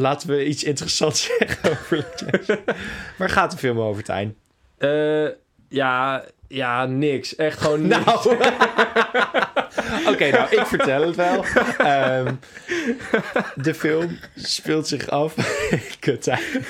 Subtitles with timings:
[0.00, 2.62] laten we iets interessants zeggen over Legends.
[3.18, 4.36] Waar gaat de film over, Tijn?
[4.78, 5.28] Eh,
[5.68, 7.36] ja, ja, niks.
[7.36, 8.04] Echt gewoon niks.
[8.04, 8.18] Nou.
[10.12, 11.44] Oké, nou, ik vertel het wel.
[11.78, 12.34] Ehm,
[13.54, 15.34] de film speelt zich af.
[15.98, 16.64] Kut, Tijn.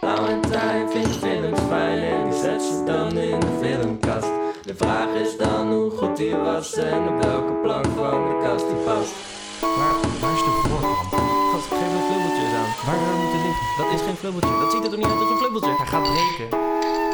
[0.00, 4.28] Valentijn vindt films fijn en die zet ze dan in de filmkast.
[4.64, 8.66] De vraag is dan hoe goed die was en op welke plank van de kast
[8.66, 9.29] die past.
[9.60, 11.08] Waar, waar is de voorkant?
[11.52, 12.70] Gast, geef een flubbeltje aan.
[12.86, 13.66] Waar zou het moeten liggen?
[13.78, 14.50] Dat is geen flubbeltje.
[14.60, 15.76] Dat ziet er toch niet uit als een flubbeltje?
[15.76, 16.48] Hij gaat breken.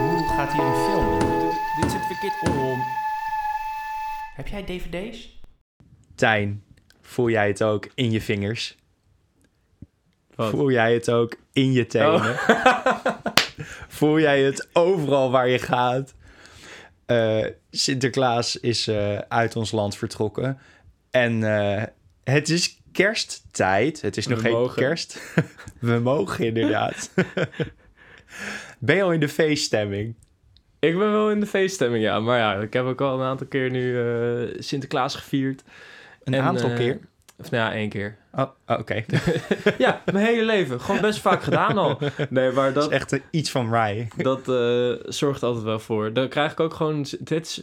[0.03, 1.19] Hoe gaat hier een film in?
[1.19, 2.79] Dit, dit zit verkeerd om.
[4.35, 5.41] Heb jij dvd's?
[6.15, 6.65] Tijn,
[7.01, 8.77] voel jij het ook in je vingers?
[10.35, 10.51] Wat?
[10.51, 12.37] Voel jij het ook in je tenen?
[13.99, 16.15] Voel jij het overal waar je gaat?
[17.07, 20.59] Eh, Sinterklaas is eh, uit ons land vertrokken.
[21.11, 21.83] En eh,
[22.33, 24.01] het is kersttijd.
[24.01, 24.83] Het is nog We geen mogen.
[24.83, 25.21] kerst.
[25.81, 27.11] We mogen inderdaad.
[28.79, 30.15] ben je al in de feeststemming?
[30.79, 32.21] Ik ben wel in de feeststemming, ja.
[32.21, 35.63] Maar ja, ik heb ook al een aantal keer nu eh, Sinterklaas gevierd.
[36.25, 36.99] Een En, aantal eh, keer?
[37.39, 38.17] Of nou ja, één keer.
[38.33, 39.05] Oh, oh, oké.
[39.79, 40.81] Ja, mijn hele leven.
[40.81, 41.99] Gewoon best vaak gedaan al.
[42.31, 44.07] Nee, maar Dat is echt eh, iets van Rye.
[44.17, 46.13] dat eh, zorgt altijd wel voor.
[46.13, 47.07] Dan krijg ik ook gewoon...
[47.19, 47.63] Dit is,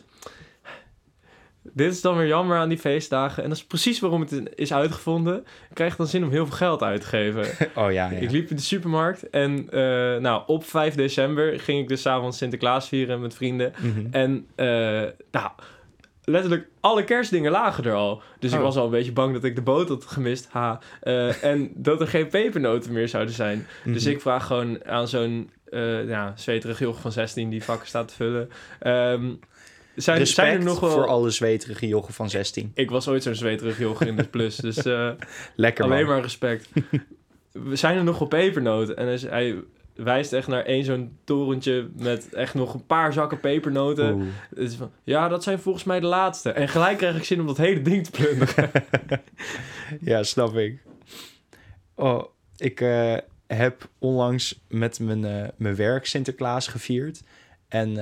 [1.64, 3.44] dit is dan weer jammer aan die feestdagen.
[3.44, 5.38] En dat is precies waarom het is uitgevonden.
[5.40, 7.46] Ik krijg dan zin om heel veel geld uit te geven.
[7.76, 8.18] Oh ja, ja.
[8.18, 9.80] Ik liep in de supermarkt en eh,
[10.22, 13.74] nou, op 5 december ging ik dus avonds Sinterklaas vieren met vrienden.
[13.82, 14.06] Mhm.
[14.12, 14.66] En eh,
[15.32, 15.50] nou,
[16.24, 18.22] letterlijk alle kerstdingen lagen er al.
[18.40, 18.64] Dus ik Oh.
[18.64, 20.48] was al een beetje bang dat ik de boot had gemist.
[20.52, 20.80] Ha.
[21.02, 23.68] Eh, en dat er geen pepernoten meer zouden zijn.
[23.86, 24.14] Dus Mhm.
[24.14, 28.14] ik vraag gewoon aan zo'n eh ja, zweterig joch van 16 die vakken staat te
[28.14, 28.50] vullen.
[28.80, 29.32] Ehm,
[29.96, 30.92] zijn, Respect zijn er nog wel...
[30.92, 32.72] voor alle zweterige jochen van 16.
[32.74, 34.56] Ik was ooit zo'n zweterig joch in de plus.
[34.56, 35.10] Dus eh,
[35.56, 36.14] Lekker alleen man.
[36.14, 36.70] maar respect.
[37.52, 38.98] We zijn er nog wel pepernoten.
[38.98, 39.64] En hij,
[39.96, 44.14] wijst echt naar één zo'n torentje met echt nog een paar zakken pepernoten.
[44.14, 44.26] Oeh.
[44.50, 46.52] Het is van, ja, dat zijn volgens mij de laatste.
[46.52, 48.72] En gelijk krijg ik zin om dat hele ding te plunderen.
[50.02, 50.82] Ja, snap ik.
[51.96, 52.24] Oh,
[52.58, 53.18] ik eh,
[53.48, 57.22] heb onlangs met mijn, eh, mijn werk Sinterklaas gevierd.
[57.68, 57.98] En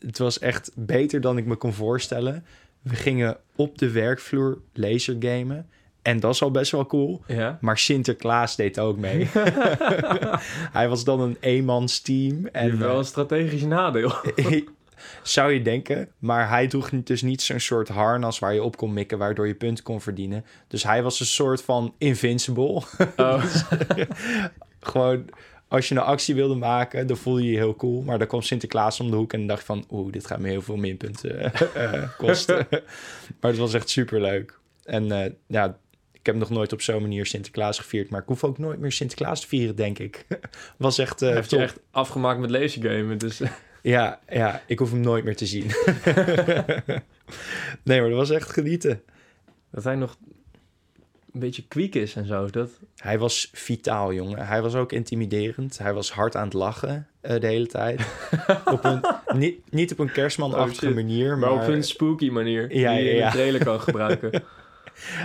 [0.00, 2.44] het was echt beter dan ik me kon voorstellen.
[2.82, 5.68] We gingen op de werkvloer lasergamen.
[6.02, 7.22] En dat is al best wel cool.
[7.26, 7.58] ja.
[7.60, 9.28] Maar Sinterklaas deed ook mee.
[10.78, 12.46] Hij was dan een eenmansteam.
[12.46, 14.12] En En wel eh, een strategisch nadeel.
[15.22, 18.92] Zou je denken, maar hij droeg dus niet zo'n soort harnas waar je op kon
[18.92, 20.44] mikken, waardoor je punten kon verdienen.
[20.68, 22.82] Dus hij was een soort van invincible.
[23.16, 23.44] Oh.
[24.80, 25.24] Gewoon,
[25.68, 28.02] als je een actie wilde maken, dan voelde je je heel cool.
[28.02, 30.38] Maar dan kwam Sinterklaas om de hoek en dan dacht je van, oeh, dit gaat
[30.38, 32.66] me heel veel minpunten eh, kosten.
[33.40, 34.58] maar het was echt super leuk.
[34.84, 35.78] En eh, ja,
[36.12, 38.92] ik heb nog nooit op zo'n manier Sinterklaas gevierd, maar ik hoef ook nooit meer
[38.92, 40.26] Sinterklaas te vieren, denk ik.
[40.76, 43.18] was echt, eh Heb je echt afgemaakt met lasergamen.
[43.18, 43.40] Dus
[43.82, 45.70] Ja, ja, ik hoef hem nooit meer te zien.
[47.82, 49.02] nee, maar dat was echt genieten.
[49.70, 50.16] dat hij nog
[51.32, 52.46] een beetje kwiek is en zo.
[52.50, 52.70] Dat...
[52.96, 54.46] Hij was vitaal, jongen.
[54.46, 55.78] Hij was ook intimiderend.
[55.78, 58.00] Hij was hard aan het lachen eh, de hele tijd.
[58.64, 59.00] op een,
[59.34, 62.76] niet, niet op een kerstmanachtige Oh, manier, Maar, maar, op een spooky manier.
[62.76, 63.30] Ja, die je ja, in ja.
[63.30, 64.30] de trailer kan gebruiken.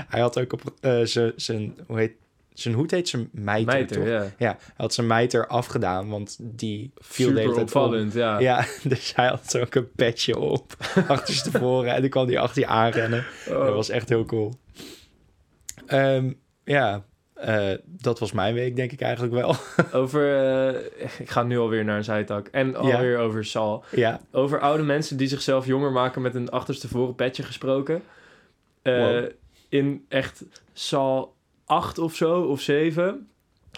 [0.10, 1.00] hij had ook op eh,
[1.36, 2.14] zijn, hoe heet,
[2.54, 4.08] zijn hoed heet zijn mijter, Mijter, toch?
[4.08, 4.22] ja.
[4.38, 8.40] Ja, hij had zijn mijter afgedaan, want die viel de hele Super tijd opvallend, ja.
[8.40, 10.78] Ja, dus hij had ook een petje op,
[11.08, 11.94] achterstevoren.
[11.94, 13.26] en dan kwam hij achter je aanrennen.
[13.48, 13.66] Oh.
[13.66, 14.54] Dat was echt heel cool.
[15.86, 16.32] Ehm,
[16.64, 19.56] ja, eh, dat was mijn week, denk ik eigenlijk wel.
[20.02, 22.48] Over, eh, ik ga nu alweer naar een zijtak.
[22.48, 23.84] En alweer over Sal.
[23.92, 28.04] ja, Over oude mensen die zichzelf jonger maken met een achterstevoren petje gesproken.
[28.82, 29.30] Eh, Wow.
[29.70, 31.36] In echt Sal
[31.66, 33.28] 8 of zo, of 7,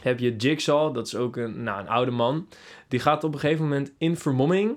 [0.02, 0.94] heb je Jigsaw.
[0.94, 2.48] Dat is ook een, nou, een oude man.
[2.88, 4.76] Die gaat op een gegeven moment in vermomming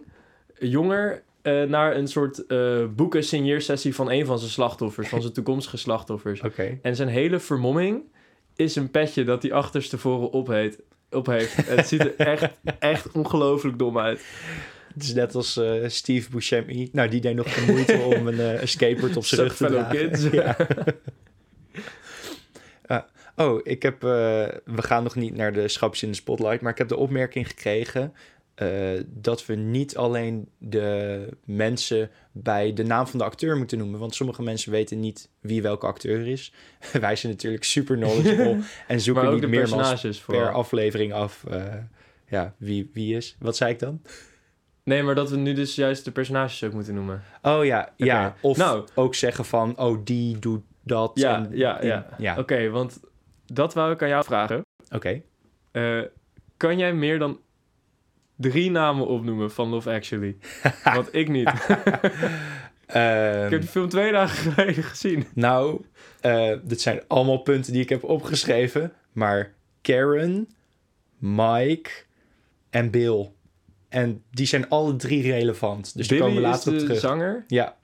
[0.58, 5.32] jonger eh, naar een soort eh boeken signeersessie van een van zijn slachtoffers, van zijn
[5.32, 6.40] toekomstige slachtoffers.
[6.82, 8.02] En zijn hele vermomming
[8.56, 10.80] is een petje dat hij achterstevoren op, heet,
[11.10, 11.56] op heeft.
[11.66, 14.24] Het ziet er echt, echt ongelooflijk dom uit.
[14.94, 16.88] Het is net als eh, Steve Buscemi.
[16.92, 20.10] Nou, die deed nog de moeite om een een skateboard op zijn rug te dragen.
[20.10, 20.30] kids.
[20.30, 20.56] Ja.
[22.86, 23.02] Ah,
[23.36, 24.00] oh, ik heb...
[24.00, 27.46] we gaan nog niet naar de schapjes in de spotlight, maar ik heb de opmerking
[27.46, 28.12] gekregen...
[28.58, 34.00] eh, dat we niet alleen de mensen bij de naam van de acteur moeten noemen.
[34.00, 36.52] Want sommige mensen weten niet wie welke acteur is.
[37.00, 38.58] Wij zijn natuurlijk super knowledgeable
[38.88, 41.44] en zoeken niet meermaals personages per aflevering af...
[41.50, 41.74] eh,
[42.26, 43.36] ja, wie, wie is.
[43.38, 44.02] Wat zei ik dan?
[44.82, 47.22] Nee, maar dat we nu dus juist de personages ook moeten noemen.
[47.42, 48.36] Oh ja, ja.
[48.40, 48.86] Of Nou.
[48.94, 51.10] ook zeggen van, oh, die doet dat.
[51.14, 52.06] Ja, en ja, ja.
[52.18, 52.38] ja.
[52.38, 53.00] Oké, want
[53.46, 54.62] dat wou ik aan jou vragen.
[54.90, 55.22] Oké.
[55.70, 56.00] Eh,
[56.56, 57.40] kan jij meer dan
[58.38, 60.36] drie namen opnoemen van Love Actually?
[60.94, 61.50] Want ik niet.
[62.88, 65.26] Ehm, ik heb de film twee dagen geleden gezien.
[65.34, 65.84] Nou,
[66.20, 68.92] eh, dit zijn allemaal punten die ik heb opgeschreven.
[69.12, 70.48] Maar Karen,
[71.18, 71.90] Mike
[72.70, 73.30] en Bill.
[73.88, 75.96] En die zijn alle drie relevant.
[75.96, 77.00] Dus daar Billy komen we is later de op terug.
[77.00, 77.44] zanger.
[77.46, 77.76] Ja,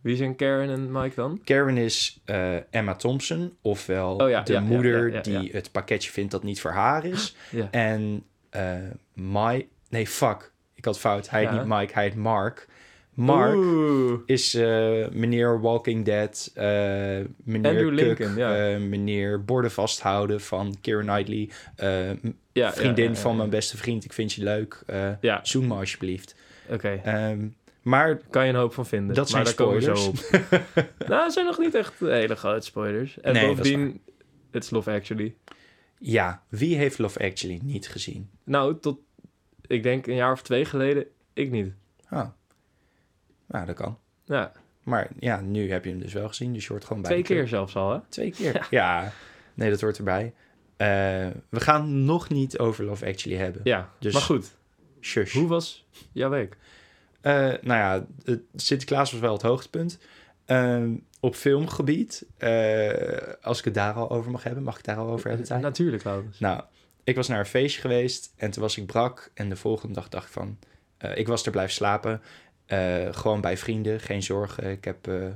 [0.00, 1.40] Wie zijn Karen en Mike dan?
[1.44, 6.10] Karen is eh, Emma Thompson, ofwel Oh ja, de ja, moeder ja, die het pakketje
[6.10, 7.36] vindt dat niet voor haar is.
[7.70, 8.74] En eh
[9.14, 9.66] Mike...
[9.92, 10.52] Nee, fuck.
[10.74, 11.30] Ik had fout.
[11.30, 11.54] Hij heet Ja.
[11.58, 12.66] niet Mike, hij heet Mark.
[13.14, 14.20] Mark Oeh.
[14.26, 16.64] is eh, meneer Walking Dead, eh,
[17.44, 18.72] meneer Andrew Cook, Lincoln, ja.
[18.72, 21.50] eh, meneer borden vasthouden van Keira Knightley,
[22.52, 24.82] Ja, vriendin ja, van mijn beste vriend, ik vind je leuk,
[25.20, 26.34] Ja, zoen me alsjeblieft.
[26.70, 27.00] oké.
[27.04, 27.46] Ehm,
[27.82, 29.14] maar Kan je een hoop van vinden.
[29.14, 30.18] Dat maar zijn daar komen we spoilers.
[30.30, 30.36] zo
[30.76, 31.08] op.
[31.08, 33.20] nou, het zijn nog niet echt hele grote spoilers.
[33.20, 34.00] En Nee, bovendien,
[34.50, 35.34] het is Love Actually.
[35.98, 38.30] ja, wie heeft Love Actually niet gezien?
[38.44, 38.98] Nou, tot,
[39.72, 41.72] ik denk een jaar of twee geleden, ik niet.
[42.10, 42.26] Oh.
[43.46, 43.98] Nou, dat kan.
[44.24, 44.52] Ja,
[44.82, 47.10] Maar ja, nu heb je hem dus wel gezien, dus je hoort gewoon bij.
[47.10, 47.98] twee keer zelfs al, hè?
[48.08, 48.66] Twee keer?
[48.70, 49.12] Ja.
[49.54, 50.34] Nee, dat hoort erbij.
[50.76, 50.86] Eh,
[51.48, 53.60] we gaan nog niet over Love Actually hebben.
[53.64, 54.56] Ja, Dus- maar goed.
[55.00, 55.34] Shush.
[55.34, 56.56] Hoe was jouw week?
[57.20, 59.98] Eh, nou ja, het Sinterklaas was wel het hoogtepunt.
[60.44, 64.96] Ehm, op filmgebied, eh, als ik het daar al over mag hebben, mag ik daar
[64.96, 65.60] al over hebben?
[65.60, 66.38] Natuurlijk, Laurens.
[66.38, 66.62] Nou,
[67.04, 69.30] ik was naar een feestje geweest en toen was ik brak.
[69.34, 70.58] En de volgende dag dacht ik van,
[70.96, 72.22] eh, ik was er blijven slapen.
[72.66, 74.70] Eh, gewoon bij vrienden, geen zorgen.
[74.70, 75.26] Ik heb eh,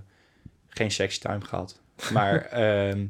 [0.68, 1.80] geen sextime gehad.
[2.12, 3.06] Maar ehm,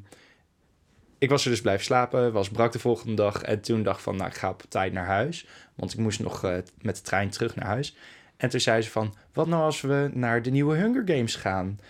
[1.19, 3.43] ik was er dus blijven slapen, was brak de volgende dag.
[3.43, 5.47] En toen dacht ik van, nou, ik ga op tijd naar huis.
[5.75, 6.43] Want ik moest nog
[6.81, 7.97] met de trein terug naar huis.
[8.37, 11.81] En toen zei ze van, wat nou als we naar de nieuwe Hunger Games gaan?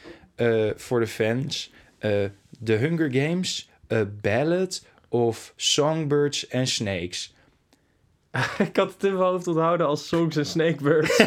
[0.77, 1.73] Voor de fans.
[2.59, 3.71] De Hunger Games,
[4.21, 7.35] Ballad of Songbirds and Snakes.
[8.59, 11.19] ik had het in mijn hoofd onthouden als Songs en Snakebirds.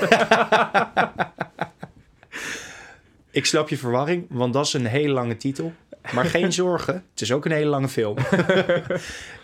[3.31, 5.73] Ik snap je verwarring, want dat is een hele lange titel.
[6.13, 8.17] Maar geen zorgen, het is ook een hele lange film.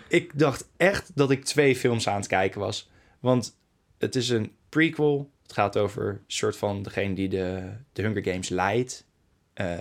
[0.08, 2.90] ik dacht echt dat ik twee films aan het kijken was.
[3.20, 3.58] Want
[3.98, 5.30] het is een prequel.
[5.44, 9.06] Het gaat over een soort van degene die de, de Hunger Games leidt.
[9.54, 9.78] Eh,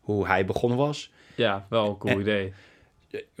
[0.00, 1.12] hoe hij begonnen was.
[1.34, 2.52] ja, wel een cool En- idee.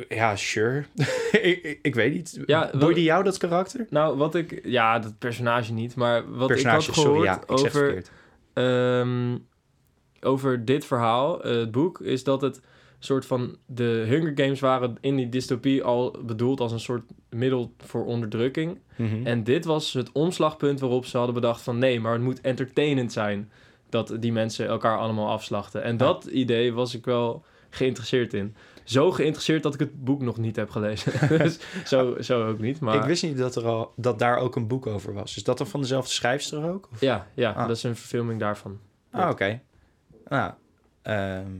[0.08, 0.84] Ja, sure.
[1.32, 2.40] ik, ik, ik weet niet.
[2.46, 3.86] Ja, Boeide jou dat karakter?
[3.90, 4.60] Nou, wat ik...
[4.64, 8.04] Ja, dat personage niet, maar wat Personage, ik had gehoord sorry, ja, ik over...
[8.52, 9.36] Ehm,
[10.20, 12.60] over dit verhaal, eh, het boek, is dat het
[12.98, 17.72] soort van de Hunger Games waren in die dystopie al bedoeld als een soort middel
[17.78, 18.78] voor onderdrukking.
[18.96, 19.26] Mhm.
[19.26, 23.12] En dit was het omslagpunt waarop ze hadden bedacht van nee, maar het moet entertainend
[23.12, 23.50] zijn
[23.90, 25.82] dat die mensen elkaar allemaal afslachten.
[25.82, 28.56] En dat idee was ik wel geïnteresseerd in.
[28.88, 31.12] Zo geïnteresseerd dat ik het boek nog niet heb gelezen.
[31.38, 32.80] dus zo, zo ook niet.
[32.80, 35.36] Maar Ik wist niet dat, er al, dat daar ook een boek over was.
[35.36, 36.88] Is dat dan van dezelfde schrijfster ook?
[36.92, 37.00] Of?
[37.00, 37.66] ja, ja Ah.
[37.68, 38.78] dat is een verfilming daarvan.
[39.10, 39.60] Ah, oké.
[40.28, 40.52] Nou,
[41.02, 41.50] ehm,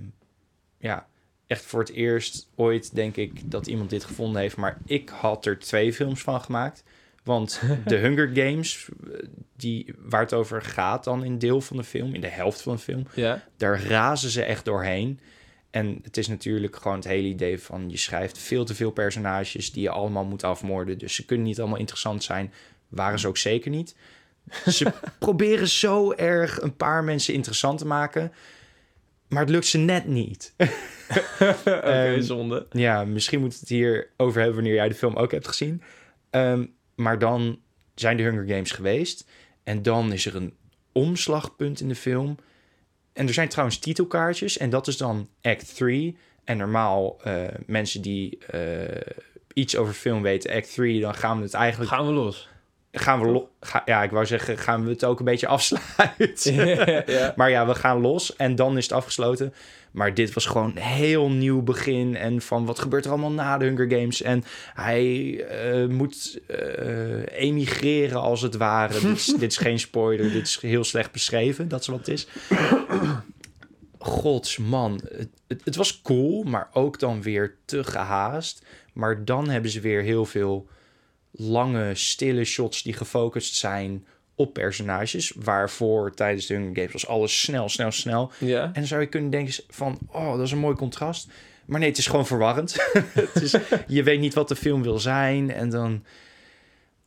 [0.79, 1.07] ja,
[1.47, 4.57] echt voor het eerst ooit denk ik dat iemand dit gevonden heeft.
[4.57, 6.83] Maar ik had er twee films van gemaakt.
[7.25, 8.89] Want de Hunger Games,
[9.57, 12.73] die, waar het over gaat dan in deel van de film, in de helft van
[12.75, 15.21] de film, Ja, daar razen ze echt doorheen.
[15.71, 19.73] En het is natuurlijk gewoon het hele idee van je schrijft veel te veel personages
[19.73, 20.99] die je allemaal moet afmoorden.
[20.99, 22.53] Dus ze kunnen niet allemaal interessant zijn.
[22.89, 23.97] Waren ze ook zeker niet.
[24.67, 28.33] Ze proberen zo erg een paar mensen interessant te maken.
[29.29, 30.55] Maar het lukt ze net niet.
[31.41, 32.67] oké, Ehm, zonde.
[32.71, 35.83] Ja, misschien moet het hier over hebben wanneer jij de film ook hebt gezien.
[36.31, 37.61] Ehm, maar dan
[37.95, 39.27] zijn de Hunger Games geweest.
[39.65, 40.55] En dan is er een
[40.93, 42.37] omslagpunt in de film.
[43.19, 44.57] En er zijn trouwens titelkaartjes.
[44.57, 46.17] En dat is dan Act 3.
[46.45, 47.35] En normaal eh,
[47.67, 48.61] mensen die eh,
[49.53, 51.91] iets over film weten, Act 3, dan gaan we het eigenlijk...
[51.91, 52.49] Gaan we los.
[52.93, 56.55] Gaan we lo- ga, ja, ik wou zeggen, gaan we het ook een beetje afsluiten.
[57.19, 57.33] ja.
[57.37, 59.55] Maar ja, we gaan los en dan is het afgesloten.
[59.99, 62.17] Maar dit was gewoon een heel nieuw begin.
[62.17, 64.23] En van wat gebeurt er allemaal na de Hunger Games?
[64.23, 68.93] En hij eh, moet eh, emigreren als het ware.
[68.93, 71.69] dit, is, dit is geen spoiler, dit is heel slecht beschreven.
[71.69, 72.27] Dat is wat het is.
[73.99, 78.65] Gods man, het, het, het was cool, maar ook dan weer te gehaast.
[78.93, 80.69] Maar dan hebben ze weer heel veel
[81.31, 84.07] lange, stille shots die gefocust zijn
[84.39, 85.33] op personages.
[85.37, 88.33] Waarvoor tijdens de Hunger Games was alles snel, snel, snel.
[88.39, 88.63] ja.
[88.65, 91.29] En dan zou je kunnen denken van, oh, dat is een mooi contrast.
[91.67, 92.91] Maar nee, het is gewoon verwarrend.
[93.13, 93.55] het is,
[93.87, 95.51] je weet niet wat de film wil zijn.
[95.51, 96.05] En dan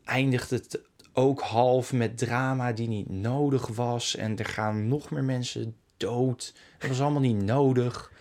[0.05, 0.81] eindigt het
[1.13, 4.15] ook half met drama die niet nodig was.
[4.15, 6.53] En er gaan nog meer mensen dood.
[6.77, 8.11] Dat was allemaal niet nodig.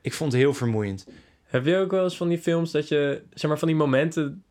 [0.00, 1.06] Ik vond het heel vermoeiend.
[1.42, 4.44] Heb je ook wel eens van die films dat je, zeg maar, van die momenten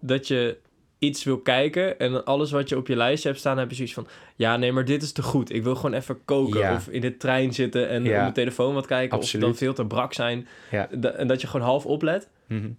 [0.00, 0.58] dat je
[1.04, 3.94] iets wil kijken en alles wat je op je lijstje hebt staan, heb je zoiets
[3.94, 4.06] van,
[4.36, 5.52] ja, nee, maar dit is te goed.
[5.52, 6.74] Ik wil gewoon even koken Ja.
[6.74, 8.14] of in de trein zitten en Ja.
[8.14, 9.44] op mijn telefoon wat kijken Absoluut.
[9.44, 10.90] of dan veel te brak zijn Ja.
[10.90, 12.28] En dat je gewoon half oplet.
[12.46, 12.70] Mhm.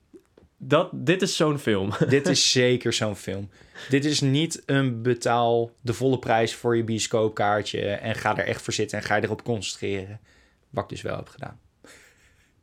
[0.57, 1.89] Dat, dit is zo'n film.
[2.09, 3.49] Dit is zeker zo'n film.
[3.89, 8.61] Dit is niet een betaal de volle prijs voor je bioscoopkaartje en ga er echt
[8.61, 10.19] voor zitten en ga je erop concentreren.
[10.69, 11.59] Wat ik dus wel heb gedaan.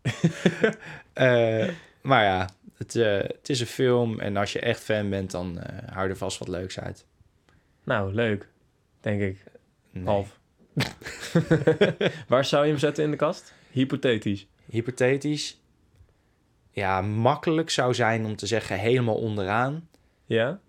[1.12, 1.68] Eh,
[2.02, 2.48] maar ja,
[2.82, 5.60] het, eh, het is een film en als je echt fan bent, dan
[5.92, 7.06] hou er vast wat leuks uit.
[7.84, 8.48] nou, leuk,
[9.00, 9.44] denk ik.
[9.90, 10.04] Nee.
[10.04, 10.40] Half.
[12.28, 13.54] Waar zou je hem zetten in de kast?
[13.70, 14.46] Hypothetisch.
[14.66, 15.60] Hypothetisch.
[16.70, 19.88] Ja, makkelijk zou zijn om te zeggen helemaal onderaan.
[20.24, 20.60] Ja?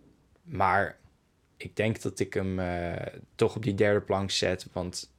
[0.44, 0.98] Maar
[1.58, 4.68] ik denk dat ik hem eh, toch op die derde plank zet.
[4.74, 5.12] Want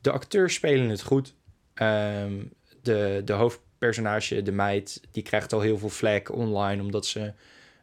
[0.00, 1.34] de acteurs spelen het goed.
[1.74, 2.44] Ehm,
[2.82, 3.32] de, de
[3.78, 6.82] hoofdpersonage, de meid, die krijgt al heel veel vlek online...
[6.82, 7.32] omdat ze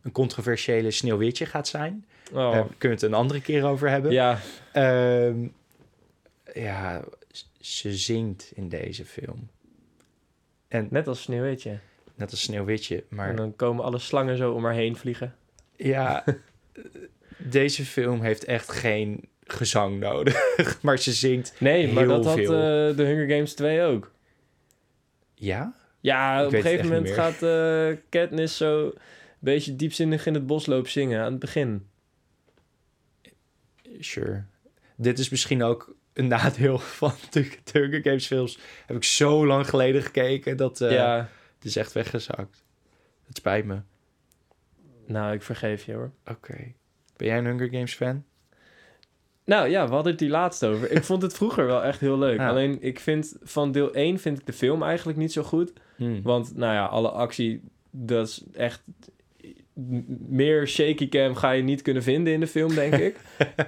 [0.02, 2.06] een controversiële sneeuwwitje gaat zijn.
[2.34, 2.52] Oh.
[2.52, 4.12] Daar kunnen we het een andere keer over hebben.
[4.12, 4.40] ja,
[4.74, 5.48] Ehm,
[6.54, 7.04] ja,
[7.60, 9.50] ze zingt in deze film.
[10.68, 11.80] En net als Sneeuwwitje.
[12.16, 13.30] net als Sneeuwwitje, maar...
[13.30, 15.36] En dan komen alle slangen zo om haar heen vliegen.
[15.76, 16.24] Ja,
[17.38, 20.58] deze film heeft echt geen gezang nodig.
[20.82, 21.54] maar ze zingt.
[21.60, 22.52] Nee, maar dat had veel.
[22.54, 24.12] eh, de Hunger Games 2 ook.
[25.34, 25.76] Ja?
[26.06, 28.94] Ja, op een gegeven moment gaat eh Katniss zo een
[29.40, 31.88] beetje diepzinnig in het bos lopen zingen aan het begin.
[34.00, 34.44] Sure.
[34.96, 38.60] Dit is misschien ook een nadeel van de, Hunger Games films.
[38.86, 42.64] Heb ik zo lang geleden gekeken dat eh, ja, het is echt weggezakt.
[43.28, 43.82] Het spijt me.
[45.08, 46.12] nou, ik vergeef je hoor.
[46.26, 46.74] Oké.
[47.16, 48.24] Ben jij een Hunger Games fan?
[49.46, 50.92] Nou ja, we hadden het die laatst over.
[50.92, 52.38] Ik vond het vroeger wel echt heel leuk.
[52.38, 52.50] Ja.
[52.50, 55.74] Alleen ik vind van deel 1 vind ik de film eigenlijk niet zo goed.
[55.96, 56.22] Hmm.
[56.24, 57.62] Want nou ja, alle actie,
[57.92, 58.82] dat is echt...
[60.28, 63.16] Meer shaky cam ga je niet kunnen vinden in de film, denk ik.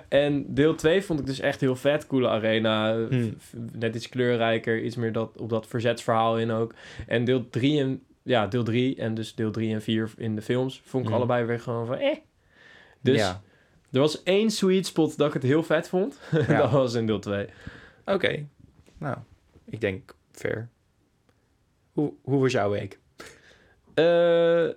[0.09, 2.07] en deel 2 vond ik dus echt heel vet.
[2.07, 3.37] Coole arena, Hmm.
[3.71, 6.73] net iets kleurrijker, iets meer dat, op dat verzetsverhaal in ook.
[7.07, 8.01] En deel 3 en...
[8.23, 11.17] Ja, deel 3 en dus deel 3 en 4 in de films vond ik Hmm.
[11.19, 12.15] allebei weer gewoon van eh.
[13.01, 13.41] Dus ja.
[13.91, 16.19] er was één sweet spot dat ik het heel vet vond.
[16.47, 16.57] Ja.
[16.61, 17.47] dat was in deel 2.
[18.05, 18.45] Oké.
[18.97, 19.17] Nou,
[19.65, 20.69] ik denk fair.
[21.97, 22.99] Hoe, hoe was jouw week?
[23.93, 24.67] Eh,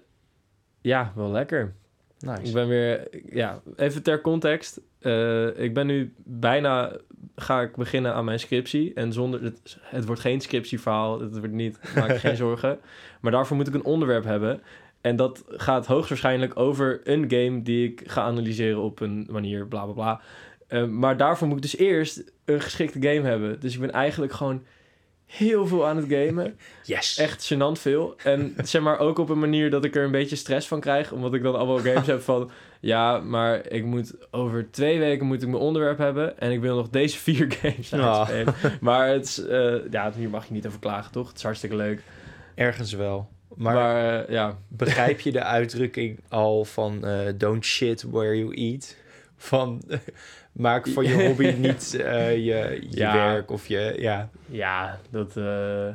[0.80, 1.74] ja, wel lekker.
[2.20, 2.52] Ik Nice.
[2.52, 4.80] ben weer, ja, even ter context.
[4.98, 6.96] Eh, ik ben nu bijna,
[7.36, 8.94] ga ik beginnen aan mijn scriptie.
[8.94, 12.78] En zonder, het, het wordt geen scriptieverhaal, het wordt niet, maak je geen zorgen.
[13.20, 14.62] Maar daarvoor moet ik een onderwerp hebben.
[15.00, 19.84] En dat gaat hoogstwaarschijnlijk over een game die ik ga analyseren op een manier, bla
[19.84, 20.20] bla bla.
[20.66, 23.60] Eh, maar daarvoor moet ik dus eerst een geschikte game hebben.
[23.60, 24.62] Dus ik ben eigenlijk gewoon
[25.30, 26.58] heel veel aan het gamen.
[26.84, 27.16] Yes.
[27.18, 28.14] Echt gênant veel.
[28.24, 31.12] En zeg maar ook op een manier dat ik er een beetje stress van krijg.
[31.12, 32.50] Omdat ik dan allemaal games heb van...
[32.80, 36.38] Ja, maar ik moet over twee weken moet ik mijn onderwerp hebben.
[36.38, 38.28] En ik wil nog deze vier games Ah.
[38.30, 38.54] uitspelen.
[38.80, 39.44] Maar het is...
[39.44, 41.28] eh, ja, hier mag je niet over klagen, toch?
[41.28, 42.02] Het is hartstikke leuk.
[42.54, 43.28] Ergens wel.
[43.56, 48.54] Maar, Maar, eh, ja, begrijp je de uitdrukking al van eh, don't shit where you
[48.54, 48.96] eat?
[49.42, 49.82] Van
[50.52, 53.12] maak van je hobby niet eh, je, je Ja.
[53.14, 53.94] werk of je...
[53.98, 55.88] Ja, ja dat eh,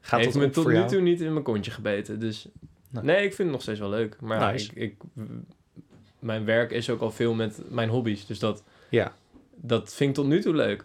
[0.00, 0.88] gaat heeft me tot nu jou?
[0.88, 2.20] toe niet in mijn kontje gebeten.
[2.20, 2.48] Dus
[2.90, 3.04] Nee.
[3.04, 4.16] nee, ik vind het nog steeds wel leuk.
[4.20, 4.70] Maar Nice.
[4.74, 4.96] ik, ik,
[6.18, 8.26] mijn werk is ook al veel met mijn hobby's.
[8.26, 9.12] Dus dat, Ja.
[9.56, 10.84] dat vind ik tot nu toe leuk.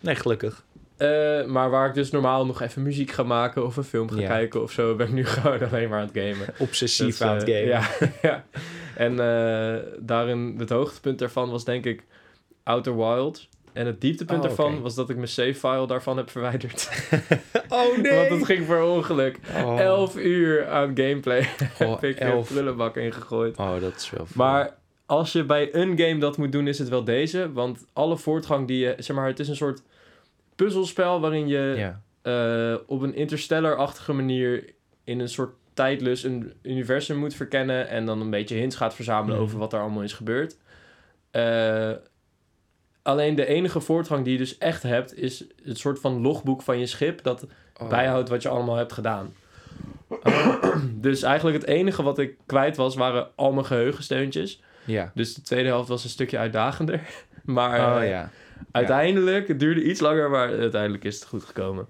[0.00, 0.64] Nee, gelukkig.
[1.00, 4.20] Eh, maar waar ik dus normaal nog even muziek ga maken of een film ga
[4.20, 4.26] Ja.
[4.28, 6.54] kijken of zo, ben ik nu gewoon alleen maar aan het gamen.
[6.58, 7.68] Obsessief aan het eh, gamen.
[7.68, 8.44] Ja, ja.
[8.96, 12.04] En eh, daarin, het hoogtepunt daarvan was denk ik
[12.62, 13.48] Outer Wilds.
[13.72, 16.88] En het dieptepunt Oh, daarvan was dat ik mijn save-file daarvan heb verwijderd.
[17.68, 18.14] Oh nee!
[18.16, 19.38] Want het ging per ongeluk.
[19.64, 19.80] Oh.
[19.80, 21.48] Elf uur aan gameplay
[21.80, 22.48] Oh, heb ik elf.
[22.52, 23.56] prullenbak ingegooid.
[23.58, 24.44] Oh, dat is wel veel.
[24.44, 24.76] Maar
[25.06, 27.52] als je bij een game dat moet doen, is het wel deze.
[27.52, 28.94] Want alle voortgang die je...
[28.98, 29.82] Zeg maar, het is een soort
[30.64, 34.64] puzzelspel waarin je eh, op een interstellar-achtige manier
[35.04, 39.34] in een soort tijdlus een universum moet verkennen en dan een beetje hints gaat verzamelen
[39.36, 39.44] Mhm.
[39.44, 40.56] over wat er allemaal is gebeurd.
[41.30, 41.90] Eh,
[43.02, 46.78] alleen de enige voortgang die je dus echt hebt, is het soort van logboek van
[46.78, 47.46] je schip dat
[47.80, 47.88] Oh.
[47.88, 49.32] bijhoudt wat je allemaal hebt gedaan.
[51.06, 54.62] dus eigenlijk het enige wat ik kwijt was, waren al mijn geheugensteuntjes.
[54.84, 55.10] Ja.
[55.14, 57.00] Dus de tweede helft was een stukje uitdagender.
[57.44, 58.30] Maar Oh eh, ja.
[58.72, 61.86] uiteindelijk, het duurde iets langer, maar uiteindelijk is het goed gekomen.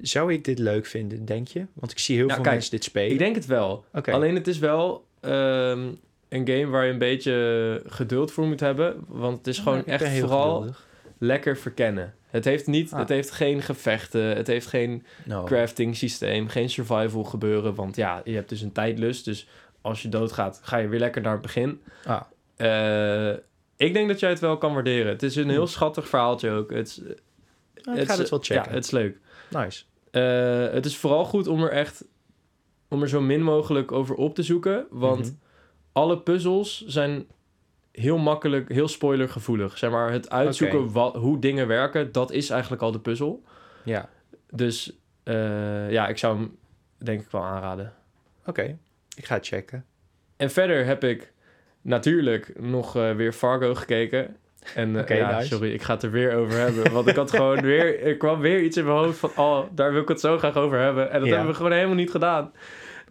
[0.00, 1.66] Zou ik dit leuk vinden, denk je?
[1.72, 3.12] Want ik zie heel Nou, veel kijk, mensen dit spelen.
[3.12, 3.84] Ik denk het wel.
[4.04, 5.86] Alleen het is wel ehm,
[6.28, 8.96] een game waar je een beetje geduld voor moet hebben.
[9.08, 10.86] Want het is gewoon echt vooral geduldig.
[11.18, 12.14] lekker verkennen.
[12.26, 12.98] Het heeft, niet, Ah.
[12.98, 15.44] het heeft geen gevechten, het heeft geen No.
[15.44, 17.74] crafting systeem, geen survival gebeuren.
[17.74, 19.24] Want ja, je hebt dus een tijdlust.
[19.24, 19.48] Dus
[19.80, 21.80] als je doodgaat, ga je weer lekker naar het begin.
[22.04, 22.20] Ah,
[22.56, 23.32] Eh,
[23.76, 25.06] ik denk dat jij het wel kan waarderen.
[25.12, 26.70] Het is een heel schattig verhaaltje ook.
[26.70, 27.00] Het, is-
[27.82, 28.64] nou, ik ga het wel checken.
[28.70, 29.18] Ja, het is leuk.
[29.50, 29.84] Nice.
[30.10, 32.04] Eh, het is vooral goed om er echt
[32.88, 34.86] om er zo min mogelijk over op te zoeken.
[34.90, 35.34] Want Mhm.
[35.92, 37.26] alle puzzels zijn
[37.92, 39.78] heel makkelijk, heel spoilergevoelig.
[39.78, 43.42] Zeg maar, het uitzoeken wat, hoe dingen werken, dat is eigenlijk al de puzzel.
[43.84, 44.08] Ja,
[44.50, 46.56] Dus eh, ja, ik zou hem
[46.98, 47.92] denk ik wel aanraden.
[48.46, 48.78] oké.
[49.16, 49.84] Ik ga het checken.
[50.36, 51.32] En verder heb ik
[51.84, 54.36] natuurlijk nog eh, weer Fargo gekeken.
[54.74, 55.46] En eh, ja, nice.
[55.54, 56.92] sorry, ik ga het er weer over hebben.
[56.92, 59.92] Want ik had gewoon weer, er kwam weer iets in mijn hoofd van, oh, daar
[59.92, 61.10] wil ik het zo graag over hebben.
[61.10, 61.34] En dat Ja.
[61.34, 62.52] hebben we gewoon helemaal niet gedaan.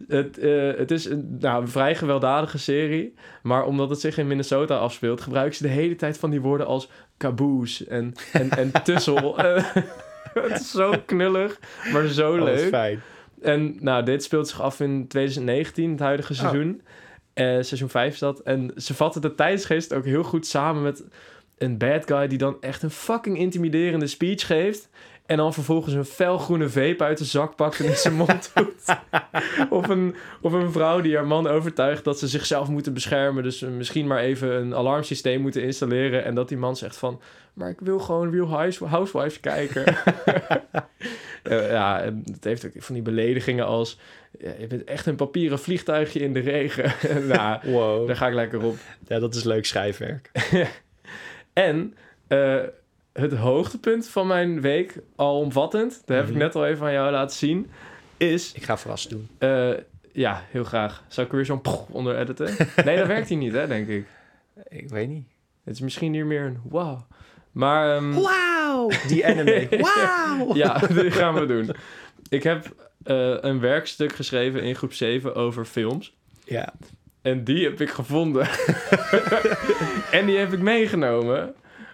[0.07, 3.13] Het, eh, het is een, nou, een vrij gewelddadige serie.
[3.43, 6.67] Maar omdat het zich in Minnesota afspeelt, gebruiken ze de hele tijd van die woorden
[6.67, 9.35] als caboose en, en, en tussel.
[10.33, 11.59] Het is zo knullig,
[11.91, 12.67] maar zo Oh, leuk.
[12.67, 13.01] fijn.
[13.41, 16.81] En nou, dit speelt zich af in 2019, het huidige seizoen.
[17.33, 18.39] Eh, seizoen 5 is dat.
[18.39, 21.03] En ze vatten de tijdsgeest ook heel goed samen met
[21.57, 24.89] een bad guy die dan echt een fucking intimiderende speech geeft.
[25.25, 28.97] En dan vervolgens een felgroene vape uit de zak pakt en in zijn mond doet.
[29.69, 33.43] of, een, of een vrouw die haar man overtuigt dat ze zichzelf moeten beschermen.
[33.43, 36.23] Dus misschien maar even een alarmsysteem moeten installeren.
[36.23, 37.21] En dat die man zegt van...
[37.53, 39.83] Maar ik wil gewoon Real House- Housewives kijken.
[41.43, 43.99] Eh, ja, het heeft ook van die beledigingen als...
[44.39, 46.93] ja, je bent echt een papieren vliegtuigje in de regen.
[47.27, 48.07] nou, Wow.
[48.07, 48.75] daar ga ik lekker op.
[49.07, 50.31] Ja, dat is leuk schrijfwerk.
[51.53, 51.93] En
[52.27, 52.59] eh,
[53.13, 56.01] het hoogtepunt van mijn week, alomvattend...
[56.05, 56.39] dat heb ik Mhm.
[56.39, 57.69] net al even aan jou laten zien...
[58.17, 58.51] is...
[58.53, 59.27] Ik ga verrast doen.
[59.37, 59.71] eh,
[60.11, 61.03] ja, heel graag.
[61.07, 62.55] Zou ik er weer zo'n onder editen?
[62.85, 64.05] Nee, dat werkt hier niet, hè, denk ik.
[64.69, 65.25] Ik weet niet.
[65.63, 66.99] Het is misschien hier meer een wow.
[67.53, 68.11] Maar...
[68.11, 68.89] Wauw!
[69.07, 69.67] Die anime.
[69.95, 70.55] Wauw!
[70.55, 71.69] Ja, dit gaan we doen.
[72.29, 76.13] Ik heb eh, een werkstuk geschreven in groep 7 over films.
[76.45, 76.73] Ja.
[77.21, 78.47] En die heb ik gevonden.
[80.11, 81.53] en die heb ik meegenomen.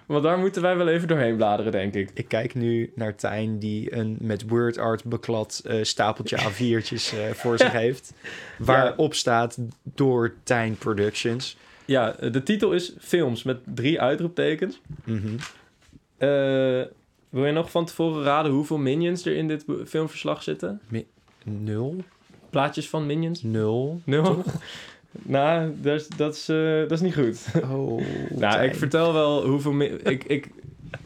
[0.09, 2.09] Want daar moeten wij wel even doorheen bladeren, denk ik.
[2.13, 7.33] Ik kijk nu naar Tijn die een met word art beklad eh, stapeltje A4'tjes eh,
[7.33, 8.13] voor zich heeft.
[8.57, 11.57] Waarop staat door Tijn Productions.
[11.89, 14.81] Ja, de titel is Films met drie uitroeptekens.
[15.03, 15.27] Mhm.
[16.17, 16.81] Eh,
[17.29, 20.81] wil je nog van tevoren raden hoeveel minions er in dit filmverslag zitten?
[21.43, 21.95] Nul?
[22.49, 23.43] Plaatjes van minions?
[23.43, 24.01] Nul?
[24.03, 24.43] Nul?
[25.11, 27.45] nou, dat is, dat, is, eh, dat is niet goed.
[27.71, 28.01] Oh,
[28.43, 29.79] Nou, ik vertel wel hoeveel...
[29.81, 30.49] ik, ik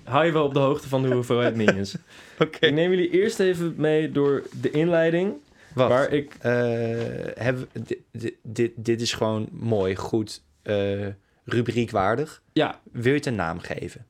[0.03, 1.95] hou je wel op de hoogte van de hoeveelheid minions.
[2.39, 2.65] Oké.
[2.65, 5.33] Ik neem jullie eerst even mee door de inleiding.
[5.73, 5.89] Wacht.
[5.89, 6.33] Waar ik...
[6.39, 11.07] Eh, we- dit, dit, dit, dit is gewoon mooi, goed, eh
[11.45, 12.41] rubriekwaardig.
[12.53, 14.05] Ja, Wil je het een naam geven?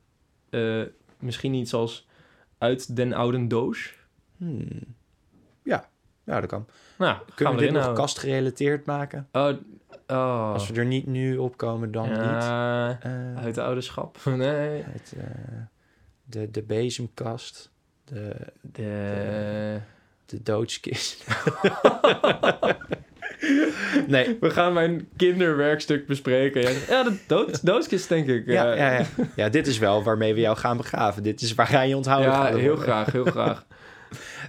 [0.50, 0.82] eh,
[1.18, 2.08] misschien iets als
[2.58, 3.94] uit den oude doos.
[4.36, 4.68] Hmm.
[5.62, 5.88] Ja,
[6.24, 6.66] ja, dat kan.
[6.98, 8.02] Nou, Kunnen we dit nog houden.
[8.04, 9.28] kastgerelateerd maken?
[9.32, 9.50] Oh,
[10.06, 10.52] oh.
[10.52, 12.18] Als we er niet nu op komen, dan niet.
[12.18, 14.18] Eh, uit de ouderschap.
[14.36, 14.84] Nee.
[16.24, 17.70] de, de bezemkast.
[18.04, 19.80] De, De...
[20.26, 21.24] de doodskist.
[24.06, 24.36] nee.
[24.40, 26.62] We gaan mijn kinderwerkstuk bespreken.
[26.88, 27.18] Ja, de
[27.62, 28.46] dood, denk ik.
[28.46, 29.06] Ja, Eh, ja, ja.
[29.36, 31.22] ja, dit is wel waarmee we jou gaan begraven.
[31.22, 32.30] Dit is waar ga je onthouden.
[32.30, 32.84] ja, heel worden.
[32.84, 33.66] graag, heel graag.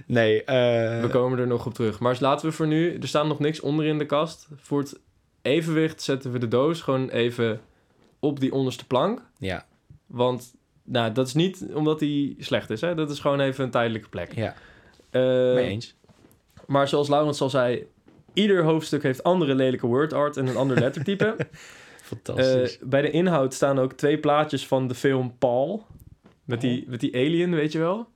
[0.06, 1.98] Nee, eh, We komen er nog op terug.
[1.98, 2.98] Maar laten we voor nu...
[3.00, 4.48] Er staat nog niks onder in de kast.
[4.56, 4.98] Voor het
[5.42, 7.60] evenwicht zetten we de doos gewoon even
[8.20, 9.22] op die onderste plank.
[9.38, 9.66] ja,
[10.06, 10.54] Want
[10.84, 12.80] nou, dat is niet omdat die slecht is.
[12.80, 12.94] Hè?
[12.94, 14.32] Dat is gewoon even een tijdelijke plek.
[14.34, 14.54] ja,
[15.10, 15.94] mee eens.
[16.66, 17.86] maar zoals Laurens al zei...
[18.36, 21.36] Ieder hoofdstuk heeft andere lelijke word art en een ander lettertype.
[22.02, 22.78] Fantastisch.
[22.78, 25.86] Eh, bij de inhoud staan ook twee plaatjes van de film Paul.
[26.44, 28.08] Met, die, met die alien, weet je wel?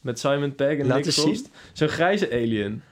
[0.00, 1.50] Met Simon Pegg en Laat Nick Frost.
[1.72, 2.82] Zo'n grijze alien.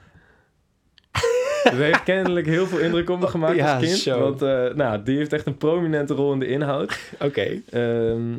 [1.63, 3.97] Dat heeft kennelijk heel veel indruk op me gemaakt Ja, als kind.
[3.97, 4.19] zo.
[4.19, 6.99] Want eh, nou, die heeft echt een prominente rol in de inhoud.
[7.19, 7.61] Oké.
[7.69, 8.33] Ehm,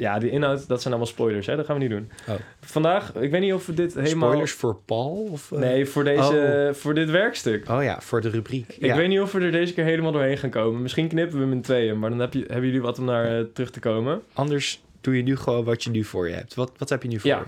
[0.00, 1.46] ja, die inhoud, dat zijn allemaal spoilers.
[1.46, 1.56] Hè?
[1.56, 2.10] Dat gaan we niet doen.
[2.28, 2.34] Oh.
[2.60, 4.28] Vandaag, ik weet niet of we dit helemaal...
[4.28, 5.28] Spoilers voor Paul?
[5.30, 5.58] Of, eh?
[5.58, 7.68] Nee, voor, deze, voor dit werkstuk.
[7.68, 8.68] Oh ja, voor de rubriek.
[8.68, 8.96] Ik ja.
[8.96, 10.82] weet niet of we er deze keer helemaal doorheen gaan komen.
[10.82, 13.38] Misschien knippen we hem in tweeën, maar dan heb je, hebben jullie wat om naar
[13.38, 14.22] eh, terug te komen.
[14.32, 16.54] Anders doe je nu gewoon wat je nu voor je hebt.
[16.54, 17.30] Wat, wat heb je nu voor?
[17.30, 17.46] Ja,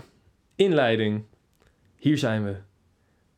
[0.55, 1.23] inleiding.
[1.95, 2.55] Hier zijn we.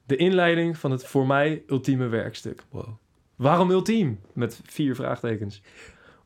[0.05, 2.63] De inleiding van het voor mij ultieme werkstuk.
[2.69, 2.87] Wow.
[3.35, 4.19] Waarom ultiem?
[4.33, 5.61] Met vier vraagtekens.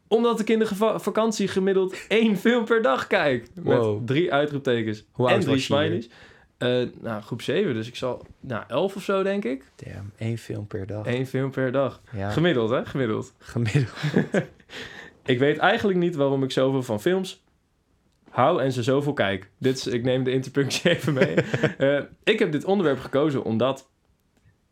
[0.09, 0.67] Omdat ik in de
[0.99, 3.47] vakantie gemiddeld één film per dag kijk.
[3.63, 6.09] Met drie uitroeptekens Hoe en drie smileys.
[6.57, 8.25] Eh, nou, groep 7, dus ik zal...
[8.39, 9.63] Nou, 11 of zo, denk ik.
[9.75, 11.05] Damn, één film per dag.
[11.05, 12.01] Eén film per dag.
[12.11, 12.85] Ja, Gemiddeld, hè?
[12.85, 13.33] Gemiddeld.
[13.53, 13.91] gemiddeld.
[15.25, 17.43] Ik weet eigenlijk niet waarom ik zoveel van films
[18.29, 19.49] hou en ze zoveel kijk.
[19.57, 21.33] Dit is, ik neem de interpunctie even mee.
[21.77, 23.89] Eh, ik heb dit onderwerp gekozen omdat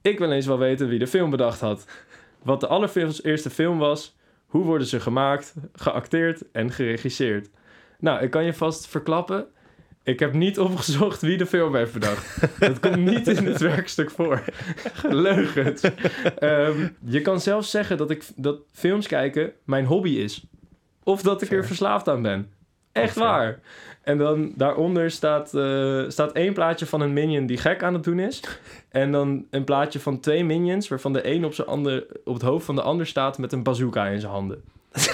[0.01, 1.85] ik wel eens wil weten wie de film bedacht had.
[2.43, 4.16] Wat de allereerste film was,
[4.57, 7.49] hoe worden ze gemaakt, geacteerd en geregisseerd.
[7.99, 9.45] Nou, ik kan je vast verklappen.
[10.03, 12.59] Ik heb niet opgezocht wie de film heeft bedacht.
[12.59, 14.43] Dat komt niet in het werkstuk voor.
[15.27, 15.81] Leugens.
[16.39, 20.45] Ehm, je kan zelfs zeggen dat, ik, dat films kijken mijn hobby is.
[21.03, 21.59] Of dat ik Fair.
[21.59, 22.51] er verslaafd aan ben.
[22.91, 23.59] Echt waar.
[24.07, 28.03] En dan daaronder staat, eh, staat één plaatje van een minion die gek aan het
[28.03, 28.41] doen is.
[28.89, 32.41] En dan een plaatje van twee minions, waarvan de een op, zijn ander, op het
[32.43, 34.61] hoofd van de ander staat met een bazooka in zijn handen.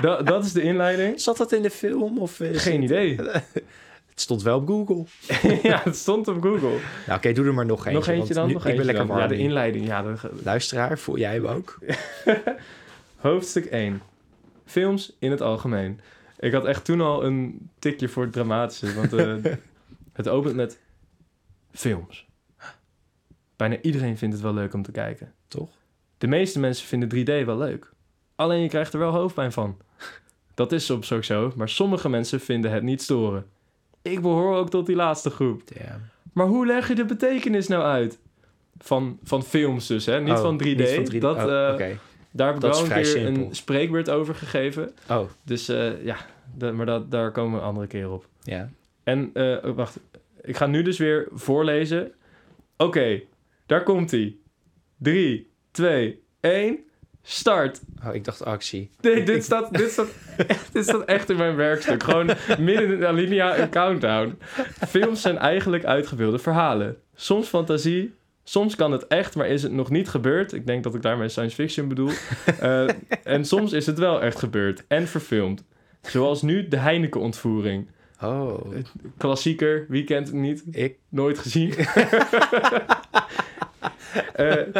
[0.00, 1.20] Da- dat is de inleiding.
[1.20, 2.18] Zat dat in de film?
[2.18, 3.16] Of Geen het- idee.
[4.10, 5.04] Het stond wel op Google.
[5.70, 6.68] ja, het stond op Google.
[7.06, 7.92] Nou, oké, doe er maar nog eentje.
[7.92, 8.46] nog eentje dan?
[8.46, 9.20] nu- nog ik ben lekker warm.
[9.20, 9.86] Ja, de inleiding.
[9.86, 10.04] Ja,
[10.44, 11.78] Luisteraar, voel jij hem ook?
[13.16, 14.02] hoofdstuk 1.
[14.66, 16.00] Films in het algemeen.
[16.46, 18.94] Ik had echt toen al een tikje voor het dramatische.
[18.94, 19.34] Want eh,
[20.12, 20.80] het opent met
[21.72, 22.26] films.
[23.56, 25.32] Bijna iedereen vindt het wel leuk om te kijken.
[25.48, 25.68] Toch?
[26.18, 27.08] De meeste mensen vinden
[27.42, 27.92] 3D wel leuk.
[28.34, 29.76] Alleen je krijgt er wel hoofdpijn van.
[30.54, 33.46] Dat is soms ook zo, maar sommige mensen vinden het niet storen.
[34.02, 35.62] Ik behoor ook tot die laatste groep.
[36.32, 38.18] Maar hoe leg je de betekenis nou uit?
[38.78, 40.20] Van, van films dus, hè?
[40.20, 40.64] Niet, Oh, van 3D.
[40.64, 41.18] niet van 3D.
[41.18, 41.98] Dat, Oh, oké.
[42.30, 43.44] Daar heb ik wel een keer simpel.
[43.48, 44.92] een spreekbeurt over gegeven.
[45.10, 46.16] Oh, Dus eh, ja,
[46.58, 48.28] maar dat, daar komen we een andere keer op.
[48.42, 48.68] ja.
[49.04, 49.98] En eh, wacht,
[50.42, 52.12] ik ga nu dus weer voorlezen.
[52.76, 53.20] Oké,
[53.66, 54.36] daar komt hij.
[54.96, 56.78] 3, 2, 1,
[57.22, 57.80] start.
[58.06, 58.90] Oh, ik dacht actie.
[59.00, 60.08] Nee, dit staat, dit, staat,
[60.72, 62.02] dit staat echt in mijn werkstuk.
[62.02, 62.26] Gewoon
[62.58, 64.38] midden in de alinea een countdown.
[64.88, 66.96] Films zijn eigenlijk uitgebeelde verhalen.
[67.14, 68.14] Soms fantasie,
[68.44, 70.52] soms kan het echt, maar is het nog niet gebeurd.
[70.52, 72.10] Ik denk dat ik daarmee science fiction bedoel.
[72.60, 72.88] Eh,
[73.22, 75.64] en soms is het wel echt gebeurd en verfilmd.
[76.06, 77.86] Zoals nu de Heineken-ontvoering.
[78.22, 78.60] Oh,
[79.16, 80.64] Klassieker, wie kent het niet?
[80.70, 80.96] ik...
[81.08, 81.74] Nooit gezien.
[84.32, 84.76] Eh,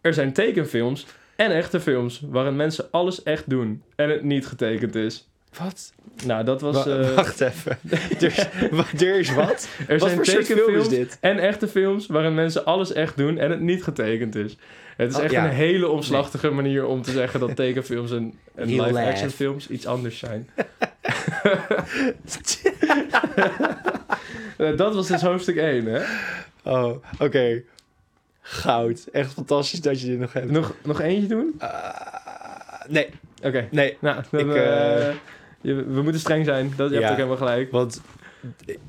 [0.00, 4.94] er zijn tekenfilms en echte films waarin mensen alles echt doen en het niet getekend
[4.94, 5.28] is.
[5.58, 5.93] Wat?
[6.26, 6.84] Nou, dat was.
[6.84, 7.78] Wa- eh, Wacht even.
[8.20, 9.68] Er is, wa- er is wat?
[9.88, 13.82] er wat zijn tekenfilms en echte films waarin mensen alles echt doen en het niet
[13.82, 14.56] getekend is.
[14.96, 15.44] Het is Oh, echt ja.
[15.44, 20.48] een hele omslachtige manier om te zeggen dat tekenfilms en, live-action films iets anders zijn.
[24.56, 26.02] Eh, dat was dus hoofdstuk 1, hè?
[26.64, 27.62] Oh, oké.
[28.40, 29.06] Goud.
[29.12, 30.50] Echt fantastisch dat je dit nog hebt.
[30.50, 31.54] Nog, nog eentje doen?
[31.58, 33.08] Ah, nee,
[33.42, 33.68] Oké.
[33.70, 33.96] nee.
[34.00, 35.14] Nou, dan, Ik, eh, eh,
[35.72, 36.72] we moeten streng zijn.
[36.76, 37.00] Dat, je Ja.
[37.00, 37.70] hebt ook helemaal gelijk.
[37.70, 38.00] Want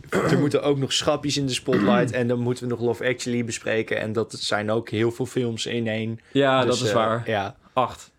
[0.10, 2.12] er moeten ook nog schapjes in de spotlight.
[2.12, 4.00] en dan moeten we nog Love Actually bespreken.
[4.00, 6.20] En dat zijn ook heel veel films in één.
[6.32, 7.30] Ja, Dus, dat is eh, waar.
[7.30, 8.12] Ja, Acht.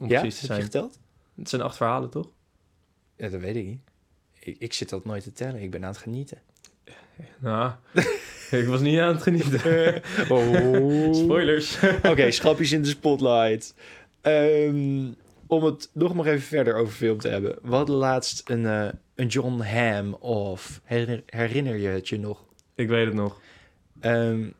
[0.00, 0.20] Om ja?
[0.20, 0.62] precies te heb je zijn.
[0.62, 0.98] geteld?
[1.36, 2.28] Het zijn acht verhalen, toch?
[3.16, 3.80] Ja, dat weet ik niet.
[4.40, 5.62] Ik, ik zit dat nooit te tellen.
[5.62, 6.38] Ik ben aan het genieten.
[7.38, 7.70] Nou,
[8.50, 9.60] ik was niet aan het genieten.
[10.28, 11.14] Oh.
[11.24, 11.78] Spoilers.
[12.02, 13.74] Oké, schapjes in de spotlight.
[14.20, 15.06] Ehm,
[15.46, 17.58] om het nog maar even verder over film te hebben.
[17.62, 22.44] We hadden laatst een, eh, een John Hamm of herinner, herinner je het je nog?
[22.74, 23.40] ik weet het nog.
[24.00, 24.50] Ehm,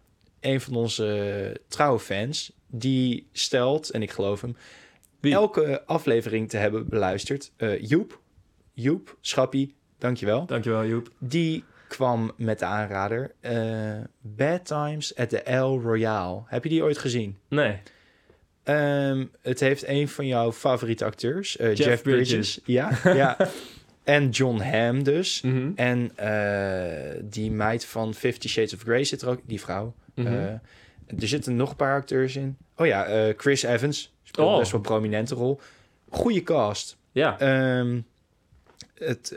[0.40, 4.56] een van onze trouwe fans, die stelt, en ik geloof hem,
[5.20, 5.32] Wie?
[5.32, 7.52] elke aflevering te hebben beluisterd.
[7.56, 8.20] Eh, Joep,
[8.72, 10.46] Joep, Schappie, dankjewel.
[10.46, 11.10] Dankjewel, Joep.
[11.18, 16.42] Die kwam met de aanrader eh, Bad Times at the El Royale.
[16.46, 17.36] Heb je die ooit gezien?
[17.48, 17.78] Nee.
[18.66, 22.60] Ehm, het heeft een van jouw favoriete acteurs, eh, Jeff, Jeff Bridges.
[22.64, 23.36] Ja, ja.
[24.04, 25.40] En John Hamm dus.
[25.40, 25.70] Mhm.
[25.74, 29.94] En eh, die meid van Fifty Shades of Grey zit er ook, die vrouw.
[30.14, 30.26] Mhm.
[30.26, 30.44] Eh,
[31.20, 32.56] er zitten nog een paar acteurs in.
[32.76, 34.58] Oh ja, Chris Evans speelt Oh.
[34.58, 35.60] best wel een prominente rol.
[36.08, 36.96] Goeie cast.
[37.12, 37.38] ja.
[37.38, 38.00] Ehm,
[38.94, 39.36] het,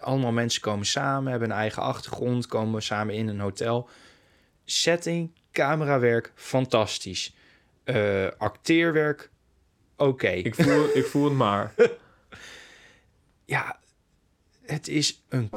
[0.00, 3.88] allemaal mensen komen samen, hebben een eigen achtergrond, komen samen in een hotel.
[4.64, 7.34] Setting, camerawerk, fantastisch.
[7.94, 9.30] Eh, acteerwerk,
[9.96, 10.28] oké.
[10.28, 11.74] Ik, voel, ik voel het maar.
[13.44, 13.78] Ja,
[14.62, 15.50] het is een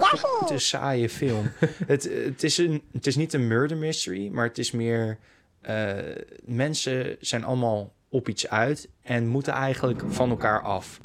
[0.46, 1.52] te saaie film.
[1.94, 5.18] het, het, is een, het is niet een murder mystery, maar het is meer...
[5.62, 5.98] eh,
[6.44, 11.00] mensen zijn allemaal op iets uit en moeten eigenlijk van elkaar af.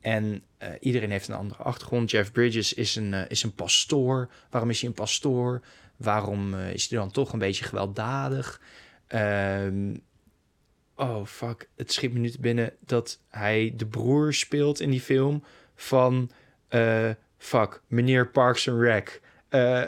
[0.00, 2.10] En eh, iedereen heeft een andere achtergrond.
[2.10, 4.28] Jeff Bridges is een, is een pastoor.
[4.50, 5.60] Waarom is hij een pastoor?
[5.96, 8.60] Waarom eh, is hij dan toch een beetje gewelddadig?
[11.00, 11.68] Oh, fuck.
[11.76, 16.30] Het schiet me nu te binnen dat hij de broer speelt in die film van...
[16.68, 19.20] eh, fuck, meneer Parks and Rec.
[19.48, 19.82] Eh,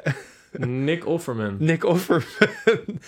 [0.66, 1.56] Nick Offerman.
[1.58, 2.98] Nick Offerman.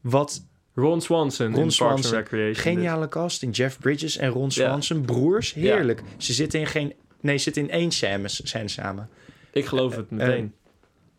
[0.00, 0.44] Wat
[0.74, 2.16] Ron Swanson Ron in Parks Swanson.
[2.16, 2.62] and Recreation.
[2.74, 3.56] geniale casting.
[3.56, 4.50] Jeff Bridges en Ron Ja.
[4.50, 5.52] Swanson, broers.
[5.52, 6.02] Heerlijk.
[6.16, 9.08] Ze zitten in geen Nee, ze zitten in één scène, scène samen.
[9.52, 10.54] Ik geloof het meteen.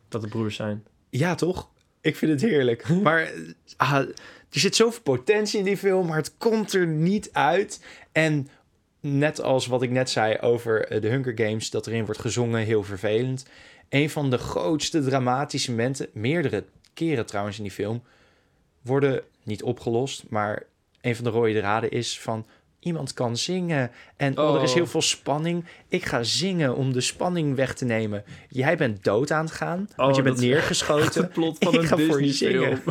[0.10, 0.84] dat de broers zijn.
[1.10, 1.70] Ja, toch?
[2.02, 2.90] Ik vind het heerlijk.
[3.04, 3.32] Maar eh,
[3.78, 4.08] ah,
[4.54, 7.84] er zit zoveel potentie in die film, maar het komt er niet uit.
[8.12, 8.48] En
[9.00, 12.62] net als wat ik net zei over eh, de Hunger Games, dat erin wordt gezongen,
[12.62, 13.46] heel vervelend.
[13.90, 16.64] Een van de grootste dramatische momenten, meerdere
[16.94, 18.04] keren trouwens in die film,
[18.82, 20.64] worden niet opgelost, maar
[21.02, 22.46] een van de rode draden is van
[22.80, 24.56] iemand kan zingen en oh.
[24.56, 24.76] er is Oh.
[24.76, 25.66] heel veel spanning.
[25.88, 28.24] Ik ga zingen om de spanning weg te nemen.
[28.50, 31.22] Jij bent dood aan het gaan, want Oh, je bent dat is neergeschoten.
[31.24, 32.64] Het plot van Ik een ga voor je Disney-film.
[32.64, 32.82] zingen.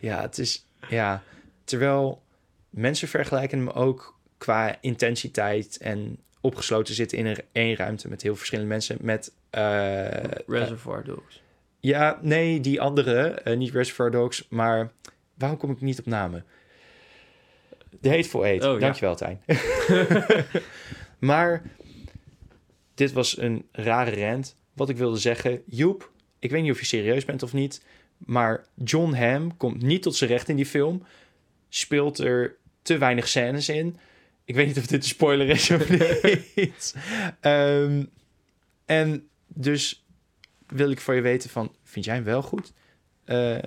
[0.00, 0.65] Ja, het is.
[0.88, 1.22] Ja,
[1.64, 2.22] terwijl
[2.70, 8.36] mensen vergelijken hem ook qua intensiteit en opgesloten zitten in een één ruimte met heel
[8.36, 8.96] verschillende mensen.
[9.00, 9.32] Met.
[9.50, 10.08] eh,
[10.46, 11.42] Reservoir Dogs.
[11.80, 14.90] ja, nee, die andere, eh, niet Reservoir Dogs, maar
[15.34, 16.44] waarom kom ik niet op namen?
[18.00, 18.64] The Hateful Eight.
[18.64, 18.78] Oh, ja.
[18.78, 19.40] Dankjewel, Tijn.
[21.18, 21.62] maar
[22.94, 24.56] dit was een rare rant.
[24.72, 27.84] Wat ik wilde zeggen, Joep, ik weet niet of je serieus bent of niet,
[28.18, 31.02] maar John Hamm komt niet tot zijn recht in die film.
[31.68, 33.96] Speelt er te weinig scènes in.
[34.44, 35.88] Ik weet niet of dit een spoiler is of
[36.54, 36.94] niet.
[37.40, 38.04] Ehm,
[38.84, 40.04] en dus
[40.66, 42.72] wil ik voor je weten van, vind jij hem wel goed?
[43.24, 43.58] Eh,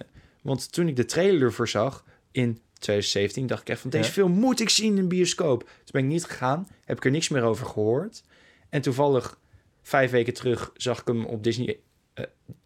[0.41, 4.11] want toen ik de trailer ervoor zag in 2017, dacht ik echt van, deze Ja.
[4.11, 5.59] film moet ik zien in een bioscoop.
[5.59, 8.23] Toen ben ik niet gegaan, heb ik er niks meer over gehoord.
[8.69, 9.39] En toevallig
[9.81, 11.79] vijf weken terug zag ik hem op Disney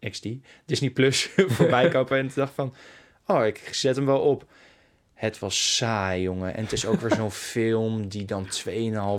[0.00, 0.26] eh, XD,
[0.64, 2.18] Disney Plus voorbij kopen.
[2.18, 2.74] En toen dacht van,
[3.26, 4.46] oh, ik zet hem wel op.
[5.14, 6.54] Het was saai, jongen.
[6.54, 8.46] En het is ook weer zo'n film die dan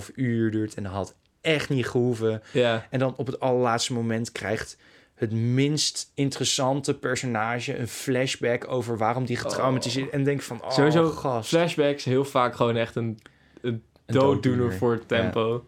[0.07, 0.73] 2,5 uur duurt.
[0.73, 2.41] En dat had echt niet gehoeven.
[2.51, 2.87] Ja.
[2.89, 4.77] En dan op het allerlaatste moment krijgt
[5.15, 11.09] het minst interessante personage een flashback over waarom die getraumatiseerd En denk van, oh, Sowieso
[11.09, 11.49] gast.
[11.49, 13.19] Flashbacks heel vaak gewoon echt een,
[13.61, 14.73] een Een dooddoener dooddoener.
[14.77, 15.65] voor het tempo.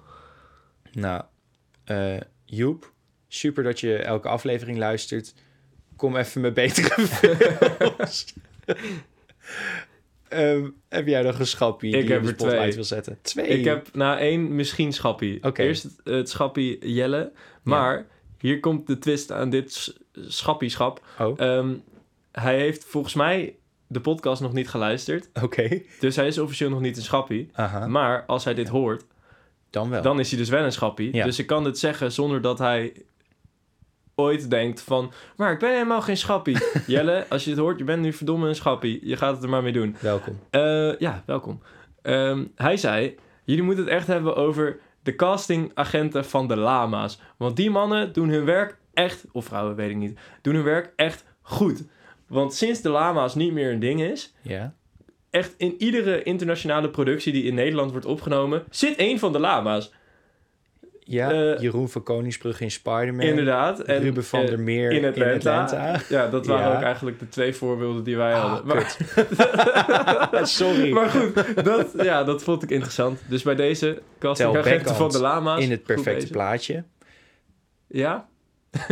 [0.92, 1.24] Nou,
[1.84, 2.92] eh Joep,
[3.28, 5.34] super dat je elke aflevering luistert.
[5.96, 8.26] Kom even met betere films.
[10.28, 12.74] Ehm, heb jij nog een schappie Ik die je heb de er twee.
[12.74, 13.18] wil zetten?
[13.22, 13.48] Twee?
[13.48, 15.40] Ik heb na één misschien schappie.
[15.54, 17.32] Eerst het, het schappie Jelle.
[17.64, 18.06] Maar
[18.40, 21.06] hier komt de twist aan dit schappieschap.
[21.20, 21.74] Oh, Ehm,
[22.32, 23.56] hij heeft volgens mij
[23.88, 25.30] de podcast nog niet geluisterd.
[25.44, 25.82] oké.
[26.00, 27.50] Dus hij is officieel nog niet een schappie.
[27.54, 29.04] Aha, Maar als hij dit hoort,
[29.70, 30.02] dan wel.
[30.02, 31.16] dan is hij dus wel een schappie.
[31.16, 31.26] Ja.
[31.26, 32.94] Dus ik kan dit zeggen zonder dat hij
[34.20, 35.12] ooit denkt van...
[35.36, 36.58] Maar ik ben helemaal geen schappie.
[36.88, 39.00] Jelle, als je dit hoort, je bent nu verdomme een schappie.
[39.04, 39.96] Je gaat het er maar mee doen.
[40.00, 40.40] Welkom.
[40.50, 41.62] Eh, ja, welkom.
[42.02, 47.20] Ehm, hij zei: Jullie moeten het echt hebben over de castingagenten van de lama's.
[47.38, 50.94] Want die mannen doen hun werk echt, of vrouwen weet ik niet, doen hun werk
[50.96, 51.84] echt goed.
[52.28, 54.74] Want sinds de lama's niet meer een ding is, Ja?
[55.30, 59.92] echt in iedere internationale productie die in Nederland wordt opgenomen, zit één van de lama's.
[61.10, 63.26] Ja, Eh, Jeroen van Koningsbrug in Spider-Man.
[63.26, 63.80] Inderdaad.
[63.80, 65.62] En, Ruben van eh, der Meer in Atlanta.
[65.64, 66.00] Atlanta.
[66.10, 66.76] Ja, dat waren Ja.
[66.78, 68.66] ook eigenlijk de twee voorbeelden die wij Ah, hadden.
[68.76, 70.92] Maar, Sorry.
[70.92, 73.20] maar goed, dat, ja, dat vond ik interessant.
[73.28, 75.64] Dus bij deze castingagenten van de lama's.
[75.64, 76.84] in het perfecte plaatje.
[77.88, 78.28] Ja?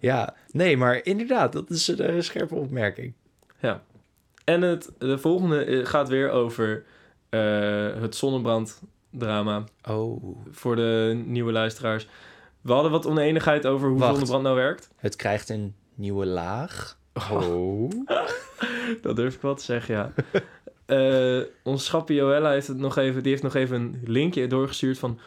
[0.00, 3.12] Ja, nee, maar inderdaad, dat is een eh, scherpe opmerking.
[4.44, 6.84] En het, de volgende eh, gaat weer over
[7.28, 7.40] eh,
[8.00, 8.14] het
[9.26, 9.64] zonnebranddrama.
[9.88, 12.08] Oh, Voor de nieuwe luisteraars.
[12.60, 14.10] We hadden wat oneenigheid over hoe Wacht.
[14.10, 14.90] zonnebrand nou werkt.
[14.96, 16.98] het krijgt een nieuwe laag.
[17.32, 17.90] Oh.
[19.02, 20.12] Dat durf ik wel te zeggen, ja.
[20.86, 24.98] Eh onze schappie Joella heeft het nog even, die heeft nog even een linkje doorgestuurd
[24.98, 25.18] van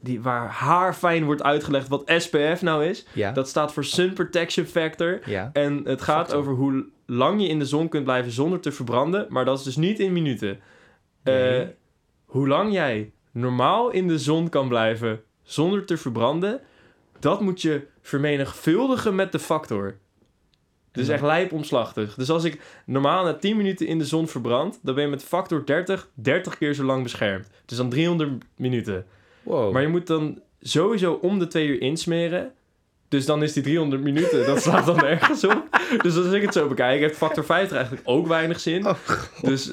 [0.00, 3.06] die, waar haar fijn wordt uitgelegd wat SPF nou is.
[3.12, 5.20] Ja, Dat staat voor Sun Protection Factor.
[5.24, 5.50] ja.
[5.52, 6.38] En het gaat Factor.
[6.38, 9.26] over hoe lang je in de zon kunt blijven zonder te verbranden.
[9.28, 10.60] Maar dat is dus niet in minuten.
[11.24, 11.60] Nee.
[11.60, 11.68] Eh,
[12.24, 16.60] hoe lang jij normaal in de zon kan blijven zonder te verbranden,
[17.18, 19.96] dat moet je vermenigvuldigen met de factor.
[20.92, 22.14] Dus echt lijpomslachtig.
[22.14, 25.24] Dus als ik normaal na 10 minuten in de zon verbrand, dan ben je met
[25.24, 27.48] factor 30 30 keer zo lang beschermd.
[27.64, 29.06] Dus dan 300 minuten.
[29.42, 29.72] Wow.
[29.72, 32.52] Maar je moet dan sowieso om de twee uur insmeren.
[33.08, 35.80] Dus dan is die 300 minuten, dat slaat dan nergens op.
[36.02, 38.86] Dus als ik het zo bekijk, heeft factor 50 eigenlijk ook weinig zin.
[38.86, 38.98] Oh,
[39.42, 39.72] dus...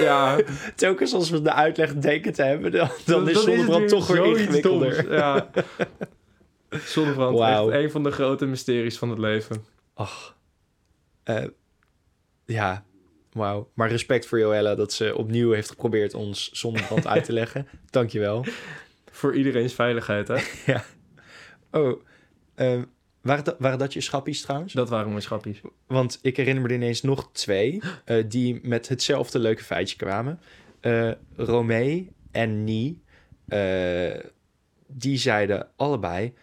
[0.00, 0.40] ja,
[0.74, 5.12] Telkens als we de uitleg denken te hebben, dan, dan is zonnebrand toch weer ingewikkelder.
[5.12, 5.50] Ja.
[6.84, 7.70] Zonnebrand, Wauw.
[7.70, 9.64] echt een van de grote mysteries van het leven.
[9.94, 10.36] Ach.
[11.22, 11.44] Eh,
[12.44, 12.84] ja,
[13.32, 13.70] wauw.
[13.74, 17.68] Maar respect voor Joella dat ze opnieuw heeft geprobeerd ons zonnebrand uit te leggen.
[17.90, 18.44] Dankjewel.
[19.10, 20.36] Voor iedereen's veiligheid, hè?
[21.70, 22.02] Oh,
[22.54, 22.80] eh,
[23.26, 24.72] waren, dat, waren dat je schappies trouwens?
[24.72, 25.60] Dat waren mijn schappies.
[25.86, 30.40] Want ik herinner me er ineens nog twee eh, die met hetzelfde leuke feitje kwamen.
[31.36, 33.02] Romee en Nie,
[33.48, 34.18] eh,
[34.86, 36.34] die zeiden allebei...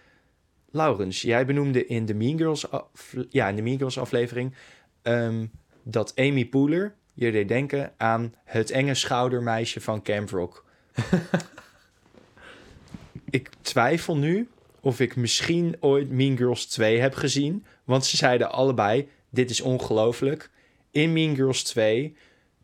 [0.71, 4.55] Laurens, jij benoemde in de Mean Girls, af- ja, in de mean Girls aflevering...
[5.01, 5.45] ehm,
[5.83, 10.65] dat Amy Poehler je deed denken aan het enge schoudermeisje van Camp Rock.
[13.29, 14.47] ik twijfel nu
[14.83, 17.65] of ik misschien ooit Mean Girls 2 heb gezien.
[17.83, 20.49] Want ze zeiden allebei, dit is ongelooflijk.
[20.91, 22.15] In Mean Girls 2,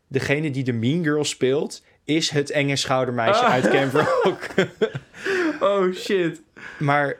[0.07, 1.83] degene die de Mean Girls speelt...
[2.03, 3.51] is het enge schoudermeisje Ah.
[3.51, 4.47] uit Camp Rock.
[5.59, 6.41] Oh shit.
[6.79, 7.17] maar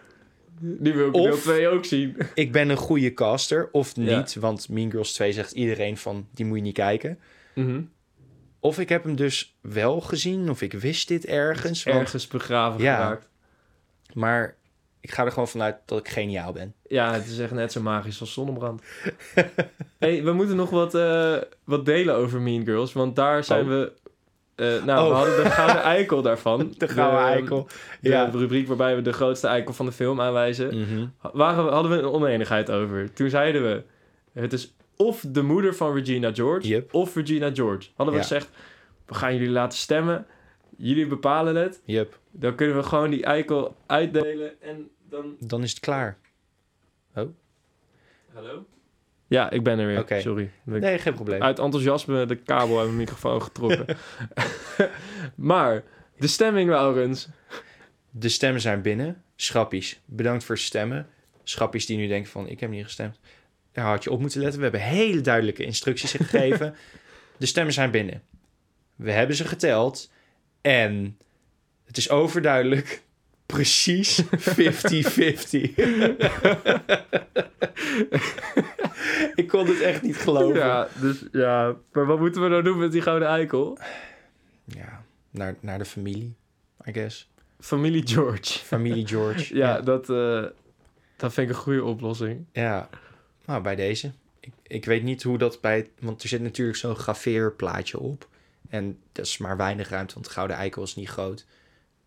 [0.60, 2.18] Die wil ik deel 2 ook zien.
[2.34, 4.18] ik ben een goede caster, of Ja.
[4.18, 4.36] niet.
[4.36, 7.20] Want Mean Girls 2 zegt iedereen van, die moet je niet kijken.
[7.56, 7.82] Mhm.
[8.60, 11.84] Of ik heb hem dus wel gezien, of ik wist dit ergens.
[11.84, 12.96] want- Ergens begraven Ja.
[12.96, 13.30] geraakt.
[14.14, 14.56] Maar
[15.02, 16.74] ik ga er gewoon vanuit dat ik geniaal ben.
[16.88, 18.82] Ja, het is echt net zo magisch als zonnebrand.
[20.00, 22.94] hey, we moeten nog wat, eh, wat delen over Mean Girls.
[22.94, 23.68] Want daar zijn Oh.
[23.70, 23.92] we...
[24.56, 25.16] eh, nou, we Oh.
[25.18, 26.74] hadden de gouden eikel daarvan.
[26.78, 27.68] De gouden eikel.
[28.02, 28.30] De Ja.
[28.34, 30.80] rubriek waarbij we de grootste eikel van de film aanwijzen.
[30.80, 31.06] Mhm.
[31.34, 33.14] Waren we, hadden we een oneenigheid over.
[33.14, 33.84] Toen zeiden we...
[34.34, 36.68] Het is of de moeder van Regina George...
[36.68, 36.94] Yep.
[36.94, 37.90] of Regina George.
[37.96, 38.28] Hadden we Ja.
[38.28, 38.50] gezegd...
[39.06, 40.26] We gaan jullie laten stemmen.
[40.82, 41.82] Jullie bepalen het.
[41.86, 42.20] Yep.
[42.32, 44.62] Dan kunnen we gewoon die eikel uitdelen.
[44.62, 45.36] En dan...
[45.40, 46.18] Dan is het klaar.
[48.34, 48.66] Hallo?
[49.28, 50.22] Ja, ik ben er weer.
[50.22, 50.44] Sorry.
[50.44, 51.42] Ik- Nee, geen probleem.
[51.42, 53.86] Uit enthousiasme de kabel uit mijn microfoon getrokken.
[55.36, 55.84] maar,
[56.18, 57.28] de stemming, Laurens.
[58.12, 59.24] De stemmen zijn binnen.
[59.36, 61.08] Schappies, bedankt voor stemmen.
[61.44, 63.20] Schappies die nu denken van, ik heb niet gestemd.
[63.72, 64.58] Daar had je op moeten letten.
[64.58, 66.76] We hebben hele duidelijke instructies gegeven.
[67.38, 68.22] de stemmen zijn binnen.
[68.96, 70.12] We hebben ze geteld.
[70.62, 71.18] En
[71.86, 73.02] het is overduidelijk
[73.46, 74.26] precies 50-50.
[79.36, 80.60] ik kon het echt niet geloven.
[80.60, 81.76] Ja, dus ja.
[81.92, 83.78] Maar wat moeten we nou doen met die gouden eikel?
[84.66, 86.36] Ja, naar, naar de familie,
[86.88, 87.30] I guess.
[87.60, 88.60] Familie George.
[88.60, 89.56] Familie George.
[89.56, 90.44] Ja, Dat, eh,
[91.18, 92.46] dat vind ik een goede oplossing.
[92.52, 92.90] Ja,
[93.46, 94.12] nou, bij deze.
[94.40, 95.90] Ik, ik weet niet hoe dat bij...
[96.00, 98.28] Want er zit natuurlijk zo'n graveerplaatje op.
[98.70, 101.46] En dat is maar weinig ruimte, want de Gouden Eikel is niet groot.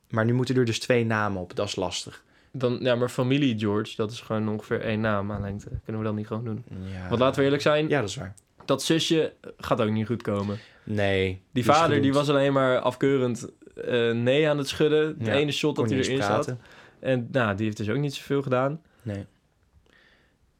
[0.09, 1.57] Maar nu moeten er dus twee namen op.
[1.57, 2.25] Dat is lastig.
[2.53, 5.69] Dan, ja, maar familie George, dat is gewoon ongeveer één naam aan lengte.
[5.85, 6.65] Kunnen we dat niet gewoon doen?
[6.93, 7.09] Ja.
[7.09, 8.35] Want laten we eerlijk zijn, Ja, dat is waar.
[8.65, 10.59] dat zusje gaat ook niet goed komen.
[10.85, 11.43] Nee.
[11.53, 13.49] Die vader die was alleen maar afkeurend
[13.85, 15.07] eh, nee aan het schudden.
[15.19, 16.55] Het Ja, ene shot dat hij erin zat.
[16.99, 18.81] En nou, die heeft dus ook niet zoveel gedaan.
[19.03, 19.27] Nee.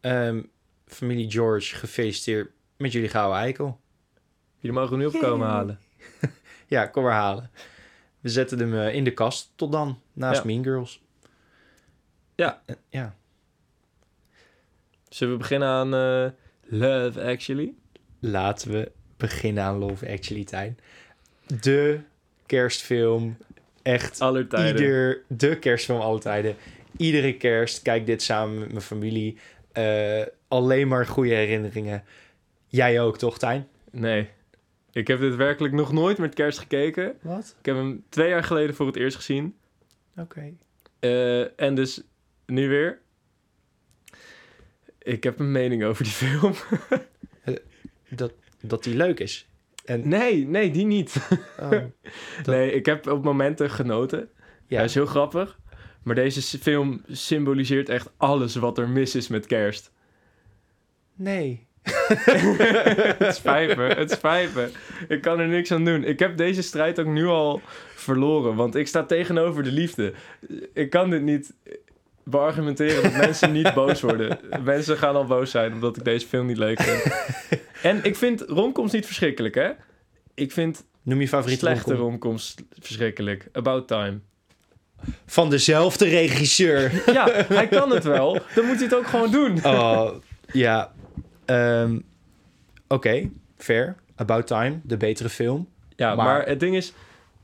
[0.01, 0.43] Ehm,
[0.87, 3.81] familie George, gefeliciteerd met jullie Gouden Eikel.
[4.59, 5.79] Jullie mogen nu opkomen halen.
[6.67, 7.51] Ja, kom maar halen.
[8.21, 9.53] We zetten hem eh, in de kast.
[9.57, 10.01] Tot dan.
[10.13, 10.47] Naast Ja.
[10.47, 11.03] Mean Girls.
[12.35, 12.63] Ja.
[12.67, 13.15] Eh, ja.
[15.09, 16.31] Zullen we beginnen aan eh,
[16.79, 17.75] Love Actually?
[18.19, 20.79] Laten we beginnen aan Love Actually, Tijn.
[21.61, 22.01] De
[22.47, 23.37] kerstfilm.
[23.83, 24.83] Echt Aller tijden.
[24.83, 25.23] ieder...
[25.29, 26.57] De kerstfilm alle tijden.
[26.97, 29.39] Iedere kerst kijk dit samen met mijn familie.
[29.73, 32.05] Eh, alleen maar goede herinneringen.
[32.67, 33.69] Jij ook, toch, Tijn?
[33.91, 34.29] Nee.
[34.93, 37.17] Ik heb dit werkelijk nog nooit met kerst gekeken.
[37.21, 37.57] Wat?
[37.59, 39.57] Ik heb hem twee jaar geleden voor het eerst gezien.
[40.17, 40.53] Oké.
[41.01, 42.03] Eh, en dus
[42.47, 43.01] nu weer.
[44.99, 46.53] Ik heb een mening over die film.
[48.09, 49.49] Dat, dat die leuk is.
[49.85, 51.17] En, Nee, nee, die niet.
[51.61, 51.91] oh, Dat-
[52.47, 54.29] Nee, ik heb op momenten genoten.
[54.67, 54.77] ja.
[54.77, 55.59] Hij is heel grappig.
[56.03, 59.93] Maar deze film symboliseert echt alles wat er mis is met kerst.
[61.15, 61.67] Nee.
[63.19, 64.71] het spijt me, het spijt me.
[65.09, 66.05] Ik kan er niks aan doen.
[66.05, 67.61] Ik heb deze strijd ook nu al
[67.95, 70.13] verloren, want ik sta tegenover de liefde.
[70.75, 71.55] Ik kan dit niet
[72.25, 74.39] beargumenteren dat mensen niet boos worden.
[74.65, 77.03] Mensen gaan al boos zijn omdat ik deze film niet leuk vind.
[77.83, 79.71] En ik vind romcoms niet verschrikkelijk, hè?
[80.35, 82.09] Ik vind Noem je favoriete slechte romcom.
[82.11, 83.49] romcoms verschrikkelijk.
[83.53, 84.21] About Time.
[85.27, 87.03] Van dezelfde regisseur.
[87.13, 88.39] Ja, hij kan het wel.
[88.55, 89.65] Dan moet hij het ook gewoon doen.
[89.65, 90.11] Oh,
[90.53, 90.92] ja.
[91.45, 91.99] Ehm,
[92.89, 93.97] Oké, fair.
[94.17, 95.69] About Time, de betere film.
[95.97, 96.93] Ja, maar, Maar- het ding is...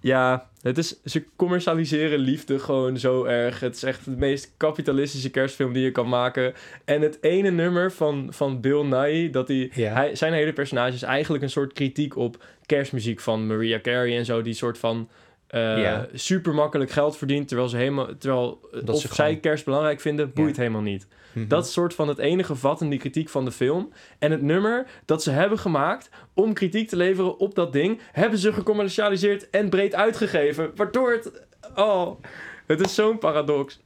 [0.01, 3.61] Ja, het is, ze commercialiseren liefde gewoon zo erg.
[3.61, 6.55] Het is echt de meest kapitalistische kerstfilm die je kan maken.
[6.85, 9.31] En het ene nummer van, van Bill Nighy...
[9.31, 9.93] Dat hij, Ja.
[9.93, 14.25] hij, zijn hele personage is eigenlijk een soort kritiek op kerstmuziek van Mariah Carey en
[14.25, 14.43] zo.
[14.43, 15.09] Die soort van...
[15.51, 16.07] Ja.
[16.13, 19.65] super makkelijk geld verdient, terwijl ze helemaal, terwijl eh, Dat of ze zij gewoon- kerst
[19.65, 20.61] belangrijk vinden, boeit Ja.
[20.63, 21.07] helemaal niet.
[21.33, 21.49] Mhm.
[21.49, 23.93] Dat is soort van het enige vat in die kritiek van de film.
[24.19, 28.39] En het nummer dat ze hebben gemaakt om kritiek te leveren op dat ding, hebben
[28.39, 30.71] ze gecommercialiseerd en breed uitgegeven.
[30.75, 31.47] Waardoor het.
[31.75, 32.21] Oh,
[32.67, 33.81] het is zo'n paradox.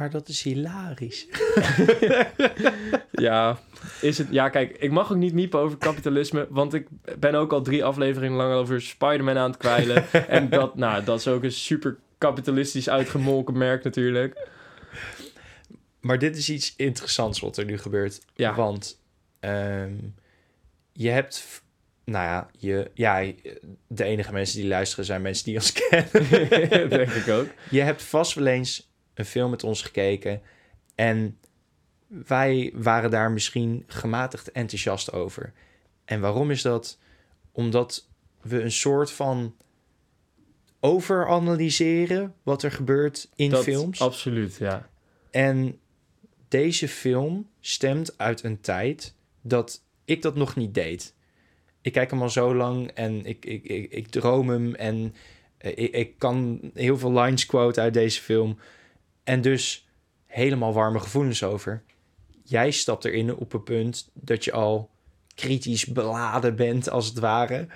[0.00, 1.26] Maar dat is hilarisch.
[3.10, 3.58] Ja,
[4.00, 6.86] is het, ja, kijk, ik mag ook niet niepen over kapitalisme, want ik
[7.18, 10.12] ben ook al drie afleveringen lang over Spider-Man aan het kwijlen.
[10.28, 14.48] en dat, nou, dat is ook een super kapitalistisch uitgemolken merk natuurlijk.
[16.00, 18.20] Maar dit is iets interessants wat er nu gebeurt.
[18.34, 18.54] Ja.
[18.54, 19.00] Want
[19.40, 19.94] ehm,
[20.92, 21.62] je hebt...
[22.04, 23.32] Nou ja, je, ja,
[23.86, 26.88] de enige mensen die luisteren zijn mensen die ons kennen.
[26.88, 27.46] Denk ik ook.
[27.70, 30.42] Je hebt vast wel eens een film met ons gekeken
[30.94, 31.38] en
[32.06, 35.52] wij waren daar misschien gematigd enthousiast over.
[36.04, 36.98] En waarom is dat?
[37.52, 38.08] Omdat
[38.40, 39.54] we een soort van
[40.80, 44.00] overanalyseren wat er gebeurt in Dat, films.
[44.00, 44.88] Absoluut, ja.
[45.30, 45.78] En
[46.48, 51.14] deze film stemt uit een tijd dat ik dat nog niet deed.
[51.80, 55.14] Ik kijk hem al zo lang en ik, ik, ik, ik droom hem en
[55.58, 58.58] eh, ik, ik kan heel veel lines quote uit deze film.
[59.30, 59.88] En dus
[60.26, 61.82] helemaal warme gevoelens over.
[62.42, 64.90] Jij stapt erin op een punt dat je al
[65.34, 67.66] kritisch beladen bent, als het ware.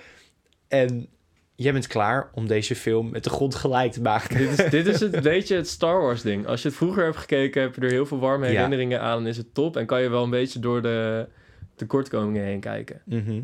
[0.69, 1.09] En
[1.55, 4.37] jij bent klaar om deze film met de grond gelijk te maken.
[4.37, 6.47] dit, is, dit is het beetje het Star Wars ding.
[6.47, 8.53] Als je het vroeger hebt gekeken, heb je er heel veel warme Ja.
[8.53, 9.77] herinneringen aan en is het top.
[9.77, 11.29] En kan je wel een beetje door de
[11.75, 13.03] tekortkomingen heen kijken.
[13.05, 13.43] Mhm.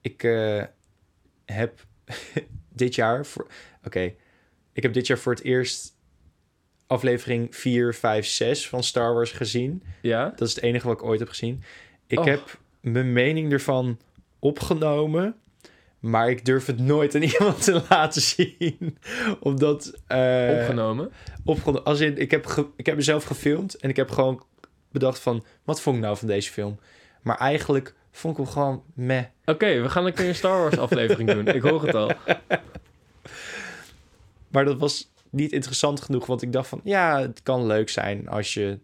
[0.00, 0.62] Ik eh,
[1.44, 1.84] heb
[2.82, 3.46] dit jaar voor.
[3.84, 4.12] Oké,
[4.72, 5.95] ik heb dit jaar voor het eerst
[6.86, 9.82] aflevering 4, 5, 6 van Star Wars gezien.
[10.02, 10.32] Ja?
[10.36, 11.62] Dat is het enige wat ik ooit heb gezien.
[12.06, 12.24] Ik Och.
[12.24, 13.98] heb mijn mening ervan
[14.38, 15.34] opgenomen,
[16.00, 18.98] maar ik durf het nooit aan iemand te laten zien.
[19.40, 19.92] Omdat.
[20.06, 21.10] eh, Opgenomen.
[21.44, 21.84] opgenomen.
[21.84, 24.42] Als in, ik heb, ge- ik heb mezelf gefilmd en ik heb gewoon
[24.92, 26.78] bedacht van, wat vond ik nou van deze film?
[27.22, 29.24] Maar eigenlijk vond ik hem gewoon meh.
[29.44, 31.46] Oké, we gaan een keer een Star Wars aflevering doen.
[31.46, 32.10] Ik hoor het al.
[34.48, 38.28] Maar dat was niet interessant genoeg, want ik dacht van, ja, het kan leuk zijn
[38.28, 38.78] als je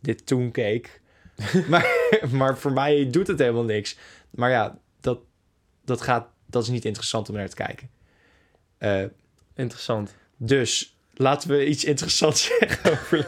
[0.00, 1.00] dit toen keek.
[1.68, 1.86] maar,
[2.30, 3.96] maar voor mij doet het helemaal niks.
[4.30, 5.20] Maar ja, dat,
[5.84, 7.90] dat, gaat, dat is niet interessant om naar te kijken.
[8.78, 9.04] Eh,
[9.54, 10.14] Interessant.
[10.36, 13.26] dus laten we iets interessants zeggen over.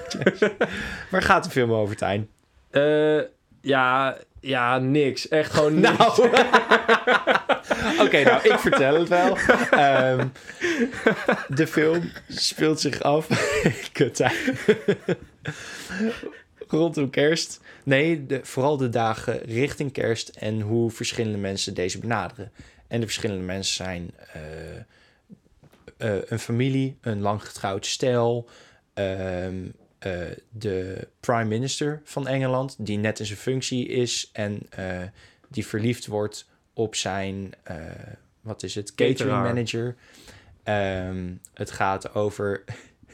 [1.11, 2.29] Waar gaat de film over, Tijn?
[2.71, 3.21] Eh,
[3.61, 5.29] ja, ja, niks.
[5.29, 5.99] Echt gewoon niks.
[5.99, 6.29] Nou,
[8.05, 9.37] oké, nou, ik vertel het wel.
[9.71, 10.27] Ehm,
[11.49, 13.27] de film speelt zich af.
[13.93, 14.23] Kut.
[16.69, 17.61] Rondom kerst.
[17.85, 22.53] Nee, de, vooral de dagen richting kerst en hoe verschillende mensen deze benaderen.
[22.89, 24.77] En de verschillende mensen zijn eh,
[25.97, 28.49] eh, een familie, een lang getrouwd stel,
[28.95, 29.57] ehm,
[30.01, 35.03] eh, de prime minister van Engeland, die net in zijn functie is en eh,
[35.48, 37.76] die verliefd wordt op zijn, eh,
[38.40, 39.42] wat is het, catering Cateraar.
[39.55, 39.96] manager.
[40.62, 42.64] Ehm, het gaat over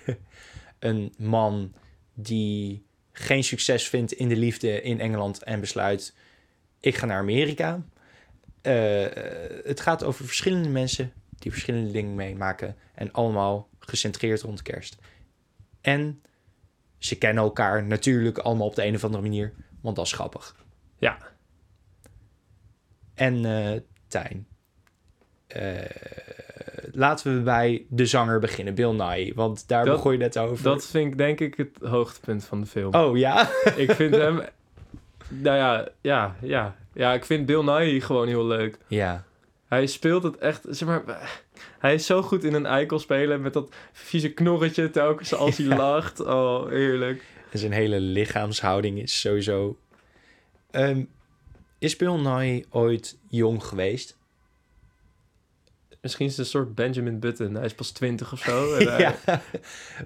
[0.79, 1.73] een man
[2.15, 6.15] die geen succes vindt in de liefde in Engeland en besluit,
[6.81, 7.83] ik ga naar Amerika.
[9.63, 14.97] Het gaat over verschillende mensen die verschillende dingen meemaken en allemaal gecentreerd rond kerst.
[15.81, 16.21] En
[16.99, 20.57] ze kennen elkaar natuurlijk allemaal op de een of andere manier, want dat is grappig.
[20.99, 21.17] Ja.
[23.15, 24.47] En eh Tijn,
[25.47, 25.75] eh,
[26.93, 30.63] laten we bij de zanger beginnen, Bill Nye, want daar Dat- begon je net over.
[30.65, 32.95] Dat vind ik denk ik het hoogtepunt van de film.
[32.95, 33.49] Oh ja?
[33.77, 34.41] Ik vind hem...
[35.29, 36.77] Nou ja, ja, ja.
[36.93, 38.79] Ja, ik vind Bill Nighy gewoon heel leuk.
[38.89, 39.25] ja.
[39.67, 41.03] Hij speelt het echt, zeg maar...
[41.79, 45.67] Hij is zo goed in een eikel spelen met dat vieze knorretje telkens als hij
[45.87, 46.21] lacht.
[46.21, 47.25] Oh, heerlijk.
[47.51, 49.79] En zijn hele lichaamshouding is sowieso...
[50.71, 51.05] Ehm,
[51.79, 54.17] is Bill Nye ooit jong geweest?
[56.01, 57.55] Misschien is het een soort Benjamin Button.
[57.55, 58.73] Hij is pas twintig of zo.
[58.75, 59.43] Hij- ja,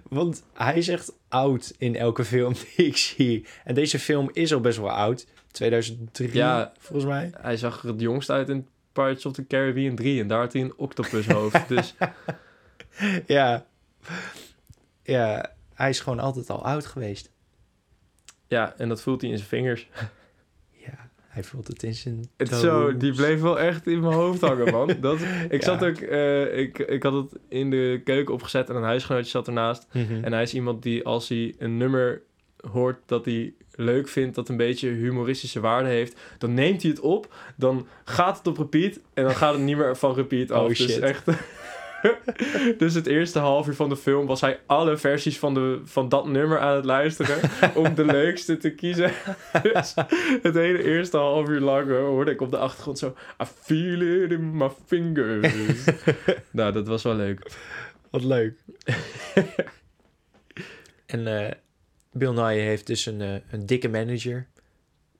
[0.08, 3.46] want hij is echt oud in elke film die ik zie.
[3.64, 5.26] En deze film is al best wel oud.
[5.50, 6.72] 2003, Ja.
[6.78, 7.30] volgens mij.
[7.40, 10.20] Hij zag er het jongst uit in Pirates of the Caribbean 3.
[10.20, 11.68] En daar had hij een octopushoofd.
[11.74, 11.95] dus
[13.26, 13.66] Ja.
[15.03, 17.30] Ja, hij is gewoon altijd al oud geweest.
[18.49, 19.88] ja, en dat voelt hij in zijn vingers.
[20.86, 24.41] Ja, hij voelt het in zijn Het zo, die bleef wel echt in mijn hoofd
[24.41, 24.97] hangen, man.
[25.01, 25.66] Dat, ik Ja.
[25.66, 29.47] zat ook, eh, ik, ik had het in de keuken opgezet en een huisgenootje zat
[29.47, 29.86] ernaast.
[29.93, 30.24] Mhm.
[30.24, 32.22] En hij is iemand die als hij een nummer
[32.70, 37.00] hoort dat hij leuk vindt, dat een beetje humoristische waarde heeft, dan neemt hij het
[37.00, 40.62] op, dan gaat het op repeat en dan gaat het niet meer van repeat af.
[40.62, 40.98] Oh, Dus shit.
[40.98, 41.24] echt.
[42.78, 46.08] dus het eerste half uur van de film was hij alle versies van, de, van
[46.08, 47.36] dat nummer aan het luisteren
[47.84, 49.12] om de leukste te kiezen.
[49.72, 49.94] dus
[50.42, 54.00] het hele eerste half uur lang eh, hoorde ik op de achtergrond zo I feel
[54.22, 55.54] it in my fingers.
[56.50, 57.50] nou, dat was wel leuk.
[58.10, 58.58] Wat leuk.
[61.06, 61.52] En eh,
[62.12, 64.46] Bill Nye heeft dus een, eh, een dikke manager.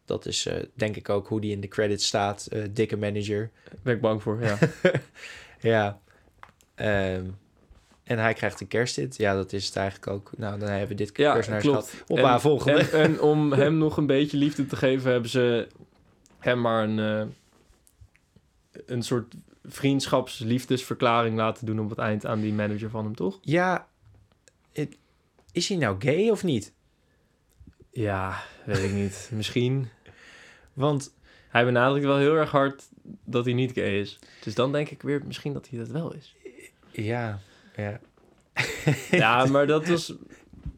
[0.05, 2.47] Dat is eh, denk ik ook hoe die in de credits staat.
[2.47, 3.51] eh, dikke manager.
[3.82, 4.59] Ben ik bang voor, ja.
[5.61, 6.01] Ja.
[6.74, 7.24] Ehm,
[8.05, 9.16] en hij krijgt een kersthit.
[9.16, 10.30] Ja, dat is het eigenlijk ook.
[10.36, 11.95] Nou, dan hebben we dit Ja, personage gehad.
[12.07, 12.80] Op En- haar volgende.
[12.91, 15.68] En, en om hem nog een beetje liefde te geven, hebben ze
[16.38, 17.26] hem maar een, eh,
[18.86, 19.34] een soort
[19.64, 23.38] vriendschapsliefdesverklaring laten doen op het eind aan die manager van hem, toch?
[23.43, 23.88] Ja,
[24.72, 24.97] het-
[25.53, 26.72] is hij nou gay of niet?
[27.93, 29.28] Ja, weet ik niet.
[29.32, 29.88] Misschien.
[30.72, 31.14] Want
[31.49, 32.88] Hij benadrukt wel heel erg hard
[33.24, 34.18] dat hij niet gay is.
[34.45, 36.36] Dus dan denk ik weer misschien dat hij dat wel is.
[36.91, 37.38] ja,
[37.76, 38.01] ja.
[39.11, 40.12] Ja, maar dat was...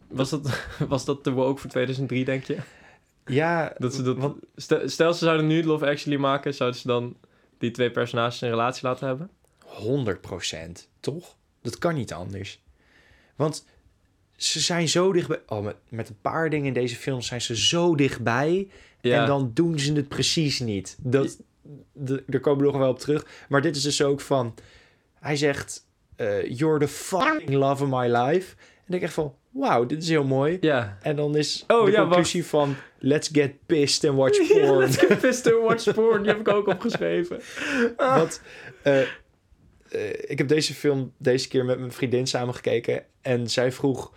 [0.09, 2.57] Was dat, was dat te woke voor 2003, denk je?
[3.27, 6.87] Ja, Dat ze dat, want- stel, stel, ze zouden nu Love Actually maken, zouden ze
[6.87, 7.17] dan
[7.59, 9.31] die twee personages een relatie laten hebben?
[10.77, 11.37] 100% toch?
[11.63, 12.63] Dat kan niet anders.
[13.37, 13.67] Want
[14.45, 15.41] ze zijn zo dichtbij.
[15.47, 18.69] Oh, met, met een paar dingen in deze film zijn ze zo dichtbij.
[19.01, 20.97] En dan doen ze het precies niet.
[21.01, 21.39] Dat,
[21.93, 23.27] de, daar komen we nog wel op terug.
[23.49, 24.55] Maar dit is dus ook van...
[25.21, 25.87] Hij zegt...
[26.17, 28.55] eh, You're the fucking love of my life.
[28.87, 29.35] En ik echt van...
[29.51, 30.59] Wauw, dit is heel mooi.
[30.61, 30.99] Ja.
[31.03, 32.75] En dan is Oh, de ja, conclusie van...
[32.99, 34.79] Let's get pissed and watch porn.
[34.79, 36.23] let's get pissed and watch porn.
[36.23, 37.41] Die heb ik ook opgeschreven.
[37.97, 38.41] Want
[38.83, 39.01] eh,
[39.93, 43.05] eh, ik heb deze film deze keer met mijn vriendin samen gekeken.
[43.21, 44.13] En zij vroeg: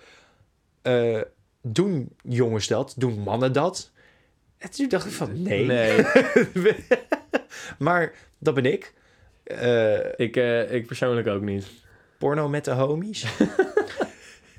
[0.82, 1.22] eh,
[1.62, 2.94] Doen jongens dat?
[2.98, 3.92] Doen mannen dat?
[4.58, 5.66] En toen dacht ik van nee.
[5.66, 6.06] Nee.
[7.78, 8.94] maar dat ben ik.
[9.44, 10.36] Eh, ik,
[10.70, 11.66] ik persoonlijk ook niet.
[12.18, 13.26] porno met de homies.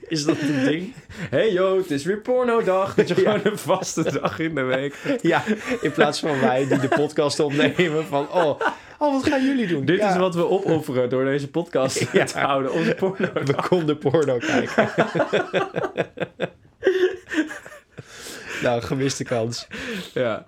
[0.08, 0.94] Is dat een ding?
[1.30, 2.94] Hey yo, het is weer pornodag.
[2.94, 3.20] Dat je Ja.
[3.32, 5.18] gewoon een vaste dag in de week.
[5.22, 5.42] Ja,
[5.80, 8.28] in plaats van wij die de podcast opnemen van...
[8.32, 8.60] Oh,
[8.98, 9.84] oh wat gaan jullie doen?
[9.84, 12.24] Dit Ja, is wat we opofferen door deze podcast Ja.
[12.24, 12.72] te houden.
[12.72, 13.32] Onze porno.
[13.32, 14.88] We konden porno kijken.
[18.62, 19.66] nou, gemiste kans.
[20.14, 20.46] Ja.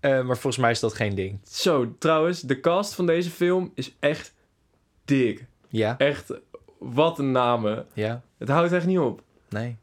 [0.00, 1.38] Eh, maar volgens mij is dat geen ding.
[1.48, 4.34] Zo, trouwens, de cast van deze film is echt
[5.04, 5.44] dik.
[5.68, 5.94] Ja?
[5.98, 6.32] Echt,
[6.78, 7.86] wat een namen.
[7.92, 8.22] Ja?
[8.38, 9.22] Het houdt echt niet op.
[9.48, 9.76] Nee.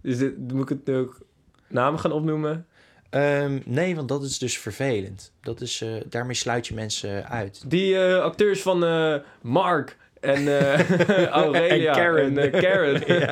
[0.00, 1.20] Dit, moet ik het nu ook
[1.68, 2.66] namen gaan opnoemen?
[3.10, 5.32] Ehm, nee, want dat is dus vervelend.
[5.40, 7.70] Dat is, eh, daarmee sluit je mensen uit.
[7.70, 10.48] Die eh, acteurs van eh, Mark en
[11.28, 12.38] Aurelia En Karen.
[12.38, 13.02] en, Karen.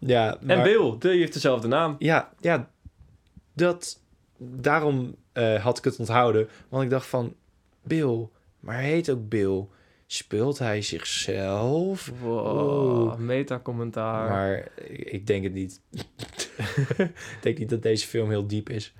[0.00, 0.36] Ja.
[0.38, 1.96] Ja, En Bill, die heeft dezelfde naam.
[1.98, 2.70] Ja, ja.
[3.52, 4.00] Dat,
[4.38, 5.14] daarom
[5.60, 6.48] had ik het onthouden.
[6.68, 7.34] Want ik dacht van,
[7.82, 8.28] Bill,
[8.60, 9.66] maar hij heet ook Bill.
[10.12, 12.12] Speelt hij zichzelf?
[12.20, 14.28] Wow, meta-commentaar.
[14.28, 15.80] Maar ik, denk het niet.
[16.98, 18.94] ik denk niet dat deze film heel diep is.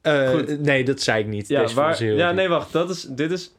[0.00, 1.48] Eh, nee, dat zei ik niet.
[1.48, 2.36] Ja, deze waar, is heel ja diep.
[2.36, 2.72] nee, wacht.
[2.72, 3.54] Dat is, dit is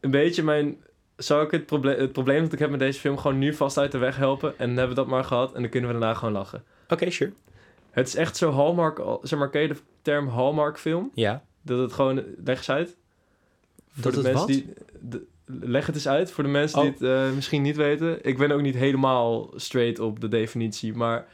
[0.00, 0.76] een beetje mijn...
[1.16, 3.78] Zou ik het, probleem het probleem dat ik heb met deze film gewoon nu vast
[3.78, 4.58] uit de weg helpen?
[4.58, 6.64] En dan hebben we dat maar gehad en dan kunnen we daarna gewoon lachen.
[6.88, 7.32] Oké, sure.
[7.90, 9.00] Het is echt zo Hallmark...
[9.22, 11.10] Zeg maar, ken je de term Hallmark film?
[11.14, 11.44] Ja.
[11.62, 12.24] Dat het gewoon...
[12.44, 12.96] Leg eens uit.
[14.00, 14.46] Voor de mensen wat?
[14.46, 14.72] die...
[15.00, 16.84] de- leg het eens uit voor de mensen Oh.
[16.84, 18.24] die het eh, misschien niet weten.
[18.24, 21.26] Ik ben ook niet helemaal straight op de definitie, maar...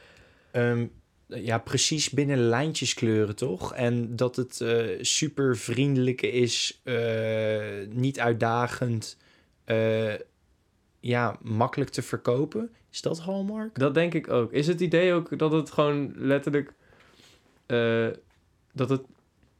[0.50, 0.86] Ehm,
[1.26, 3.74] ja, precies binnen lijntjes kleuren, toch?
[3.74, 9.16] En dat het eh, super vriendelijk is, eh, niet uitdagend,
[11.00, 12.70] ja, makkelijk te verkopen.
[12.90, 13.78] Is dat Hallmark?
[13.78, 14.52] Dat denk ik ook.
[14.52, 16.72] Is het idee ook dat het gewoon letterlijk...
[18.72, 19.02] dat het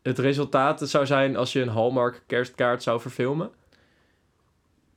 [0.02, 3.50] het resultaat zou zijn als je een Hallmark kerstkaart zou verfilmen?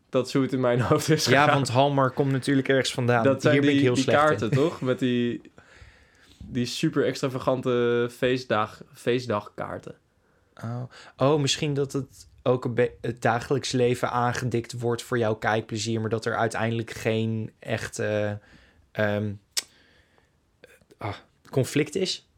[0.10, 1.56] Dat is hoe het in mijn hoofd is Ja, gegaan.
[1.56, 3.24] want Hallmark komt natuurlijk ergens vandaan.
[3.24, 4.58] dat zijn Hier ben die, ik heel die slecht kaarten, in.
[4.64, 4.82] toch?
[4.82, 5.42] Met die,
[6.38, 9.96] die super extravagante feestdag, feestdagkaarten.
[10.64, 10.84] Oh.
[11.18, 12.70] oh, misschien dat het ook
[13.02, 18.32] het dagelijks leven aangedikt wordt voor jouw kijkplezier, maar dat er uiteindelijk geen echt eh,
[18.92, 19.34] ehm,
[20.98, 21.16] ah,
[21.50, 22.30] conflict is.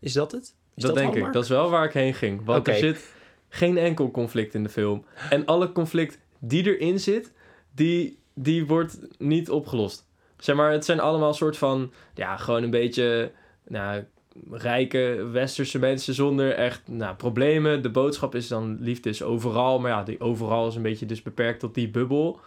[0.00, 0.54] Is dat het?
[0.80, 1.32] Dat, denk ik.
[1.32, 2.44] Dat is wel waar ik heen ging.
[2.44, 3.14] Want er zit
[3.48, 5.04] geen enkel conflict in de film.
[5.30, 7.32] En alle conflict die erin zit,
[7.74, 10.06] die, die wordt niet opgelost.
[10.38, 11.92] Zeg maar, het zijn allemaal soort van...
[12.14, 13.32] Ja, gewoon een beetje...
[13.68, 14.04] Nou,
[14.50, 17.82] rijke westerse mensen zonder echt nou, problemen.
[17.82, 19.78] De boodschap is dan liefde is overal.
[19.78, 22.40] Maar ja, die overal is een beetje dus beperkt tot die bubbel.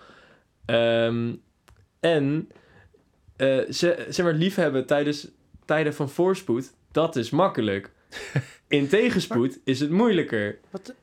[0.65, 1.33] Ehm,
[1.99, 2.49] en
[3.35, 5.27] eh, ze, zeg maar, liefhebben tijdens
[5.65, 7.91] tijden van voorspoed, dat is makkelijk.
[8.67, 10.59] In tegenspoed is het moeilijker.
[10.69, 10.93] Wat?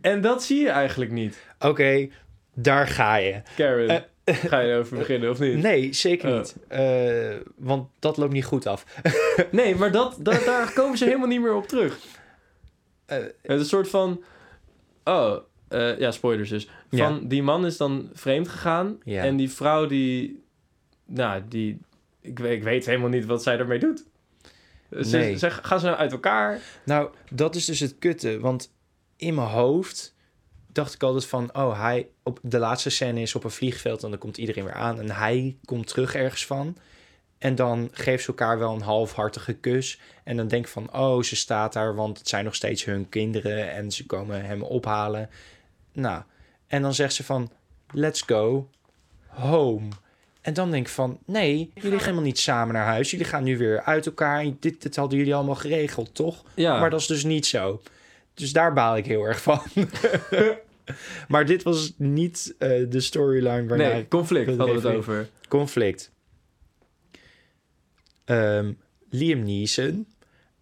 [0.00, 1.44] En dat zie je eigenlijk niet.
[1.58, 2.08] Oké,
[2.54, 3.42] daar ga je.
[3.56, 4.04] Karen,
[4.50, 5.54] ga je erover beginnen of niet?
[5.54, 6.36] Eh, Nee, zeker Oh.
[6.38, 6.56] niet.
[6.68, 8.84] Eh, want dat loopt niet goed af.
[9.50, 11.98] Nee, maar dat, dat, daar komen ze helemaal niet meer op terug.
[13.06, 14.22] Eh, Het is een soort van...
[15.04, 15.36] Oh,
[15.68, 16.68] eh, ja, spoilers dus.
[16.90, 17.08] Ja.
[17.08, 18.98] Van die man is dan vreemd gegaan.
[19.04, 19.22] Ja.
[19.22, 20.42] En die vrouw die,
[21.06, 21.78] nou, die,
[22.20, 24.04] ik, weet- ik weet helemaal niet wat zij ermee doet.
[25.02, 25.38] Ze, Nee.
[25.38, 26.60] gaan ze nou uit elkaar?
[26.84, 28.40] Nou, dat is dus het kutte.
[28.40, 28.72] Want
[29.16, 30.14] in mijn hoofd
[30.66, 31.56] dacht ik altijd van...
[31.56, 32.08] Oh, hij...
[32.22, 35.00] Op de laatste scène is op een vliegveld en dan komt iedereen weer aan.
[35.00, 36.76] En hij komt terug ergens van.
[37.38, 40.00] En dan geeft ze elkaar wel een halfhartige kus.
[40.24, 40.94] En dan denk ik van...
[40.96, 43.72] Oh, ze staat daar, want het zijn nog steeds hun kinderen.
[43.72, 45.30] En ze komen hem ophalen.
[45.92, 46.22] Nou,
[46.66, 47.50] en dan zegt ze van...
[47.92, 48.68] Let's go
[49.26, 49.88] home.
[50.44, 51.18] En dan denk ik van...
[51.26, 53.10] Nee, jullie gaan helemaal niet samen naar huis.
[53.10, 54.44] Jullie gaan nu weer uit elkaar.
[54.60, 56.44] Dit, dit hadden jullie allemaal geregeld, toch?
[56.54, 57.82] Ja, Maar dat is dus niet zo.
[58.34, 59.62] Dus daar baal ik heel erg van.
[61.28, 65.28] maar dit was niet eh, de storyline waarna nee, conflict hadden we het over.
[65.48, 66.10] conflict.
[68.24, 68.72] Ehm,
[69.10, 70.06] Liam Neeson.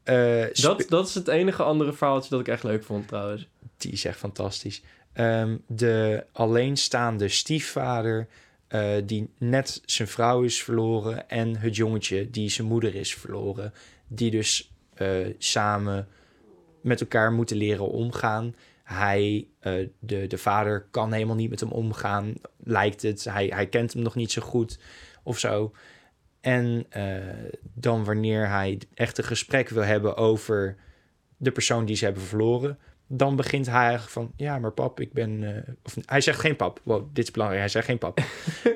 [0.04, 3.48] eh, Dat, dat is het enige andere verhaaltje dat ik echt leuk vond trouwens.
[3.76, 4.82] Die is echt fantastisch.
[5.12, 8.28] Ehm, de alleenstaande stiefvader...
[8.72, 11.28] eh, die net zijn vrouw is verloren...
[11.28, 13.72] en het jongetje die zijn moeder is verloren...
[14.08, 16.08] die dus eh, samen
[16.80, 18.54] met elkaar moeten leren omgaan.
[18.82, 23.24] Hij, eh, de, de vader, kan helemaal niet met hem omgaan, lijkt het.
[23.24, 24.78] Hij, hij kent hem nog niet zo goed
[25.22, 25.72] of zo.
[26.40, 26.86] En
[27.74, 30.76] dan wanneer hij echt een gesprek wil hebben over
[31.36, 32.78] de persoon die ze hebben verloren...
[33.14, 34.32] dan begint hij eigenlijk van...
[34.36, 35.56] ja, maar pap, ik ben...
[35.56, 36.80] eh, of, hij zegt geen pap.
[36.82, 37.62] Wow, dit is belangrijk.
[37.62, 38.20] Hij zegt geen pap.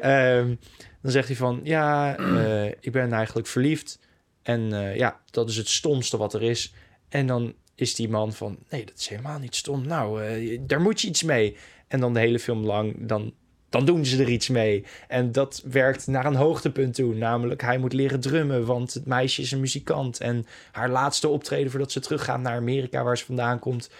[0.00, 0.54] Ehm,
[1.02, 1.60] dan zegt hij van...
[1.62, 3.98] ja, eh, ik ben eigenlijk verliefd...
[4.42, 6.74] En eh, ja, dat is het stomste wat er is.
[7.08, 9.86] En dan is die man van, nee, dat is helemaal niet stom.
[9.86, 10.20] Nou,
[10.66, 11.56] daar moet je iets mee.
[11.88, 13.32] En dan de hele film lang, dan,
[13.68, 14.84] dan doen ze er iets mee.
[15.08, 17.14] En dat werkt naar een hoogtepunt toe.
[17.14, 20.20] Namelijk, hij moet leren drummen, want het meisje is een muzikant.
[20.20, 23.90] En haar laatste optreden voordat ze teruggaat naar Amerika, waar ze vandaan komt...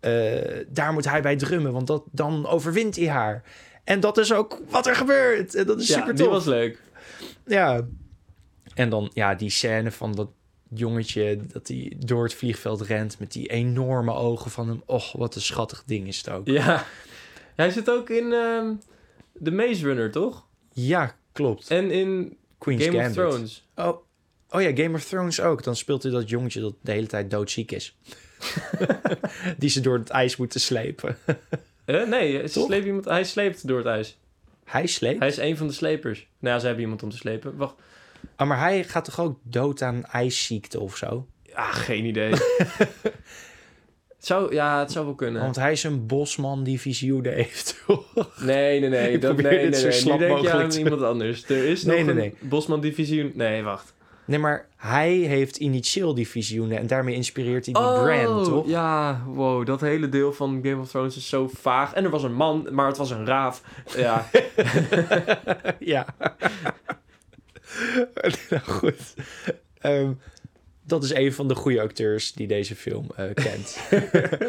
[0.00, 3.42] eh, daar moet hij bij drummen, want dat, dan overwint hij haar.
[3.84, 5.54] En dat is ook wat er gebeurt.
[5.54, 6.32] En dat is Ja, super die tof.
[6.32, 6.80] was leuk.
[7.46, 7.86] Ja.
[8.74, 10.28] En dan, ja, die scène van dat
[10.74, 14.82] jongetje dat hij door het vliegveld rent met die enorme ogen van hem.
[14.86, 16.46] Och, wat een schattig ding is het ook.
[16.46, 16.84] Ja.
[17.54, 18.66] Hij zit ook in ehm
[19.42, 20.46] The Maze Runner, toch?
[20.72, 21.70] Ja, klopt.
[21.70, 23.18] En in Queen's Game Gambit.
[23.18, 23.68] of Thrones.
[23.76, 23.96] Oh,
[24.50, 25.62] oh ja, Game of Thrones ook.
[25.64, 27.96] Dan speelt hij dat jongetje dat de hele tijd doodziek is.
[29.58, 31.16] die ze door het ijs moeten slepen.
[31.86, 32.66] Nee, ze Toch?
[32.66, 34.18] sleept iemand, hij sleept door het ijs.
[34.64, 35.18] Hij sleept?
[35.18, 36.26] Hij is een van de slepers.
[36.38, 37.56] Nou ja, ze hebben iemand om te slepen.
[37.56, 37.74] Wacht.
[38.36, 41.26] Oh, maar hij gaat toch ook dood aan ijsziekte of zo?
[41.52, 42.30] Ah, geen idee.
[42.30, 43.06] het
[44.26, 45.42] zou, ja, het zou wel kunnen.
[45.42, 47.76] Want hij is een bosman die visioenen heeft.
[47.86, 48.40] toch?
[48.40, 49.12] Nee, nee, nee.
[49.12, 50.12] Ik Dat, probeer nee, dit nee, zo nee.
[50.12, 51.44] Nu denk je mogelijk aan te- iemand anders.
[51.48, 52.48] Er is Nee, nog nee, een nee.
[52.50, 53.30] Bosman Divisie.
[53.34, 53.94] Nee, wacht.
[54.28, 58.62] Nee, maar hij heeft initieel die visioenen en daarmee inspireert hij die brand, toch?
[58.62, 59.22] Oh, ja.
[59.26, 61.92] Wow, dat hele deel van Game of Thrones is zo vaag.
[61.92, 63.62] En er was een man, maar het was een raaf.
[63.96, 64.28] Ja,
[65.94, 66.06] ja.
[68.50, 69.14] nou goed.
[69.78, 70.12] Ehm,
[70.84, 73.78] dat is een van de goede acteurs die deze film eh, kent.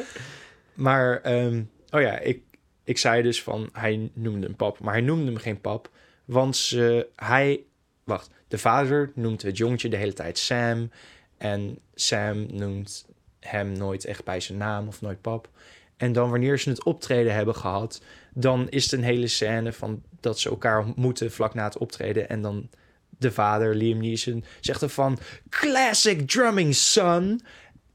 [0.74, 2.42] maar, ehm, oh ja, ik,
[2.84, 5.90] ik zei dus van hij noemde hem pap, maar hij noemde hem geen pap.
[6.26, 7.64] Want ze, hij,
[8.10, 10.92] wacht, de vader noemt het jongetje de hele tijd Sam.
[11.38, 13.06] En Sam noemt
[13.40, 15.50] hem nooit echt bij zijn naam of nooit pap.
[15.98, 18.02] En dan wanneer ze het optreden hebben gehad,
[18.34, 22.30] dan is het een hele scène van dat ze elkaar ontmoeten vlak na het optreden.
[22.30, 22.70] En dan
[23.18, 25.20] de vader, Liam Neeson, zegt er van...
[25.50, 27.42] Classic drumming, son.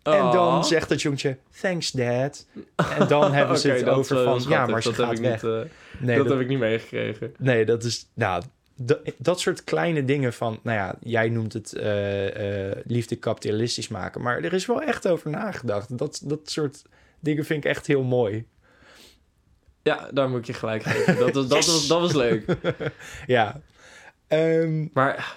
[0.03, 2.47] En dan zegt het jongetje, thanks dad.
[2.99, 5.25] En dan hebben ze het over wel van, ja, maar ze dat heb gaat ik
[5.25, 5.43] weg.
[5.43, 7.35] Niet, eh, nee, dat, dat, heb ik niet meegekregen.
[7.39, 8.07] nee, dat is...
[8.15, 8.43] Nou,
[9.19, 10.59] dat, soort kleine dingen van...
[10.63, 14.23] Nou ja, jij noemt het eh, eh, liefde kapitalistisch maken.
[14.23, 15.99] Maar er is wel echt over nagedacht.
[15.99, 16.83] Dat, dat soort
[17.21, 18.47] dingen vind ik echt heel mooi.
[19.83, 21.17] Ja, daar moet ik je gelijk geven.
[21.19, 22.45] Dat was, dat was, dat was leuk.
[23.27, 23.61] Ja.
[24.29, 25.37] Ehm, Maar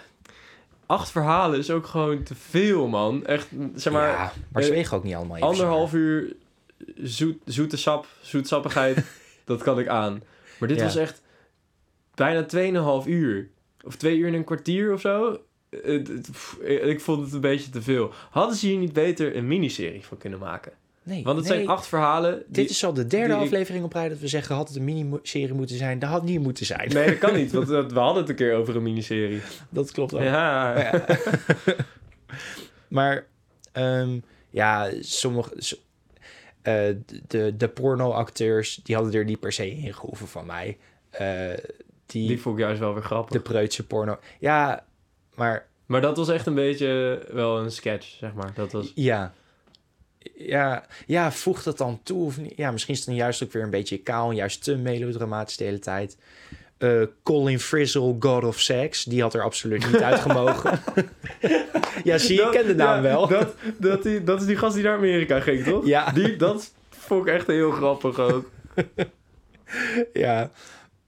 [0.86, 3.26] acht verhalen is ook gewoon te veel, man.
[3.26, 6.02] Echt, zeg maar, ja, maar ze eh, wegen ook niet allemaal even anderhalf zwaar.
[6.02, 6.36] uur
[7.04, 8.98] zoet, zoete sap, zoetsappigheid,
[9.46, 10.24] dat kan ik aan.
[10.60, 10.84] Maar dit Ja.
[10.84, 11.22] was echt
[12.18, 12.46] bijna
[13.04, 13.50] 2,5 uur.
[13.86, 15.40] Of twee uur en een kwartier of zo.
[15.70, 18.12] Eh, pff, Ik vond het een beetje te veel.
[18.30, 20.72] Hadden ze hier niet beter een miniserie van kunnen maken?
[21.04, 21.56] Nee, Want het nee.
[21.58, 22.34] zijn acht verhalen.
[22.38, 24.56] die- Dit is al de derde aflevering op rij dat we zeggen...
[24.56, 26.00] had het een miniserie moeten zijn.
[26.00, 26.90] Dat had niet moeten zijn.
[26.94, 29.42] Nee, dat kan niet, want eh, we hadden het een keer over een miniserie.
[29.70, 30.22] Dat klopt ook.
[30.22, 30.80] Ja.
[30.80, 31.06] Ja.
[32.88, 33.26] maar
[33.72, 35.54] ehm, ja, sommige...
[35.58, 35.76] so-
[36.62, 36.74] eh,
[37.28, 40.78] de, de pornoacteurs, die hadden er niet per se in gehoeven van mij.
[41.10, 41.50] Eh,
[42.08, 43.32] die, Die vond ik juist wel weer grappig.
[43.32, 44.20] de preutse porno...
[44.40, 44.84] Ja,
[45.36, 48.52] maar Maar dat was echt een beetje wel een sketch, zeg maar.
[48.56, 48.92] Dat was...
[48.96, 49.34] ja.
[50.36, 52.54] ja, ja, voegt dat dan toe of niet?
[52.56, 55.58] Ja, misschien is het dan juist ook weer een beetje kaal en juist te melodramatisch
[55.58, 56.18] de hele tijd.
[56.78, 60.80] Eh, Colin Frizzle, God of Sex, die had er absoluut niet uitgemogen.
[62.04, 63.28] ja, zie je, ik ken de naam ja, wel.
[63.28, 65.86] Dat, dat, die, dat is die gast die naar Amerika ging, toch?
[65.86, 66.12] Ja.
[66.12, 68.50] Die, dat vond ik echt heel grappig ook.
[70.14, 70.52] Ja.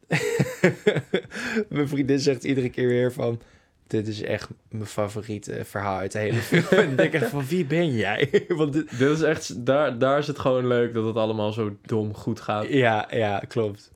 [1.70, 3.42] mijn vriendin zegt iedere keer weer van...
[3.88, 6.64] Dit is echt mijn favoriete verhaal uit de hele film.
[6.90, 8.30] en denk ik echt van, wie ben jij?
[8.48, 11.76] Want dit- Dit is echt, daar, daar is het gewoon leuk dat het allemaal zo
[11.82, 12.68] dom goed gaat.
[12.68, 13.92] ja, ja, klopt.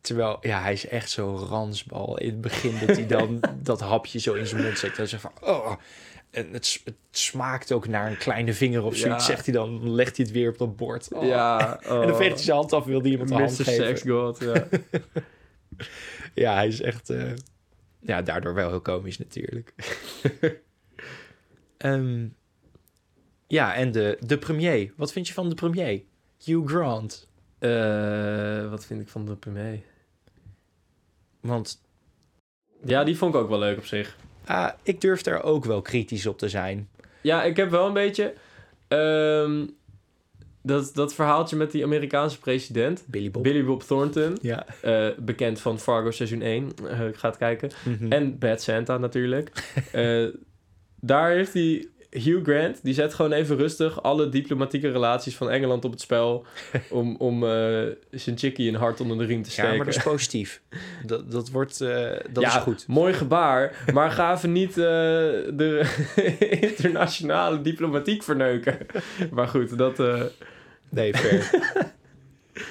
[0.00, 2.18] Terwijl, ja, hij is echt zo ransbal.
[2.18, 4.98] In het begin dat hij dan dat hapje zo in zijn mond zet.
[4.98, 5.72] En zegt van, oh...
[6.30, 9.32] En het, het smaakt ook naar een kleine vinger of zoiets, Ja.
[9.32, 9.90] zegt hij dan.
[9.90, 11.12] Legt hij het weer op dat bord.
[11.12, 11.26] Oh.
[11.26, 13.40] Ja, En dan veegt hij zijn hand af, wil hij iemand de Mr.
[13.40, 13.72] hand geven.
[13.86, 14.68] Sex God, ja.
[16.34, 17.10] Ja, hij is echt...
[17.10, 17.32] eh,
[18.00, 19.74] ja, daardoor wel heel komisch natuurlijk.
[21.76, 22.26] Ehm,
[23.46, 24.92] ja, en de, de premier.
[24.96, 26.02] Wat vind je van de premier?
[26.44, 27.28] Hugh Grant.
[27.58, 29.80] Eh, wat vind ik van de premier?
[31.40, 31.80] Want
[32.84, 34.16] Ja, die vond ik ook wel leuk op zich.
[34.48, 36.88] Ah, ik durf daar ook wel kritisch op te zijn.
[37.20, 38.34] Ja, ik heb wel een beetje...
[38.88, 39.66] ehm,
[40.62, 43.42] dat, dat verhaaltje met die Amerikaanse president, Billy Bob.
[43.42, 44.66] Billy Bob Thornton, Ja.
[44.82, 47.70] eh, bekend van Fargo seizoen 1, eh, ik ga het kijken.
[47.84, 48.12] Mhm.
[48.12, 49.50] En Bad Santa natuurlijk.
[49.92, 50.24] Eh,
[51.00, 55.84] daar heeft hij Hugh Grant, die zet gewoon even rustig alle diplomatieke relaties van Engeland
[55.84, 56.44] op het spel.
[56.90, 59.70] om, om eh, zijn chickie een hart onder de riem te steken.
[59.70, 60.62] ja, maar dat is positief.
[61.06, 61.80] dat, dat wordt...
[61.80, 62.86] eh, dat ja, is goed.
[62.86, 64.84] mooi gebaar, maar ga even niet eh,
[65.54, 65.96] de
[66.60, 68.78] internationale diplomatiek verneuken.
[69.30, 70.02] maar goed, dat...
[70.90, 71.50] Nee, fair.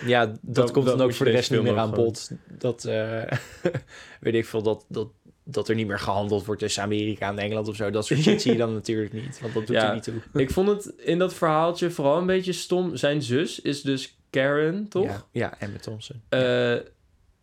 [0.05, 2.31] ja, dat, Dat- komt dat dan ook voor de rest niet meer aan bod.
[2.57, 2.83] Dat,
[4.19, 5.07] weet ik veel, dat, dat,
[5.49, 7.89] dat er niet meer gehandeld wordt tussen Amerika en Engeland of zo.
[7.89, 9.87] Dat soort shit zie je dan natuurlijk niet, want dat doet Ja.
[9.87, 10.13] er niet toe.
[10.41, 12.95] ik vond het in dat verhaaltje vooral een beetje stom.
[12.95, 15.05] Zijn zus is dus Karen, toch?
[15.05, 16.21] Ja, ja Emma Thompson.
[16.29, 16.75] Eh,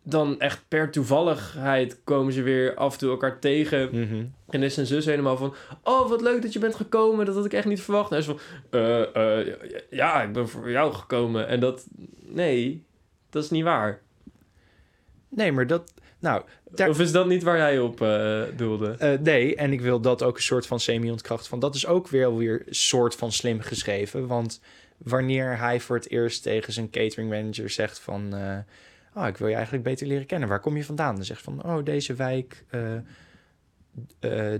[0.03, 3.89] dan echt per toevalligheid komen ze weer af en toe elkaar tegen.
[3.91, 4.25] Mhm.
[4.49, 5.55] En is zijn zus helemaal van...
[5.83, 7.25] Oh, wat leuk dat je bent gekomen.
[7.25, 8.11] Dat had ik echt niet verwacht.
[8.11, 8.39] En hij is van...
[8.79, 9.53] "Eh, eh,
[9.89, 11.47] ja, ik ben voor jou gekomen.
[11.47, 11.87] En dat...
[12.21, 12.83] Nee,
[13.29, 14.01] dat is niet waar.
[15.29, 15.93] Nee, maar dat...
[16.25, 18.95] Nou, daar, Of is dat niet waar jij op eh, doelde?
[18.99, 21.59] eh, nee, en ik wil dat ook een soort van semi-ontkracht van.
[21.59, 24.27] Dat is ook weer weer soort van slim geschreven.
[24.27, 24.61] Want
[24.97, 28.33] wanneer hij voor het eerst tegen zijn catering manager zegt van...
[29.15, 30.49] oh, ik wil je eigenlijk beter leren kennen.
[30.49, 31.15] Waar kom je vandaan?
[31.15, 32.65] Dan zegt van, oh, deze wijk,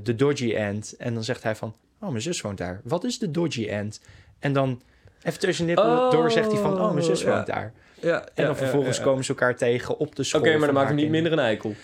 [0.03, 0.95] de Dodgy End.
[0.97, 2.82] En dan zegt hij van, oh, mijn zus woont daar.
[2.84, 4.01] Wat is de Dodgy End?
[4.39, 4.82] En dan
[5.22, 7.30] even tussen nippelen Oh, door zegt hij van, oh, mijn zus ja.
[7.36, 7.74] woont daar.
[8.06, 10.41] Ja, En dan vervolgens komen ze elkaar tegen op de Oké, school.
[10.41, 11.76] maar van dan maakt het niet minder een eikel.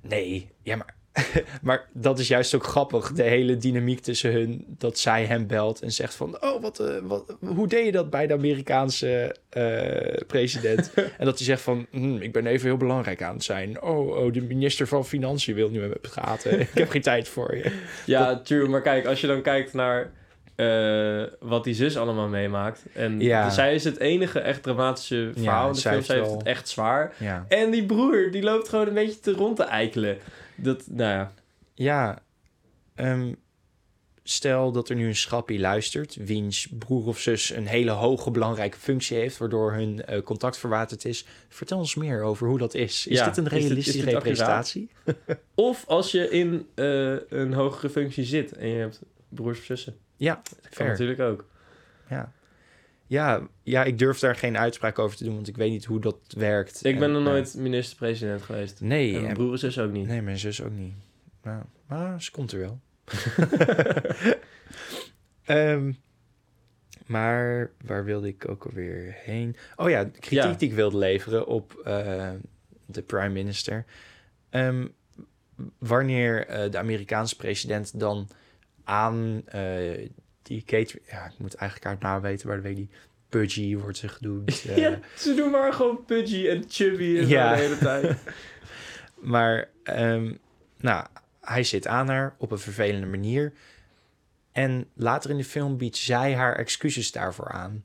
[0.00, 0.94] Nee, ja, maar,
[1.62, 3.12] maar dat is juist ook grappig.
[3.12, 6.42] De hele dynamiek tussen hun, dat zij hem belt en zegt van...
[6.42, 10.92] Oh, wat, eh, wat, hoe deed je dat bij de Amerikaanse eh, president?
[11.18, 13.82] en dat hij zegt van, "Hm, ik ben even heel belangrijk aan het zijn.
[13.82, 16.60] Oh, oh, de minister van Financiën wil nu met me praten.
[16.60, 17.72] ik heb geen tijd voor je.
[18.06, 18.68] Ja, true.
[18.68, 20.10] Maar kijk, als je dan kijkt naar
[20.60, 22.84] eh, wat die zus allemaal meemaakt.
[22.92, 23.50] En Ja.
[23.50, 25.94] zij is het enige echt dramatische verhaal in de zij film.
[25.94, 27.14] heeft Zij heeft wel- het echt zwaar.
[27.18, 30.18] Ja, En die broer, die loopt gewoon een beetje te rond te eikelen.
[30.56, 31.32] Dat, nou ja.
[31.74, 32.22] ja
[32.94, 33.32] ehm,
[34.22, 36.14] stel dat er nu een schrappie luistert...
[36.20, 39.38] wiens broer of zus een hele hoge belangrijke functie heeft...
[39.38, 41.24] waardoor hun eh, contact verwaterd is.
[41.48, 43.06] Vertel ons meer over hoe dat is.
[43.06, 44.22] Is Ja, dit een is dit- is realistische accuraat?
[44.24, 44.90] representatie?
[45.54, 49.96] Of als je in eh, een hogere functie zit en je hebt broers of zussen.
[50.20, 50.88] Ja, Dat kan fair.
[50.88, 51.44] natuurlijk ook.
[52.08, 52.32] Ja.
[53.06, 56.00] Ja, ja, ik durf daar geen uitspraak over te doen, want ik weet niet hoe
[56.00, 56.84] dat werkt.
[56.84, 58.80] Ik ben En, nog nooit minister-president geweest.
[58.80, 60.06] nee, En mijn broer en zus ook niet.
[60.06, 60.94] nee, mijn zus ook niet.
[61.42, 62.80] Nou, maar ze komt er wel.
[65.44, 65.92] Ehm,
[67.06, 69.56] maar waar wilde ik ook alweer heen?
[69.76, 70.52] Oh ja, kritiek Ja.
[70.52, 72.30] die ik wilde leveren op eh,
[72.86, 73.84] de prime minister.
[74.50, 74.86] Ehm,
[75.78, 78.28] wanneer eh, de Amerikaanse president dan
[78.90, 80.08] aan eh,
[80.42, 81.10] die catering...
[81.10, 82.92] Ja, ik moet eigenlijk uit naam weten, maar dat weet ik niet.
[83.28, 84.64] Pudgy wordt ze genoemd.
[84.68, 87.54] eh, Ja, ze doen maar gewoon Pudgy en Chubby en Ja.
[87.54, 88.16] de hele tijd.
[89.20, 90.34] Maar ehm,
[90.78, 91.06] nou,
[91.40, 93.52] hij zit aan haar op een vervelende manier.
[94.52, 97.84] En later in de film biedt zij haar excuses daarvoor aan.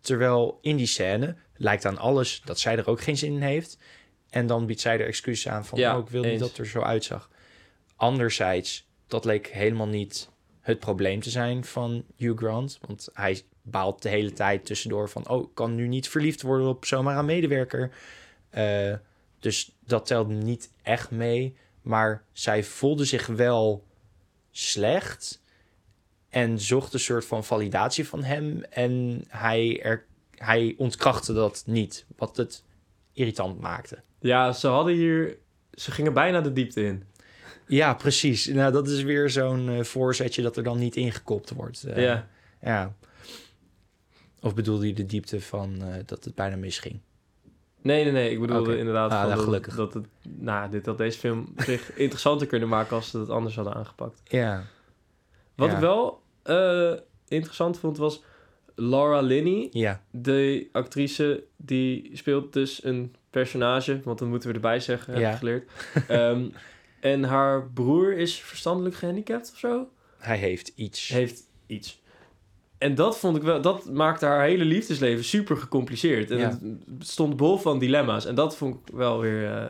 [0.00, 3.78] Terwijl in die scène lijkt aan alles dat zij er ook geen zin in heeft.
[4.30, 5.78] En dan biedt zij er excuses aan van...
[5.78, 7.30] Ja, oh, ik wil niet dat er zo uitzag.
[7.96, 10.28] Anderzijds, dat leek helemaal niet
[10.70, 12.78] het probleem te zijn van Hugh Grant.
[12.86, 15.28] Want hij baalt de hele tijd tussendoor van...
[15.28, 17.90] oh, kan nu niet verliefd worden op zomaar een medewerker.
[18.50, 18.94] Eh,
[19.38, 21.56] dus dat telt niet echt mee.
[21.82, 23.84] Maar zij voelde zich wel
[24.50, 25.42] slecht.
[26.28, 28.62] En zocht een soort van validatie van hem.
[28.62, 32.06] En hij, er, hij ontkrachtte dat niet.
[32.16, 32.64] Wat het
[33.12, 34.02] irritant maakte.
[34.20, 35.38] Ja, ze hadden hier...
[35.70, 37.04] Ze gingen bijna de diepte in.
[37.70, 38.46] Ja, precies.
[38.46, 41.84] Nou, dat is weer zo'n eh, voorzetje dat er dan niet ingekopt wordt.
[41.84, 42.28] Eh, ja.
[42.62, 42.94] ja.
[44.40, 47.00] Of bedoelde je de diepte van eh, dat het bijna misging?
[47.82, 48.30] Nee, nee, nee.
[48.30, 49.74] Ik bedoelde inderdaad Ah, van nou, dat- gelukkig.
[49.74, 53.54] dat, het, nou, dit had deze film zich interessanter kunnen maken als ze het anders
[53.54, 54.20] hadden aangepakt.
[54.24, 54.64] Ja.
[55.54, 55.74] Wat Ja.
[55.74, 56.22] ik wel
[57.28, 58.22] interessant vond was
[58.74, 60.02] Laura Linney, Ja.
[60.10, 65.38] de actrice die speelt dus een personage, want dat moeten we erbij zeggen, heb ik
[65.38, 65.70] geleerd.
[66.08, 66.48] Ehm,
[67.00, 69.88] en haar broer is verstandelijk gehandicapt of zo.
[70.18, 71.08] Hij heeft iets.
[71.08, 72.02] Heeft iets.
[72.78, 76.30] En dat vond ik wel, dat maakte haar hele liefdesleven super gecompliceerd.
[76.30, 76.48] En Ja.
[76.48, 76.60] het
[76.98, 78.26] stond bol van dilemma's.
[78.26, 79.64] En dat vond ik wel weer eh,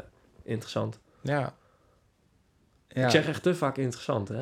[0.44, 0.98] interessant.
[1.22, 1.54] Ja.
[2.88, 3.04] Ja.
[3.04, 4.38] Ik zeg echt te vaak interessant, hè?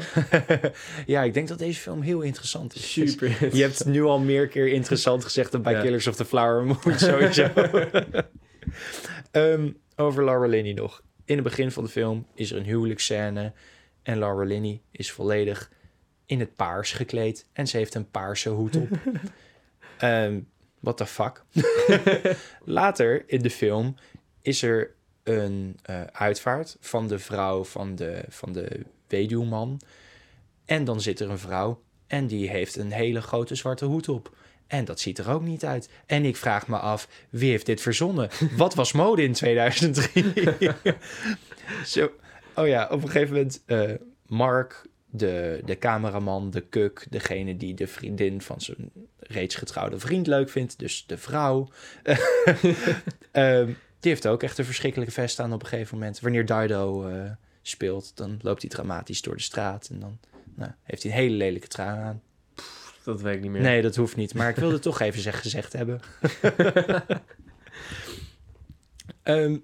[1.12, 2.92] ja, ik denk dat deze film heel interessant is.
[2.92, 3.28] Super.
[3.56, 5.80] Je hebt nu al meer keer interessant gezegd dan bij Ja.
[5.80, 7.48] Killers of the Flower Moon, sowieso.
[9.30, 11.02] Ehm, over Laura Linney nog.
[11.28, 13.52] In het begin van de film is er een huwelijksscène.
[14.02, 15.70] En Laura Linney is volledig
[16.26, 17.46] in het paars gekleed.
[17.52, 18.88] En ze heeft een paarse hoed op.
[19.98, 20.40] Ehm
[20.80, 21.44] what the fuck?
[22.64, 23.96] Later in de film
[24.42, 29.80] is er een eh, uitvaart van de vrouw van de, van de weduwman.
[30.64, 34.36] En dan zit er een vrouw en die heeft een hele grote zwarte hoed op.
[34.68, 35.88] En dat ziet er ook niet uit.
[36.06, 38.28] En ik vraag me af, wie heeft dit verzonnen?
[38.56, 40.32] Wat was mode in 2003?
[41.86, 42.10] Zo.
[42.54, 43.62] Oh ja, op een gegeven moment...
[43.66, 43.90] eh,
[44.26, 47.06] Mark, de, de cameraman, de kuk...
[47.10, 50.78] degene die de vriendin van zijn reeds getrouwde vriend leuk vindt...
[50.78, 51.68] dus de vrouw...
[53.32, 56.20] ehm, die heeft ook echt een verschrikkelijke vest aan op een gegeven moment.
[56.20, 57.30] Wanneer Dido eh,
[57.62, 59.88] speelt, dan loopt hij dramatisch door de straat...
[59.92, 60.18] en dan
[60.54, 62.22] nou, heeft hij een hele lelijke trui aan.
[63.08, 63.62] Dat weet ik niet meer.
[63.62, 64.34] Nee, dat hoeft niet.
[64.34, 66.00] Maar ik wilde toch even zeg, gezegd hebben.
[69.22, 69.56] Ehm,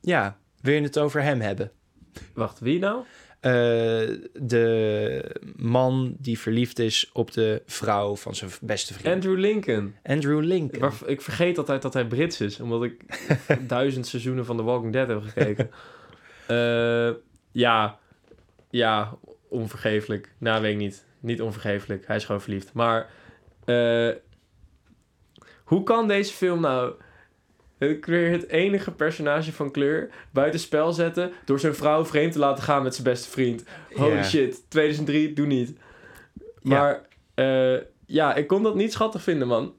[0.00, 1.72] ja, wil je het over hem hebben?
[2.34, 3.04] Wacht, wie nou?
[3.40, 3.52] Eh,
[4.32, 9.14] de man die verliefd is op de vrouw van zijn beste vriend.
[9.14, 9.94] Andrew Lincoln.
[10.02, 10.80] Andrew Lincoln.
[10.80, 13.00] Waar, ik vergeet altijd dat hij Brits is, omdat ik
[13.68, 15.70] duizend seizoenen van The Walking Dead heb gekeken.
[16.46, 17.10] Eh,
[17.52, 17.98] ja,
[18.70, 19.18] ja,
[19.48, 20.34] onvergeeflijk.
[20.38, 21.04] Nou, weet ik niet.
[21.20, 22.06] Niet onvergeeflijk.
[22.06, 22.72] Hij is gewoon verliefd.
[22.72, 23.10] Maar
[23.64, 24.10] eh,
[25.64, 26.94] hoe kan deze film nou
[27.78, 32.64] het, weer het enige personage van kleur buitenspel zetten door zijn vrouw vreemd te laten
[32.64, 33.64] gaan met zijn beste vriend?
[33.94, 34.22] Holy Ja.
[34.22, 35.78] shit, 2003, doe niet.
[36.62, 36.78] Ja.
[36.78, 39.74] Maar eh, ja, ik kon dat niet schattig vinden, man.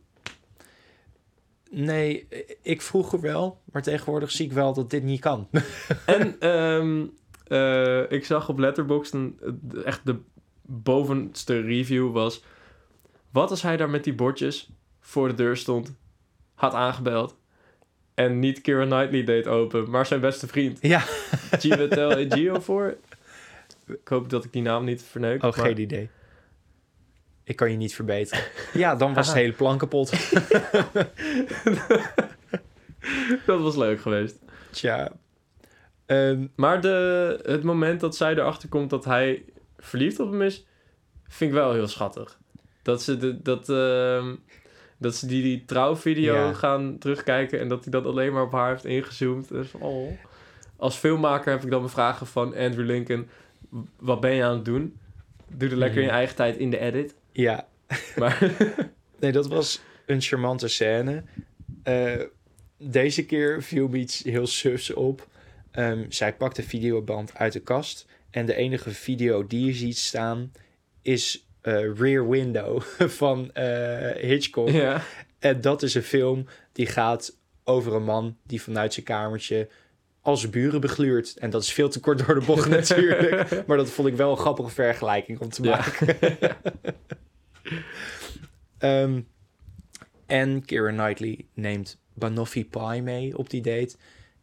[1.69, 2.27] Nee,
[2.61, 5.47] ik vroeger wel, maar tegenwoordig zie ik wel dat dit niet kan.
[6.05, 7.05] En ehm,
[7.47, 10.19] eh, ik zag op Letterboxd een, eh, echt de
[10.67, 12.43] bovenste review was...
[13.31, 15.93] Wat als hij daar met die bordjes voor de deur stond,
[16.55, 17.35] had aangebeld...
[18.13, 20.77] en niet Keira Knightley deed open, maar zijn beste vriend.
[20.81, 20.99] ja,
[21.59, 22.97] Chiwetel Ejiofor.
[24.01, 25.43] Ik hoop dat ik die naam niet verneuk.
[25.43, 26.09] oh, maar- geen idee.
[27.43, 28.43] Ik kan je niet verbeteren.
[28.73, 30.11] Ja, dan was het hele plan kapot.
[33.45, 34.39] Dat was leuk geweest.
[34.71, 35.11] Tja.
[36.05, 39.43] Ehm, Maar de, het moment dat zij erachter komt dat hij
[39.77, 40.65] verliefd op hem is,
[41.27, 42.39] vind ik wel heel schattig.
[42.81, 44.35] Dat ze, de, dat, ehm,
[44.97, 46.53] dat ze die, die trouwvideo Ja.
[46.53, 49.47] gaan terugkijken en dat hij dat alleen maar op haar heeft ingezoomd.
[49.49, 50.11] Dus, oh.
[50.75, 53.27] Als filmmaker heb ik dan mijn vragen van Andrew Lincoln.
[53.99, 54.97] Wat ben je aan het doen?
[55.47, 56.17] Doe er lekker in je Mhm.
[56.17, 57.15] eigen tijd in de edit.
[57.31, 57.67] ja,
[58.15, 58.51] Maar
[59.19, 61.23] Nee, dat was een charmante scène.
[61.83, 62.21] Eh,
[62.77, 65.27] deze keer viel me iets heel sufs op.
[65.71, 68.05] Ehm, zij pakt de videoband uit de kast.
[68.37, 70.51] En de enige video die je ziet staan
[71.01, 72.81] is eh, Rear Window
[73.21, 74.69] van eh, Hitchcock.
[74.69, 75.01] ja,
[75.39, 79.67] En dat is een film die gaat over een man die vanuit zijn kamertje
[80.21, 81.37] al zijn buren begluurt.
[81.37, 83.67] En dat is veel te kort door de bocht natuurlijk.
[83.67, 85.69] Maar dat vond ik wel een grappige vergelijking om te Ja.
[85.77, 86.17] maken.
[88.77, 89.21] Ehm,
[90.25, 93.95] en Keira Knightley neemt banoffee pie mee op die date.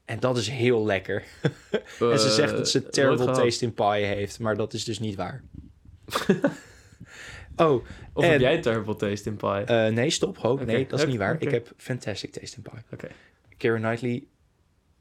[0.05, 1.23] En dat is heel lekker.
[2.01, 4.39] en ze zegt dat ze Eh, terrible taste in pie heeft.
[4.39, 5.43] Maar dat is dus niet waar.
[7.57, 9.49] oh, Of En- heb jij terrible taste in pie?
[9.51, 10.39] eh, nee, stop.
[10.39, 10.53] Ho.
[10.53, 11.37] Oké, Nee, dat is niet waar.
[11.39, 12.81] Ik heb fantastic taste in pie.
[12.93, 13.09] Oké.
[13.57, 14.25] Keira Knightley,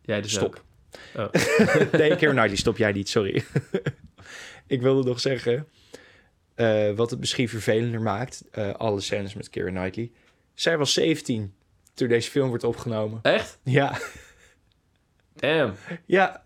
[0.02, 0.64] jij dus stop.
[1.18, 1.32] ook.
[1.92, 3.10] nee, Keira Knightley, stop jij niet.
[3.10, 3.44] Sorry.
[4.68, 5.68] ik wilde nog zeggen...
[6.56, 8.44] eh, wat het misschien vervelender maakt...
[8.52, 10.12] eh, alle scènes met Keira Knightley.
[10.54, 11.54] Zij was 17
[11.94, 13.20] toen deze film wordt opgenomen.
[13.22, 13.60] Echt?
[13.64, 13.98] Ja,
[15.44, 15.74] Damn.
[16.06, 16.44] ja,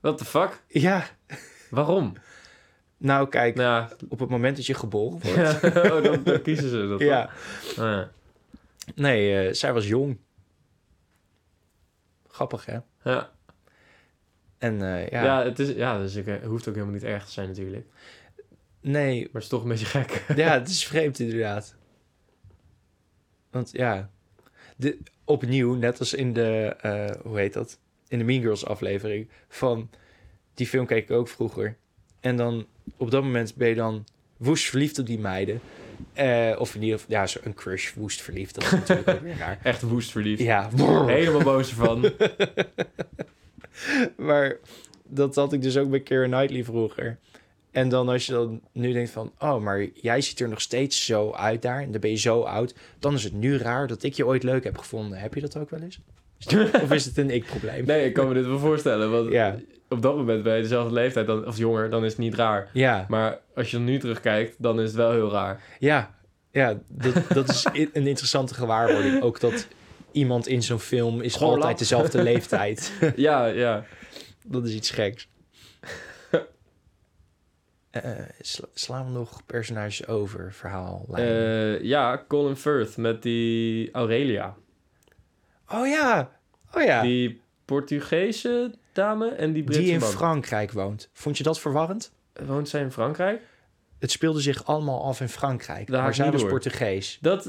[0.00, 0.62] What the fuck?
[0.68, 1.06] ja.
[1.70, 2.12] Waarom?
[2.96, 3.58] Nou, kijk,
[4.08, 5.60] op het moment dat je geboren wordt...
[5.60, 5.70] ja.
[5.96, 7.00] oh, dan, dan kiezen ze dat.
[7.00, 7.30] ja.
[7.70, 8.10] Oh, ja.
[8.94, 10.18] Nee, eh, zij was jong.
[12.28, 12.78] Grappig, hè?
[13.04, 13.30] Ja.
[14.58, 15.44] En eh, ja, Ja.
[15.44, 17.86] het, is, ja dus ik, het hoeft ook helemaal niet erg te zijn natuurlijk.
[18.80, 20.24] nee, Maar het is toch een beetje gek.
[20.36, 21.74] ja, het is vreemd inderdaad.
[23.50, 24.10] Want ja,
[24.76, 27.78] de, opnieuw, net als in de, eh, hoe heet dat?
[28.08, 29.90] In de Mean Girls aflevering van,
[30.54, 31.76] die film keek ik ook vroeger.
[32.20, 32.66] En dan,
[32.96, 34.04] op dat moment ben je dan
[34.36, 35.60] woest verliefd op die meiden.
[36.12, 38.54] Eh, of in ieder geval, ja, zo een crush woest verliefd.
[38.54, 39.58] Dat is natuurlijk ook weer raar.
[39.62, 40.42] Echt woest verliefd.
[40.42, 40.70] Ja,
[41.06, 42.12] Helemaal boos ervan.
[44.16, 44.56] maar
[45.04, 47.18] dat had ik dus ook bij Keira Knightley vroeger.
[47.74, 49.32] En dan als je dan nu denkt van...
[49.38, 51.80] oh, maar jij ziet er nog steeds zo uit daar...
[51.80, 52.74] en dan ben je zo oud...
[52.98, 55.18] dan is het nu raar dat ik je ooit leuk heb gevonden.
[55.18, 56.00] Heb je dat ook wel eens?
[56.82, 57.84] of is het een ik-probleem?
[57.86, 59.10] Nee, ik kan me dit wel voorstellen.
[59.10, 59.56] Want Ja,
[59.88, 62.70] op dat moment ben je dezelfde leeftijd dan, of jonger, dan is het niet raar.
[62.72, 65.62] ja, Maar als je nu terugkijkt, dan is het wel heel raar.
[65.78, 66.14] ja.
[66.50, 69.22] Ja, dat, dat is een interessante gewaarwording.
[69.22, 69.66] Ook dat
[70.12, 71.78] iemand in zo'n film is altijd lap.
[71.78, 72.92] dezelfde leeftijd.
[73.16, 73.84] ja, ja.
[74.46, 75.28] dat is iets geks.
[78.02, 84.54] Eh, sla- slaan we nog personages over, verhaal, Eh, ja, Colin Firth met die Aurelia.
[85.68, 86.30] Oh ja,
[86.74, 87.02] oh ja.
[87.02, 90.08] Die, Die Portugese dame en die Britse in man.
[90.08, 91.08] Frankrijk woont.
[91.12, 92.12] Vond je dat verwarrend?
[92.46, 93.42] Woont zij in Frankrijk?
[93.98, 95.86] Het speelde zich allemaal af in Frankrijk.
[95.90, 96.50] Daar maar zij niet was door.
[96.50, 97.18] Portugees.
[97.20, 97.46] Dat,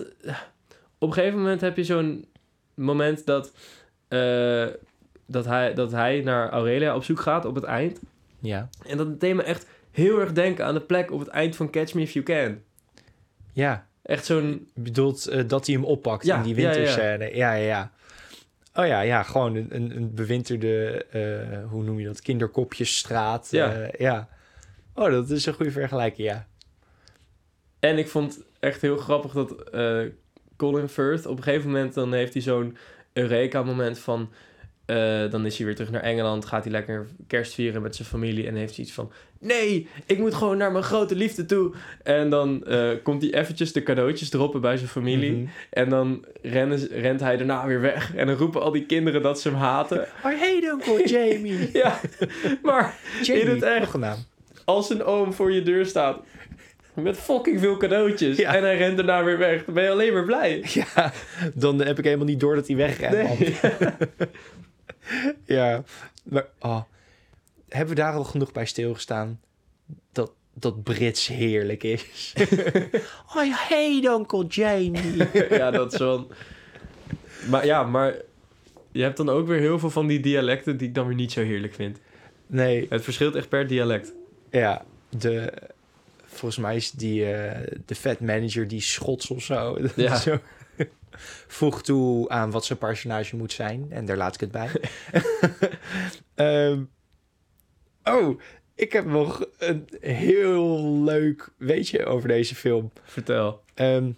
[0.97, 2.25] op een gegeven moment heb je zo'n
[2.73, 3.51] moment dat,
[4.07, 4.67] eh,
[5.25, 7.99] dat, hij, dat hij naar Aurelia op zoek gaat op het eind.
[8.39, 8.69] Ja.
[8.87, 11.69] En dat deed me echt heel erg denken aan de plek op het eind van
[11.69, 12.61] Catch Me If You Can.
[13.53, 13.87] Ja.
[14.01, 14.69] Echt zo'n...
[14.73, 16.75] Bedoelt eh, dat hij hem oppakt Ja, in die ja, ja, ja.
[16.75, 17.35] winterscène.
[17.35, 17.91] Ja, ja, ja.
[18.73, 19.23] Oh ja, ja.
[19.23, 22.21] Gewoon een, een, bewinterde, eh, hoe noem je dat?
[22.21, 23.47] Kinderkopjesstraat.
[23.51, 23.73] Ja.
[23.73, 24.29] eh, ja.
[24.93, 26.47] Oh, dat is een goede vergelijking, ja.
[27.79, 29.55] En ik vond echt heel grappig dat
[30.57, 32.77] Colin Firth op een gegeven moment dan heeft hij zo'n
[33.13, 34.31] Eureka-moment van.
[34.86, 38.07] Eh, dan is hij weer terug naar Engeland, gaat hij lekker kerst vieren met zijn
[38.07, 41.73] familie en heeft hij iets van: Nee, ik moet gewoon naar mijn grote liefde toe.
[42.03, 45.31] En dan eh, komt hij eventjes de cadeautjes droppen bij zijn familie.
[45.31, 45.45] Mhm.
[45.69, 48.15] En dan rennen, rent hij daarna weer weg.
[48.15, 49.97] En dan roepen al die kinderen dat ze hem haten.
[50.01, 51.69] I hate Uncle Jamie.
[51.73, 51.99] ja,
[52.63, 53.95] maar Jamie, In het echt.
[54.65, 56.19] als een oom voor je deur staat.
[56.93, 58.38] Met fucking veel cadeautjes.
[58.38, 58.55] Ja.
[58.55, 59.65] En hij rent daarna weer weg.
[59.65, 60.63] Dan ben je alleen maar blij.
[60.73, 61.11] Ja,
[61.53, 63.39] dan heb ik helemaal niet door dat hij wegrent.
[63.39, 63.55] Nee.
[65.45, 65.84] Ja,
[66.24, 66.82] maar oh,
[67.70, 69.39] hebben we daar al genoeg bij stilgestaan
[70.12, 72.34] dat, dat Brits heerlijk is?
[73.43, 75.28] I hate Uncle Jamie.
[75.60, 76.28] ja, dat is wel...
[77.49, 78.16] Maar ja, maar
[78.91, 81.32] je hebt dan ook weer heel veel van die dialecten die ik dan weer niet
[81.32, 81.99] zo heerlijk vind.
[82.47, 84.14] Nee, Het verschilt echt per dialect.
[84.51, 85.53] ja, de,
[86.26, 89.78] volgens mij is die eh, de vet manager die Schots of zo.
[89.95, 90.16] Ja.
[90.16, 90.39] zo.
[91.47, 93.86] Voeg toe aan wat zijn personage moet zijn.
[93.89, 94.70] En daar laat ik het bij.
[96.36, 96.84] Ehm,
[98.03, 98.39] oh,
[98.76, 102.91] ik heb nog een heel leuk weetje over deze film.
[103.03, 103.63] Vertel.
[103.74, 104.11] Ehm,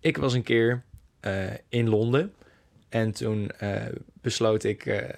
[0.00, 0.82] ik was een keer
[1.20, 2.34] eh, in Londen.
[2.88, 3.86] En toen eh,
[4.20, 4.86] besloot ik...
[4.86, 5.08] eh,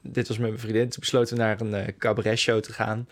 [0.00, 0.88] dit was met mijn vriendin.
[0.88, 3.08] Toen besloten we naar een cabaret show te gaan.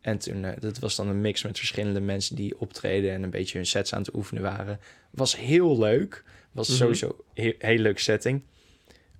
[0.00, 3.12] En toen, dat was dan een mix met verschillende mensen die optreden...
[3.12, 4.80] en een beetje hun sets aan het oefenen waren.
[5.10, 6.24] Was heel leuk.
[6.56, 6.76] Was Mhm.
[6.76, 8.42] sowieso een hele leuke setting.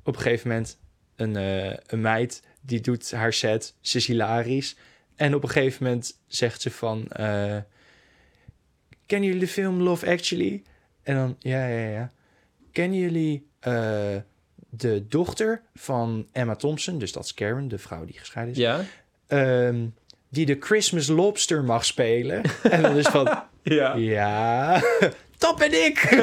[0.05, 0.79] Op een gegeven moment
[1.17, 3.75] een, eh, een meid die doet haar set.
[3.81, 4.77] Ze is hilarisch.
[5.17, 7.09] En op een gegeven moment zegt ze van...
[9.07, 10.63] kennen jullie de film Love Actually?
[11.03, 12.13] En dan, ja, ja, ja.
[12.73, 14.17] Kennen jullie eh,
[14.71, 16.99] de dochter van Emma Thompson?
[16.99, 18.61] Dus dat is Karen, de vrouw die gescheiden is.
[18.61, 18.85] Ja?
[19.27, 19.87] Ehm,
[20.29, 22.43] die de Christmas Lobster mag spelen.
[22.71, 23.95] en dan is van, Ja.
[23.97, 24.83] ja,
[25.39, 26.09] dat ben ik!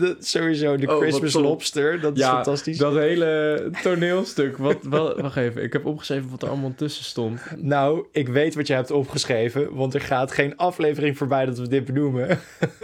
[0.00, 1.32] dat, sowieso, de Oh, wat Christmas.
[1.34, 2.78] Lobster, dat is Ja, fantastisch.
[2.78, 4.56] Dat hele toneelstuk.
[4.56, 7.40] Wat, wel, wacht even, ik heb opgeschreven wat er allemaal tussen stond.
[7.56, 11.68] Nou, ik weet wat je hebt opgeschreven, want er gaat geen aflevering voorbij dat we
[11.68, 12.38] dit benoemen.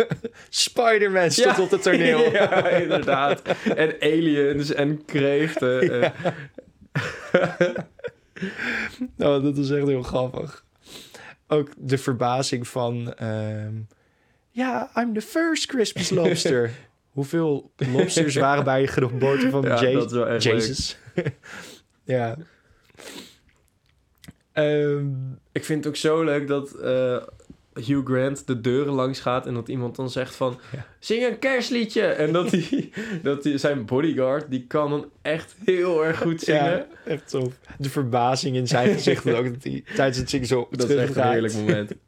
[0.49, 2.33] Spider-Man stond op het toneel.
[2.33, 3.43] ja, inderdaad.
[3.77, 6.03] En aliens en kreeften.
[6.03, 6.11] eh.
[9.17, 10.65] Nou, dat was echt heel grappig.
[11.53, 13.15] Ook de verbazing van...
[13.15, 13.75] ehm,
[14.51, 16.71] Ja, I'm the first Christmas lobster.
[17.11, 20.45] Hoeveel lobsters waren bij je geboorte van Ja, Je- dat is.
[20.45, 20.99] Jezus?
[22.05, 22.37] ja.
[24.53, 25.07] Ehm,
[25.53, 26.75] Ik vind het ook zo leuk dat...
[26.75, 27.17] eh,
[27.75, 30.59] Hugh Grant de deuren langs gaat en dat iemand dan zegt van...
[30.73, 30.87] Ja.
[30.99, 32.03] Zing een kerstliedje!
[32.03, 32.93] En dat, die,
[33.23, 36.65] dat die, zijn bodyguard, die kan dan echt heel erg goed zingen.
[36.65, 37.55] Ja, echt tof.
[37.79, 41.17] De verbazing in zijn gezicht ook dat hij tijdens het zingen zo dat is echt
[41.17, 41.93] een heerlijk moment.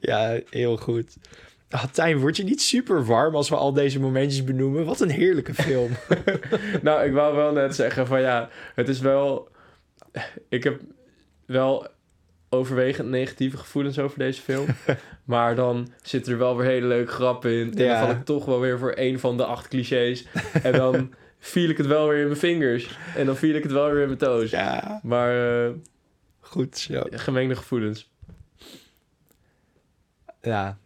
[0.00, 1.16] Ja, heel goed.
[1.70, 4.84] Ah, Tijn, word je niet super warm als we al deze momentjes benoemen?
[4.84, 5.90] Wat een heerlijke film.
[6.82, 9.48] nou, ik wou wel net zeggen van ja, het is wel...
[10.48, 10.80] Ik heb
[11.46, 11.86] wel
[12.52, 14.66] overwegend negatieve gevoelens over deze film.
[15.24, 17.74] maar dan zit er wel weer hele leuke grappen in.
[17.76, 17.98] En Ja.
[17.98, 20.26] dan val ik toch wel weer voor één van de acht clichés.
[20.62, 22.98] En dan viel ik het wel weer in mijn vingers.
[23.16, 24.50] En dan viel ik het wel weer in mijn toes.
[24.50, 25.72] ja, Maar eh,
[26.40, 27.02] goed zo.
[27.10, 28.10] gemengde gevoelens.
[30.42, 30.78] Ja.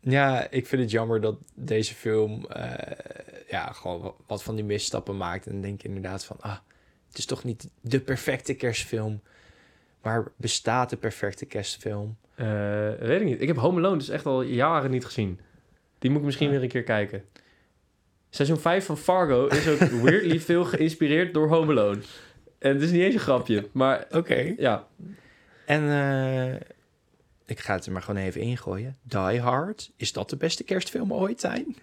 [0.00, 2.96] ja, ik vind het jammer dat deze film eh,
[3.48, 5.46] ja, gewoon wa- wat van die misstappen maakt.
[5.46, 6.56] En denk inderdaad van, ah,
[7.08, 9.20] het is toch niet de perfecte kerstfilm.
[10.04, 12.16] Maar bestaat de perfecte kerstfilm?
[12.34, 12.46] Eh,
[12.98, 13.40] weet ik niet.
[13.40, 15.40] Ik heb Home Alone dus echt al jaren niet gezien.
[15.98, 17.24] Die moet ik misschien weer een keer kijken.
[18.30, 22.00] Seizoen 5 van Fargo is ook weirdly veel geïnspireerd door Home Alone.
[22.58, 24.54] En het is niet eens een grapje, maar Oké.
[24.58, 24.86] ja.
[25.66, 26.60] En eh,
[27.46, 28.98] ik ga het er maar gewoon even ingooien.
[29.02, 31.76] Die Hard, is dat de beste kerstfilm ooit, Tijn?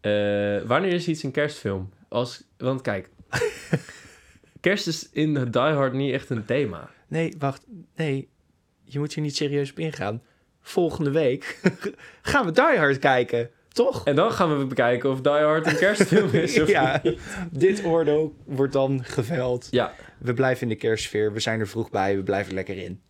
[0.00, 1.90] Eh, wanneer is iets een kerstfilm?
[2.08, 3.08] Als, want kijk,
[4.60, 6.90] kerst is in Die Hard niet echt een thema.
[7.10, 7.66] Nee, wacht.
[7.96, 8.28] Nee,
[8.84, 10.22] je moet hier niet serieus op ingaan.
[10.60, 11.60] Volgende week
[12.22, 14.04] gaan we Die Hard kijken, toch?
[14.04, 17.20] En dan gaan we bekijken of Die Hard een kerstfilm is of ja, niet.
[17.50, 19.68] dit oordeel wordt dan geveld.
[19.70, 21.32] Ja, We blijven in de kerstsfeer.
[21.32, 22.16] We zijn er vroeg bij.
[22.16, 23.00] We blijven er lekker in.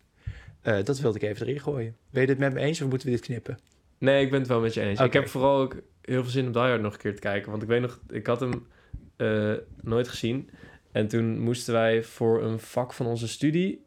[0.61, 1.95] Eh, dat wilde ik even erin gooien.
[2.09, 3.59] Ben je dit met me eens of moeten we dit knippen?
[3.97, 4.99] Nee, ik ben het wel met je eens.
[4.99, 7.51] Ik heb vooral ook heel veel zin om Die Hard nog een keer te kijken.
[7.51, 8.67] Want ik weet nog, ik had hem
[9.17, 10.49] eh, nooit gezien.
[10.91, 13.85] En toen moesten wij voor een vak van onze studie...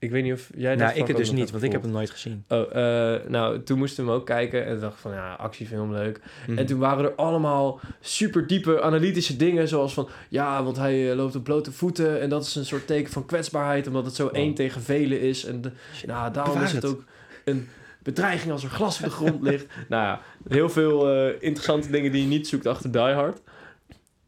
[0.00, 1.90] Ik weet niet of jij dat nou, ik het dus niet, want ik heb hem
[1.90, 2.44] nooit gezien.
[2.48, 4.66] Oh, eh, nou, toen moesten we hem ook kijken.
[4.66, 6.20] En dacht van, ja, actiefilm, leuk.
[6.46, 6.58] Mhm.
[6.58, 9.68] En toen waren er allemaal super diepe analytische dingen.
[9.68, 12.20] Zoals van, ja, want hij eh, loopt op blote voeten.
[12.20, 13.86] En dat is een soort teken van kwetsbaarheid.
[13.86, 14.36] Omdat het zo Wow.
[14.36, 15.44] één tegen velen is.
[15.44, 15.70] En de,
[16.06, 16.92] nou, daarom Bewaar is het het.
[16.92, 17.04] ook
[17.44, 17.68] een
[18.02, 19.66] bedreiging als er glas op de grond ligt.
[19.88, 23.40] nou ja, heel veel eh, interessante dingen die je niet zoekt achter Die Hard.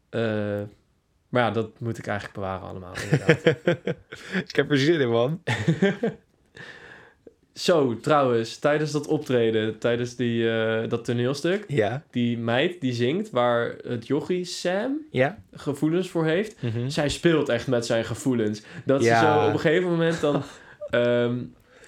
[0.09, 0.59] Eh,
[1.31, 3.45] maar ja, dat moet ik eigenlijk bewaren allemaal, inderdaad.
[4.47, 5.41] ik heb er zin in, man.
[7.53, 11.65] Zo, trouwens, tijdens dat optreden, tijdens die, eh, dat toneelstuk...
[11.67, 15.37] Ja, Die meid die zingt, waar het jochie Sam ja.
[15.53, 16.61] gevoelens voor heeft...
[16.61, 16.89] Mhm.
[16.89, 18.61] zij speelt echt met zijn gevoelens.
[18.85, 19.19] Dat Ja.
[19.19, 20.43] ze zo op een gegeven moment dan...
[20.89, 21.37] ehm,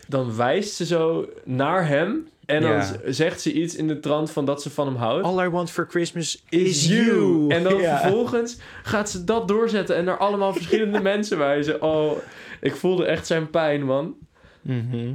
[0.08, 2.28] dan wijst ze zo naar hem...
[2.56, 2.91] en dan Ja.
[3.06, 5.26] zegt ze iets in de trant van dat ze van hem houdt.
[5.26, 7.49] All I want for Christmas is you.
[7.49, 7.99] En dan Ja.
[7.99, 9.95] vervolgens gaat ze dat doorzetten...
[9.95, 11.82] en naar allemaal verschillende mensen wijzen.
[11.82, 12.18] Oh,
[12.62, 14.16] ik voelde echt zijn pijn, man.
[14.62, 15.14] Mhm.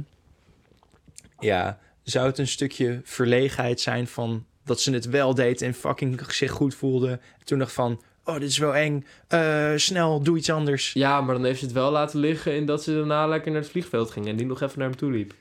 [1.39, 6.21] Ja, zou het een stukje verlegenheid zijn van dat ze het wel deed en fucking
[6.31, 7.09] zich goed voelde.
[7.09, 9.05] En toen dacht van, oh, dit is wel eng.
[9.27, 10.93] Eh, snel, doe iets anders.
[10.93, 12.55] Ja, maar dan heeft ze het wel laten liggen...
[12.55, 14.27] in dat ze daarna lekker naar het vliegveld ging...
[14.27, 15.33] en die nog even naar hem toe liep.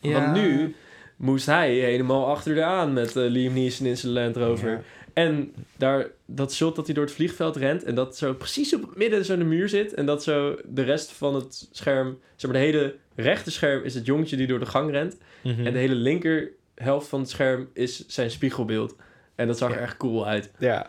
[0.00, 0.74] Want nu
[1.20, 4.70] moest hij helemaal achter de aan met eh, Liam Neeson in zijn Land Rover.
[4.70, 4.80] Ja.
[5.12, 7.84] En daar, dat shot dat hij door het vliegveld rent...
[7.84, 9.94] en dat zo precies op het midden zo in de muur zit...
[9.94, 12.18] en dat zo de rest van het scherm...
[12.36, 15.16] zeg maar de hele rechter scherm is het jongetje die door de gang rent...
[15.42, 15.66] Mhm.
[15.66, 18.96] en de hele linker helft van het scherm is zijn spiegelbeeld.
[19.34, 20.50] En dat zag er echt cool uit.
[20.58, 20.86] Ja.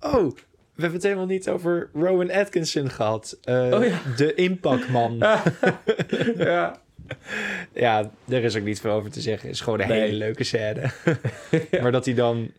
[0.00, 0.30] Oh,
[0.74, 3.38] we hebben het helemaal niet over Rowan Atkinson gehad.
[3.42, 3.98] Eh, Oh ja.
[4.16, 5.16] De inpakman.
[6.36, 6.80] ja.
[7.72, 9.48] ja, daar is ook niet veel over te zeggen.
[9.48, 10.00] is gewoon een Nee.
[10.00, 10.90] hele leuke scène.
[11.82, 12.50] Maar dat hij dan...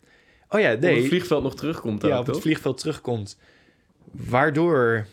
[0.50, 0.96] Oh ja, Op nee.
[0.96, 3.36] het vliegveld nog terugkomt ja, op het vliegveld terugkomt.
[4.10, 5.06] Waardoor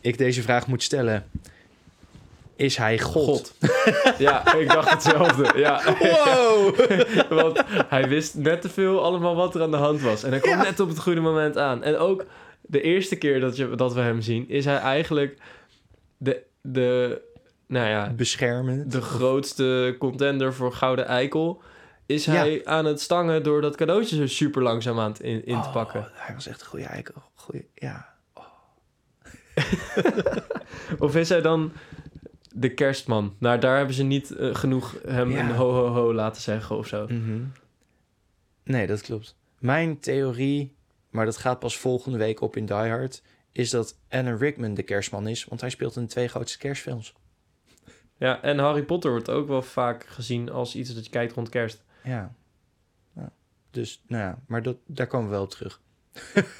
[0.00, 1.24] ik deze vraag moet stellen.
[2.56, 3.24] Is hij God?
[3.26, 3.54] God.
[4.18, 5.58] ja, ik dacht hetzelfde.
[5.58, 5.82] Ja.
[5.98, 6.76] Wow!
[7.28, 10.22] Want hij wist net te veel allemaal wat er aan de hand was.
[10.22, 10.62] En hij kwam Ja.
[10.62, 11.82] net op het goede moment aan.
[11.82, 12.24] En ook
[12.60, 15.38] de eerste keer dat, je, dat we hem zien, is hij eigenlijk
[16.16, 17.20] de, de,
[17.68, 18.92] nou ja, Beschermend.
[18.92, 21.62] de grootste contender voor Gouden Eikel.
[22.06, 22.32] Is Ja.
[22.32, 25.66] hij aan het stangen door dat cadeautje zo super langzaam aan het in, in te
[25.66, 26.08] Oh, pakken.
[26.14, 27.22] hij was echt een goede eikel.
[27.34, 28.08] Goeie, ja.
[30.98, 31.72] Of is hij dan
[32.54, 33.34] de kerstman?
[33.38, 35.38] Nou, daar hebben ze niet eh, genoeg hem Ja.
[35.40, 37.06] een ho ho ho laten zeggen of zo.
[37.08, 37.40] Mhm.
[38.64, 39.36] Nee, dat klopt.
[39.58, 40.74] Mijn theorie,
[41.10, 43.22] maar dat gaat pas volgende week op in Die Hard...
[43.52, 45.44] is dat Alan Rickman de kerstman is...
[45.44, 47.14] want hij speelt in de twee grootste kerstfilms.
[48.18, 51.48] Ja, en Harry Potter wordt ook wel vaak gezien als iets dat je kijkt rond
[51.48, 51.84] kerst.
[52.04, 52.34] Ja.
[53.14, 53.32] Ja.
[53.70, 55.80] Dus, nou ja, maar dat, daar komen we wel op terug.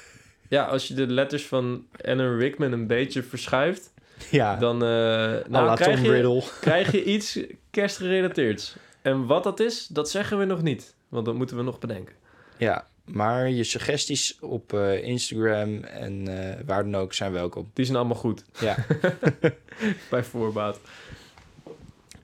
[0.49, 3.93] Ja, als je de letters van Alan Rickman een beetje verschuift,
[4.31, 4.89] Ja, dan eh,
[5.47, 7.39] nou, krijg, je, krijg je iets
[7.71, 8.75] kerstgerelateerds.
[9.01, 10.95] En wat dat is, dat zeggen we nog niet.
[11.07, 12.15] Want dat moeten we nog bedenken.
[12.57, 17.71] Ja, maar je suggesties op eh, Instagram en eh, waar dan ook zijn welkom.
[17.73, 18.75] Die zijn allemaal goed, Ja.
[20.09, 20.79] bij voorbaat.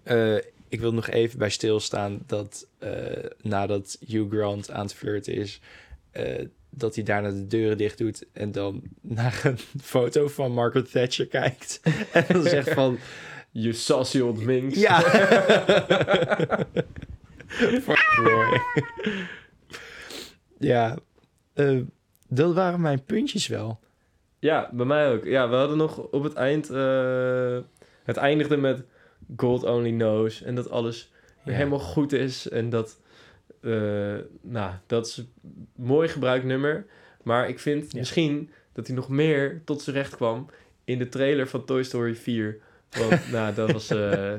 [0.05, 0.35] Eh,
[0.69, 2.91] ik wil nog even bij stilstaan dat eh,
[3.41, 5.59] nadat Hugh Grant aan het flirten is,
[6.11, 10.91] eh, dat hij daarna de deuren dicht doet en dan naar een foto van Margaret
[10.91, 11.79] Thatcher kijkt.
[12.13, 12.97] en dan zegt van,
[13.51, 14.79] Je sassy old minx.
[14.79, 15.03] ja.
[20.59, 20.97] Ja,
[22.27, 23.79] dat waren mijn puntjes wel.
[24.39, 25.25] Ja, bij mij ook.
[25.25, 26.67] Ja, we hadden nog op het eind...
[28.03, 28.83] het eindigde met
[29.37, 30.41] God only knows.
[30.41, 31.11] En dat alles
[31.43, 31.51] Ja.
[31.53, 32.49] helemaal goed is.
[32.49, 32.99] En dat...
[33.61, 35.29] eh, nou, dat is een
[35.75, 36.85] mooi gebruikt nummer.
[37.23, 37.97] Maar ik vind Ja.
[37.99, 40.49] misschien dat hij nog meer tot zijn recht kwam...
[40.83, 42.59] in de trailer van Toy Story 4.
[42.89, 43.89] Want, nou, dat was...
[43.89, 44.33] eh,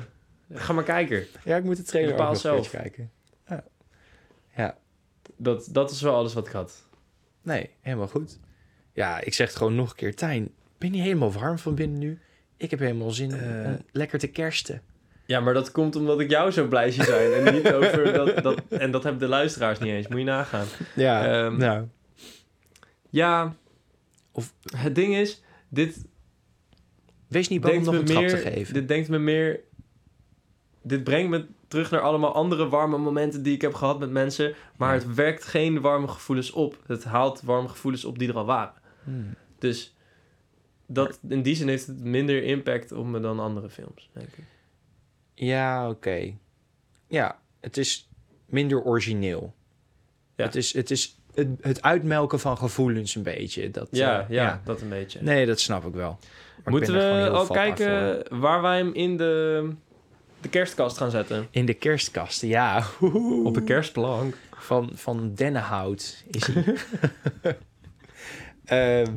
[0.53, 1.27] ga maar kijken.
[1.45, 2.71] Ja, ik moet de trailer Bepaal zelf.
[2.71, 3.11] kijken.
[3.49, 3.65] Ja.
[4.57, 4.77] ja,
[5.37, 6.87] Dat, dat is wel alles wat ik had.
[7.43, 8.39] nee, helemaal goed.
[8.93, 10.15] Ja, ik zeg het gewoon nog een keer.
[10.15, 12.19] Tijn, ben je helemaal warm van binnen nu?
[12.57, 13.67] Ik heb helemaal zin om- Eh.
[13.67, 14.83] om lekker te kersten.
[15.27, 17.33] Ja, maar dat komt omdat ik jou zo blij zie zijn.
[17.33, 18.63] En niet over dat, dat...
[18.69, 20.09] En dat hebben de luisteraars niet eens.
[20.09, 20.67] Moet je nagaan.
[20.95, 21.87] Ja, Ehm, nou.
[23.11, 23.55] Ja,
[24.33, 26.05] Of- het ding is, dit
[27.29, 28.75] Wees niet bang om nog me een meer, trap te geven.
[28.75, 29.61] dit denkt me meer,
[30.83, 34.55] dit brengt me terug naar allemaal andere warme momenten die ik heb gehad met mensen,
[34.77, 35.01] maar Ja.
[35.03, 36.79] het werkt geen warme gevoelens op.
[36.87, 38.75] Het haalt warme gevoelens op die er al waren.
[39.05, 39.35] Hmm.
[39.59, 39.96] Dus
[40.87, 44.45] dat, in die zin heeft het minder impact op me dan andere films, denk ik.
[45.35, 46.33] Ja, oké.
[47.09, 48.09] Ja, het is
[48.47, 49.55] minder origineel.
[50.37, 50.45] Ja.
[50.45, 53.71] Het is, het, is het, het uitmelken van gevoelens een beetje.
[53.71, 55.23] Dat, Ja, eh, ja, dat een beetje.
[55.23, 56.19] Nee, dat snap ik wel.
[56.65, 58.39] Maar Moeten we al vatbaar kijken voor.
[58.39, 59.71] waar wij hem in de,
[60.41, 61.47] de kerstkast gaan zetten?
[61.51, 62.85] In de kerstkast, ja.
[63.45, 64.37] Op de kerstplank.
[64.59, 66.65] Van, van dennenhout is hij.
[68.65, 69.13] Ehm,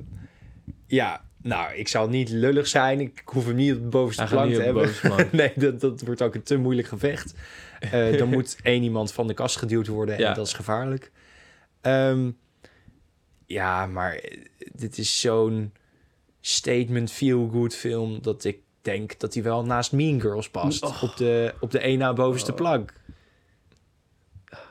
[0.87, 2.99] ja, nou, ik zal niet lullig zijn.
[2.99, 4.89] Ik hoef hem niet op de bovenste plank te hebben.
[5.31, 7.33] nee, dat, dat wordt ook een te moeilijk gevecht.
[7.79, 10.33] Eh, dan moet één iemand van de kast geduwd worden en Ja.
[10.33, 11.11] dat is gevaarlijk.
[11.81, 12.31] Ehm,
[13.45, 14.41] ja, maar eh,
[14.73, 15.73] dit is zo'n
[16.41, 18.21] statement feel-good film...
[18.21, 20.83] dat ik denk dat hij wel naast Mean Girls past.
[20.83, 21.03] Oh.
[21.03, 22.57] Op, de, op de één na bovenste Oh.
[22.57, 22.93] plank.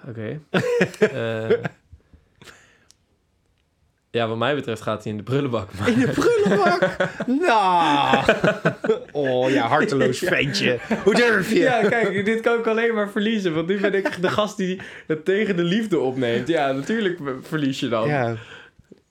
[0.08, 0.40] Oké.
[0.98, 1.50] Eh,
[4.10, 5.74] ja, wat mij betreft gaat hij in de prullenbak.
[5.78, 5.88] Maar...
[5.88, 6.96] In de prullenbak?
[7.46, 8.24] nou.
[9.12, 10.78] Oh ja, harteloos ventje.
[11.04, 11.58] Hoe durf je?
[11.58, 13.54] Ja, kijk, dit kan ik alleen maar verliezen.
[13.54, 16.48] Want nu ben ik de gast die het tegen de liefde opneemt.
[16.48, 18.08] Ja, natuurlijk verlies je dan.
[18.08, 18.36] Ja,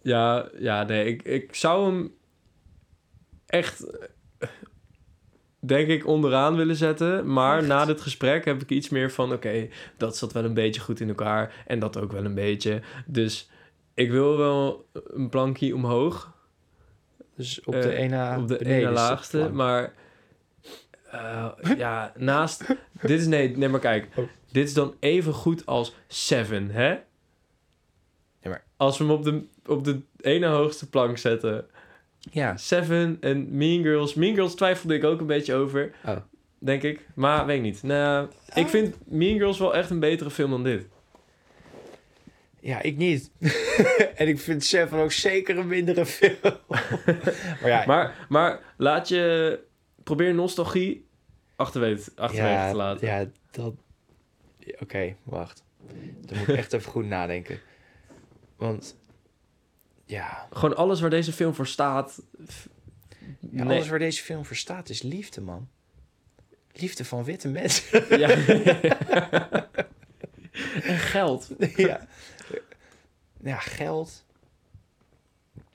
[0.01, 2.13] Ja, ja, nee, ik, ik zou hem
[3.45, 3.85] echt,
[5.59, 7.33] denk ik, onderaan willen zetten.
[7.33, 7.67] Maar Echt?
[7.67, 9.33] na dit gesprek heb ik iets meer van...
[9.33, 9.67] Oké,
[9.97, 11.53] dat zat wel een beetje goed in elkaar.
[11.67, 12.81] En dat ook wel een beetje.
[13.05, 13.49] Dus
[13.97, 16.35] ik wil wel een plankje omhoog.
[17.35, 19.37] dus op Eh, de ene op de ene laagste.
[19.37, 19.53] plank.
[19.53, 19.93] Maar
[21.11, 21.47] eh,
[21.77, 22.65] ja, naast...
[23.01, 23.27] dit is...
[23.27, 24.07] Nee, nee, maar kijk.
[24.15, 24.25] Oh.
[24.51, 26.89] Dit is dan even goed als Seven, hè?
[28.39, 31.65] Ja, maar- Als we hem op de, op de ene hoogste plank zetten.
[32.19, 34.13] Ja, Seven en Mean Girls.
[34.13, 35.91] Mean Girls twijfelde ik ook een beetje over.
[36.05, 36.17] Oh.
[36.59, 37.07] Denk ik.
[37.15, 37.83] Maar weet ik niet.
[37.83, 38.69] Nou, ik Oh.
[38.69, 40.87] vind Mean Girls wel echt een betere film dan dit.
[42.59, 43.31] Ja, ik niet.
[44.15, 46.37] en ik vind Seven ook zeker een mindere film.
[47.61, 49.59] maar ja, Maar, maar laat je...
[50.03, 51.07] Probeer nostalgie
[51.55, 53.07] achterwege, achterwege ja, te laten.
[53.07, 53.73] Ja, dat...
[54.79, 55.63] Oké, wacht.
[56.25, 57.59] Dan moet ik echt even goed nadenken.
[58.55, 58.95] Want...
[60.05, 62.21] Ja, Gewoon alles waar deze film voor staat.
[63.39, 63.75] ja nee.
[63.75, 65.69] alles waar deze film voor staat is liefde, man.
[66.71, 68.17] Liefde van witte mensen.
[68.19, 68.29] Ja.
[70.91, 71.49] en geld.
[71.75, 72.07] ja.
[73.47, 74.25] Ja, geld.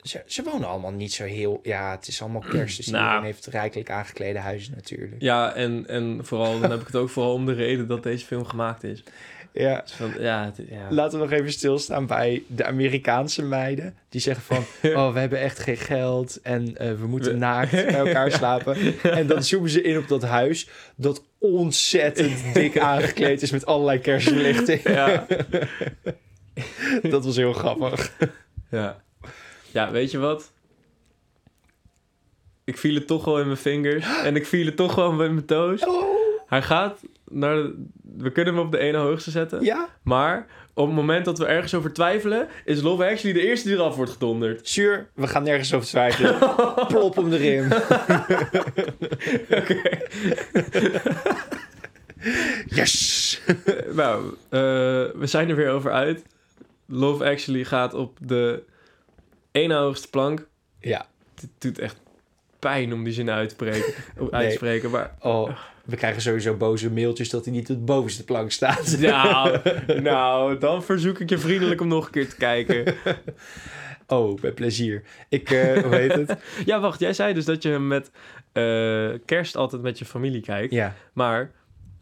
[0.03, 1.61] Ze, ze wonen allemaal niet zo heel...
[1.62, 3.24] Ja, het is allemaal kerst, dus Nou.
[3.24, 5.15] heeft rijkelijk aangeklede huizen natuurlijk.
[5.19, 8.27] Ja, en, en vooral, dan heb ik het ook vooral om de reden dat deze
[8.27, 9.03] film gemaakt is.
[9.53, 9.81] Ja.
[9.81, 10.86] Dus van, ja, het- ja.
[10.90, 13.94] Laten we nog even stilstaan bij de Amerikaanse meiden.
[14.09, 14.65] Die zeggen van,
[14.97, 18.77] oh, we hebben echt geen geld en eh, we moeten We- naakt bij elkaar slapen.
[19.03, 23.99] En dan zoomen ze in op dat huis dat ontzettend dik aangekleed is met allerlei
[23.99, 24.82] kerstverlichting.
[24.82, 25.27] Ja.
[27.11, 28.12] Dat was heel grappig.
[28.70, 29.03] ja.
[29.70, 30.53] Ja, weet je wat?
[32.65, 34.07] Ik viel het toch wel in mijn vingers.
[34.24, 35.87] En ik viel het toch wel met mijn toes.
[35.87, 36.05] Oh,
[36.47, 37.01] Hij gaat
[37.31, 37.85] naar de...
[38.16, 39.65] We kunnen hem op de ene hoogste zetten.
[39.65, 42.49] ja, Maar op het moment dat we ergens over twijfelen...
[42.65, 44.69] is Love Actually de eerste die eraf wordt gedonderd.
[44.69, 46.39] zuur, we gaan nergens over twijfelen.
[46.89, 47.69] Plop om de rim.
[52.66, 53.41] Yes!
[53.93, 54.61] nou, eh,
[55.15, 56.23] we zijn er weer over uit.
[56.93, 58.62] Love Actually gaat op de
[59.51, 60.48] ene hoogste plank.
[60.81, 61.06] Ja.
[61.40, 62.01] Het doet echt
[62.59, 63.94] pijn om die zin uit te spreken.
[64.31, 67.82] uit te spreken maar Oh, we krijgen sowieso boze mailtjes dat hij niet op de
[67.82, 68.97] bovenste plank staat.
[69.01, 69.59] nou,
[70.01, 72.94] nou, dan verzoek ik je vriendelijk om nog een keer te kijken.
[74.06, 75.02] Oh, met plezier.
[75.28, 76.36] Ik, hoe heet het?
[76.64, 78.10] Ja, wacht, jij zei dus dat je hem met
[78.52, 80.73] eh, kerst altijd met je familie kijkt.
[80.73, 80.94] Ja.
[81.12, 81.51] Maar,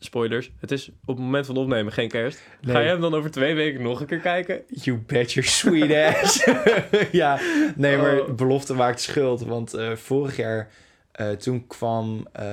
[0.03, 2.41] spoilers, het is op het moment van opnemen geen kerst.
[2.61, 2.75] Nee.
[2.75, 4.63] Ga je hem dan over twee weken nog een keer kijken?
[4.69, 6.45] You bet your sweet ass.
[7.13, 7.39] ja,
[7.77, 8.35] nee, maar Oh.
[8.35, 9.41] belofte maakt schuld.
[9.43, 10.71] Want eh, vorig jaar,
[11.13, 12.45] eh, toen kwam eh,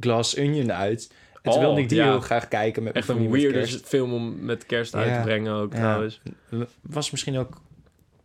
[0.00, 1.12] Glass Onion uit.
[1.34, 2.04] En toen Oh, wilde ik die ja.
[2.10, 3.86] heel graag kijken met Echt een kerst.
[3.86, 5.16] film om met kerst uit Ja.
[5.16, 5.78] te brengen ook Ja.
[5.78, 6.20] trouwens.
[6.80, 7.60] Was misschien ook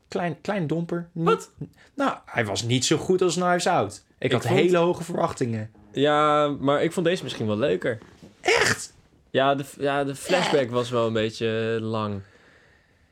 [0.08, 1.08] klein, klein domper.
[1.12, 1.52] Niet, Wat?
[1.96, 4.04] Nou, hij was niet zo goed als Knives Out.
[4.18, 5.70] Ik, Ik had vond- hele hoge verwachtingen.
[5.92, 7.98] Ja, maar ik vond deze misschien wel leuker.
[8.46, 8.94] Echt?
[9.30, 12.22] Ja, de, ja, de flashback was wel een beetje lang.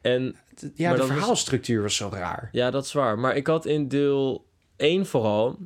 [0.01, 0.35] En
[0.75, 2.49] Ja, Maar de was- verhaalstructuur was zo raar.
[2.51, 3.19] ja, dat is waar.
[3.19, 4.45] Maar ik had in deel
[4.77, 5.57] 1 vooral...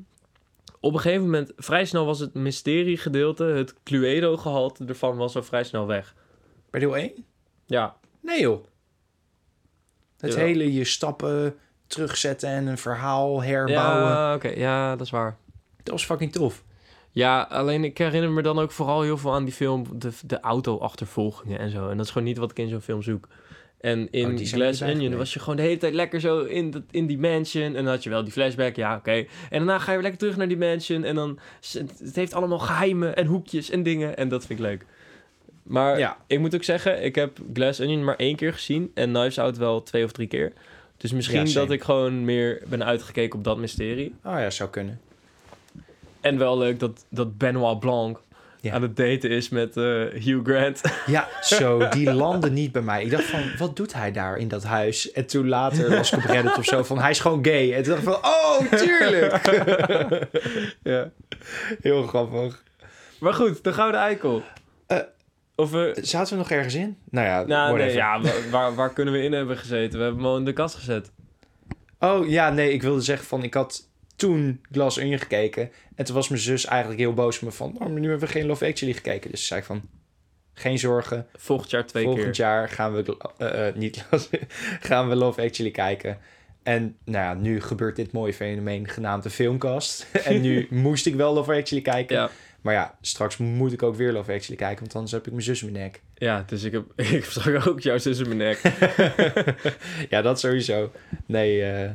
[0.79, 5.63] Op een gegeven moment, vrij snel was het mysteriegedeelte, het Cluedo-gehalte ervan was al vrij
[5.63, 6.15] snel weg.
[6.69, 7.25] Bij deel 1?
[7.65, 8.65] Ja, Nee joh.
[10.17, 11.55] Het hele je stappen
[11.87, 14.07] terugzetten en een verhaal herbouwen.
[14.11, 15.37] ja oké, ja, dat is waar.
[15.83, 16.63] Dat was fucking tof.
[17.17, 20.39] Ja, alleen ik herinner me dan ook vooral heel veel aan die film, de, de
[20.39, 21.89] auto-achtervolgingen en zo.
[21.89, 23.27] En dat is gewoon niet wat ik in zo'n film zoek.
[23.81, 26.71] En in Oh, zijn Glass Onion was je gewoon de hele tijd lekker zo in,
[26.71, 27.63] dat, in die mansion.
[27.63, 29.11] En dan had je wel die flashback, ja, oké.
[29.11, 31.03] En daarna ga je weer lekker terug naar die mansion.
[31.03, 31.39] En dan,
[31.99, 34.17] het heeft allemaal geheimen en hoekjes en dingen.
[34.17, 34.85] En dat vind ik leuk.
[35.63, 36.17] Maar Ja.
[36.27, 38.91] ik moet ook zeggen, ik heb Glass Onion maar één keer gezien.
[38.93, 40.53] En Knives Out wel twee of drie keer.
[40.97, 44.13] Dus misschien Ja, dat ik gewoon meer ben uitgekeken op dat mysterie.
[44.23, 44.99] Oh ja, zou kunnen.
[46.21, 48.19] En wel leuk dat, dat Benoit Blanc
[48.61, 48.73] Ja.
[48.73, 49.83] aan het daten is met eh,
[50.23, 50.81] Hugh Grant.
[51.05, 53.03] Ja, zo, die landde niet bij mij.
[53.03, 55.11] Ik dacht van, wat doet hij daar in dat huis?
[55.11, 57.73] En toen later las ik op Reddit of zo van, hij is gewoon gay.
[57.73, 59.41] En toen dacht ik van, oh, tuurlijk.
[60.93, 61.09] ja.
[61.81, 62.63] Heel grappig.
[63.19, 64.43] Maar goed, de Gouden Eikel.
[64.87, 64.97] Eh,
[65.55, 65.97] of we...
[66.01, 66.97] Zaten we nog ergens in?
[67.09, 69.97] Nou ja, Nou, nee, ja, wa- waar, waar kunnen we in hebben gezeten?
[69.99, 71.11] We hebben hem al in de kast gezet.
[71.99, 73.87] Oh ja, nee, ik wilde zeggen van, ik had
[74.17, 75.71] toen Glass Onion gekeken.
[75.95, 78.27] En toen was mijn zus eigenlijk heel boos op me van, oh, maar nu hebben
[78.27, 79.31] we geen Love Actually gekeken.
[79.31, 79.81] Dus zei ik van,
[80.53, 81.27] geen zorgen.
[81.35, 82.35] Volgend jaar twee Volgend keer.
[82.35, 84.05] jaar gaan we, eh, eh, niet
[84.89, 86.17] gaan we Love Actually kijken.
[86.63, 90.07] En nou ja, nu gebeurt dit mooie fenomeen genaamd de filmkast.
[90.25, 92.15] en nu moest ik wel Love Actually kijken.
[92.15, 92.29] Ja,
[92.61, 95.43] Maar ja, straks moet ik ook weer Love Actually kijken, want anders heb ik mijn
[95.43, 96.01] zus in mijn nek.
[96.15, 98.61] ja, dus ik heb, ik heb straks ook jouw zus in mijn nek.
[100.09, 100.91] ja, dat sowieso.
[101.25, 101.89] Nee, eh,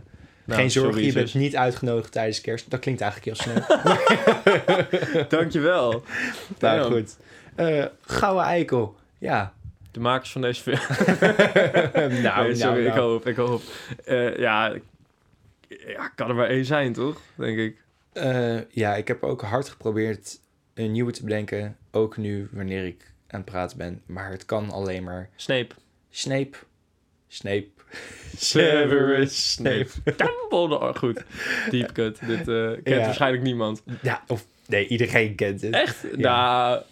[0.45, 1.41] Nou, geen zorgen, sorry, je bent zus.
[1.41, 2.71] niet uitgenodigd tijdens kerst.
[2.71, 3.65] Dat klinkt eigenlijk heel snel.
[5.39, 5.91] Dankjewel.
[6.59, 6.93] nou Damn.
[6.95, 7.17] goed.
[7.55, 8.97] Eh Gouden Eikel.
[9.19, 9.53] Ja.
[9.91, 10.79] De makers van deze film.
[12.23, 13.01] nou, Nee, sorry, nou, ik nou.
[13.01, 13.63] hoop, ik hoop.
[14.05, 14.75] Eh, ja,
[15.87, 17.21] ja, kan er maar één zijn, toch?
[17.35, 17.83] Denk ik.
[18.13, 20.41] Eh, ja, ik heb ook hard geprobeerd
[20.75, 21.77] een nieuwe te bedenken.
[21.91, 24.03] Ook nu, wanneer ik aan het praten ben.
[24.07, 25.75] Maar het kan alleen maar Snape.
[26.11, 26.57] Snape.
[27.29, 27.69] Snape.
[28.37, 29.89] Severus Snape.
[30.05, 30.89] Dumbledore.
[30.89, 31.25] Oh, goed.
[31.71, 32.19] Deep cut.
[32.27, 32.97] Dit eh, kent Ja.
[32.99, 33.83] waarschijnlijk niemand.
[34.03, 35.75] Ja, of nee, iedereen kent het.
[35.75, 36.03] Echt?
[36.17, 36.19] Ja.
[36.71, 36.83] Nou,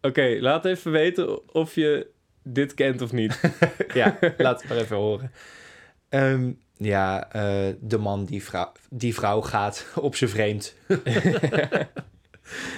[0.00, 0.36] oké.
[0.40, 2.06] laat even weten of je
[2.42, 3.40] dit kent of niet.
[3.94, 5.32] ja, laat het maar even horen.
[6.08, 10.74] Ehm, ja, eh, de man die vrouw, die vrouw gaat op zijn vreemd.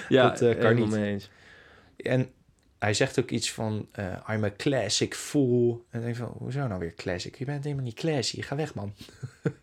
[0.09, 0.89] ja, Dat, eh, kan helemaal niet.
[0.89, 1.29] mee eens.
[1.97, 2.29] En
[2.79, 5.85] hij zegt ook iets van, eh, I'm a classic fool.
[5.89, 7.37] En denk van, hoezo nou weer classic?
[7.37, 8.93] Je bent helemaal niet classy, ga weg man.
[9.43, 9.53] er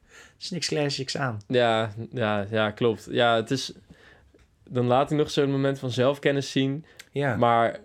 [0.41, 1.41] is niks classics aan.
[1.47, 3.07] Ja, ja, ja, klopt.
[3.11, 3.73] Ja, het is...
[4.69, 6.85] Dan laat hij nog zo'n moment van zelfkennis zien.
[7.13, 7.81] Ja, Maar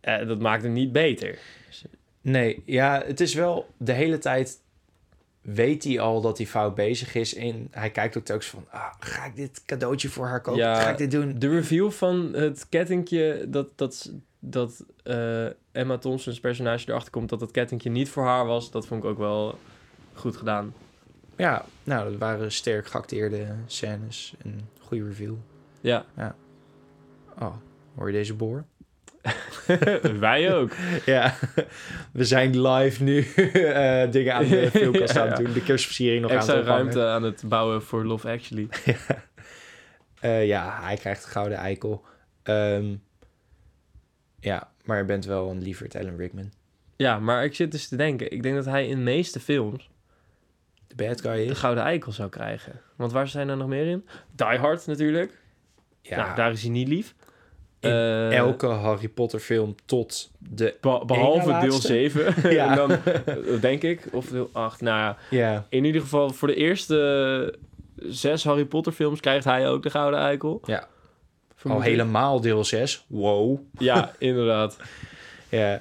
[0.00, 1.38] eh, dat maakt het niet beter.
[2.20, 4.60] nee, ja, het is wel de hele tijd...
[5.46, 7.34] Weet hij al dat hij fout bezig is?
[7.34, 8.66] En hij kijkt ook telkens van...
[8.70, 10.60] Ah, ga ik dit cadeautje voor haar kopen?
[10.60, 10.80] Ja.
[10.80, 11.38] Ga ik dit doen?
[11.38, 17.40] De review van het kettingje dat, dat, dat eh, Emma Thompson's personage erachter komt dat
[17.40, 19.58] het kettingje niet voor haar was, dat vond ik ook wel
[20.12, 20.74] goed gedaan.
[21.36, 24.34] Ja, nou, dat waren sterk geacteerde scènes.
[24.42, 25.34] Een goede review.
[25.80, 26.04] Ja,
[27.38, 27.54] Oh,
[27.94, 28.64] hoor je deze boor?
[30.20, 30.70] wij ook.
[31.04, 31.34] Ja,
[32.12, 35.44] we zijn live nu eh, dingen aan de filmkast aan het Ja.
[35.44, 35.52] doen.
[35.52, 38.68] De kerstversiering nog Extra aan het ruimte aan het bouwen voor Love Actually.
[40.20, 42.04] Eh, ja, hij krijgt de gouden eikel.
[42.42, 42.94] Ehm,
[44.40, 46.52] ja, maar je bent wel een lieverd Alan Rickman.
[46.96, 49.90] Ja, maar ik zit dus te denken, ik denk dat hij in de meeste films
[50.86, 51.58] De bad guy de is.
[51.58, 52.80] Gouden Eikel zou krijgen.
[52.96, 54.06] Want waar zijn er nog meer in?
[54.36, 55.40] Die Hard natuurlijk.
[56.00, 57.14] Ja, Nou, daar is hij niet lief.
[57.86, 60.74] In Eh, elke Harry Potter film tot de...
[60.80, 61.86] be- behalve deel laatste.
[61.86, 62.34] 7.
[62.54, 62.70] Ja.
[62.70, 64.06] en dan, eh, denk ik.
[64.12, 64.80] Of deel 8.
[64.80, 67.54] Nou ja, in ieder geval voor de eerste
[67.96, 70.60] zes Harry Potter films krijgt hij ook de Gouden Eikel.
[70.64, 70.88] Ja.
[71.62, 73.04] al helemaal deel 6.
[73.08, 73.58] Wow.
[73.78, 74.76] Ja, inderdaad.
[75.48, 75.80] Ja,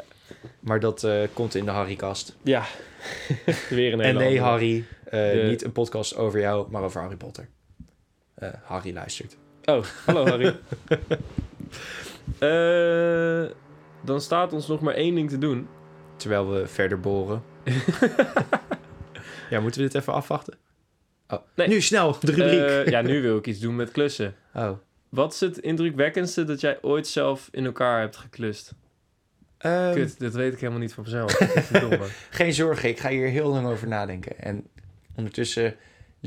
[0.60, 2.36] maar dat eh, komt in de Harrykast.
[2.44, 2.64] Ja.
[3.70, 4.40] Weer een hele En nee, andere.
[4.40, 7.48] Harry, De- niet een podcast over jou, maar over Harry Potter.
[8.64, 9.38] Harry luistert.
[9.66, 10.56] Oh, hallo Harry.
[12.40, 13.52] Eh,
[14.04, 15.68] dan staat ons nog maar één ding te doen.
[16.16, 17.44] Terwijl we verder boren.
[19.50, 20.58] ja, moeten we dit even afwachten?
[21.28, 21.40] Oh.
[21.56, 21.68] Nee.
[21.68, 22.60] Nu snel, de rubriek.
[22.60, 24.36] Eh, ja, nu wil ik iets doen met klussen.
[24.54, 24.72] oh.
[25.10, 28.74] Wat is het indrukwekkendste dat jij ooit zelf in elkaar hebt geklust?
[29.58, 31.34] Ehm, Kut, dat weet ik helemaal niet van mezelf.
[32.30, 34.40] Geen zorgen, ik ga hier heel lang over nadenken.
[34.40, 34.68] En
[35.16, 35.76] ondertussen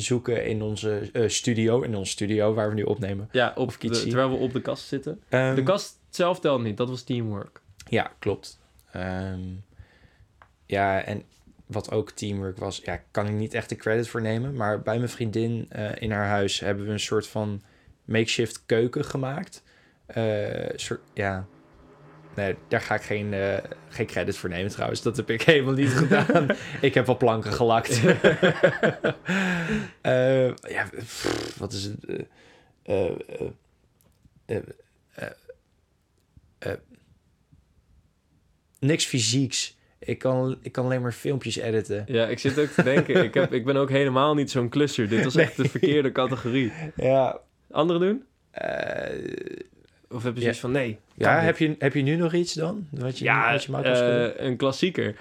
[0.00, 3.28] zoeken in onze eh, studio, in onze studio waar we nu opnemen.
[3.32, 5.20] Ja, op de, terwijl we op de kast zitten.
[5.28, 7.60] Ehm, De kast zelf telt niet, dat was teamwork.
[7.88, 8.60] Ja, klopt.
[8.92, 9.40] Ehm,
[10.66, 11.22] ja, en
[11.66, 14.54] wat ook teamwork was, ja, kan ik niet echt de credit voor nemen.
[14.54, 17.62] Maar bij mijn vriendin eh, in haar huis hebben we een soort van
[18.04, 19.62] makeshift keuken gemaakt.
[20.76, 21.46] Soort, ja,
[22.38, 23.58] nee, daar ga ik geen, eh,
[23.88, 25.02] geen credit voor nemen trouwens.
[25.02, 26.46] Dat heb ik helemaal niet gedaan.
[26.80, 28.00] ik heb wel planken gelakt.
[30.00, 32.24] Eh, ja, pff, wat is het?
[36.58, 36.72] Eh,
[38.78, 39.76] niks fysieks.
[39.98, 42.04] Ik kan, ik kan alleen maar filmpjes editen.
[42.06, 43.24] Ja, ik zit ook te denken.
[43.24, 45.08] ik, heb, ik ben ook helemaal niet zo'n klusser.
[45.08, 46.72] Dit was echt de verkeerde categorie.
[46.96, 47.40] Ja.
[47.70, 48.24] Anderen doen?
[50.10, 50.98] Of heb je zoiets van nee?
[51.14, 52.86] ja, heb je, heb je nu nog iets dan?
[52.90, 55.16] Wat je, Ja, wat je eh, een klassieker.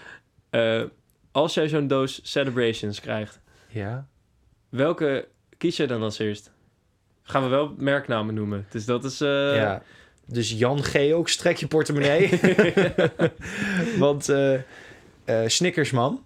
[0.50, 0.84] Eh,
[1.32, 4.08] als jij zo'n doos Celebrations krijgt, ja.
[4.70, 5.28] welke
[5.58, 6.52] kies jij dan als eerst?
[7.24, 8.66] Gaan we wel merknamen noemen.
[8.70, 9.22] Dus dat is...
[9.22, 9.82] eh, ja.
[10.26, 11.12] Dus Jan G.
[11.14, 12.40] ook, strek je portemonnee.
[14.00, 14.60] Want eh
[15.28, 16.24] eh, Snickers, man.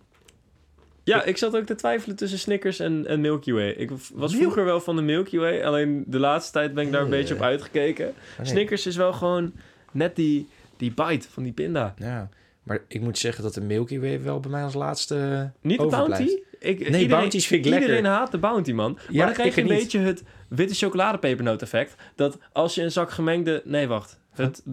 [1.03, 3.69] Ja, ik zat ook te twijfelen tussen Snickers en, en Milky Way.
[3.69, 7.01] Ik was vroeger wel van de Milky Way, alleen de laatste tijd ben ik daar
[7.01, 8.13] een beetje op uitgekeken.
[8.41, 9.53] Snickers is wel gewoon
[9.91, 10.47] net die,
[10.77, 11.93] die bite van die pinda.
[11.97, 12.29] Ja.
[12.63, 15.85] Maar ik moet zeggen dat de Milky Way wel bij mij als laatste Niet de
[15.85, 16.25] overblijft.
[16.25, 16.43] Bounty?
[16.59, 18.11] Ik, Nee, Bounty's vind ik Iedereen lekker.
[18.11, 18.91] haat de Bounty, man.
[18.93, 21.95] Maar Ja, dan krijg je een beetje het witte chocoladepepernoot effect.
[22.15, 23.61] Dat als je een zak gemengde...
[23.65, 24.19] Nee, wacht.
[24.31, 24.63] Het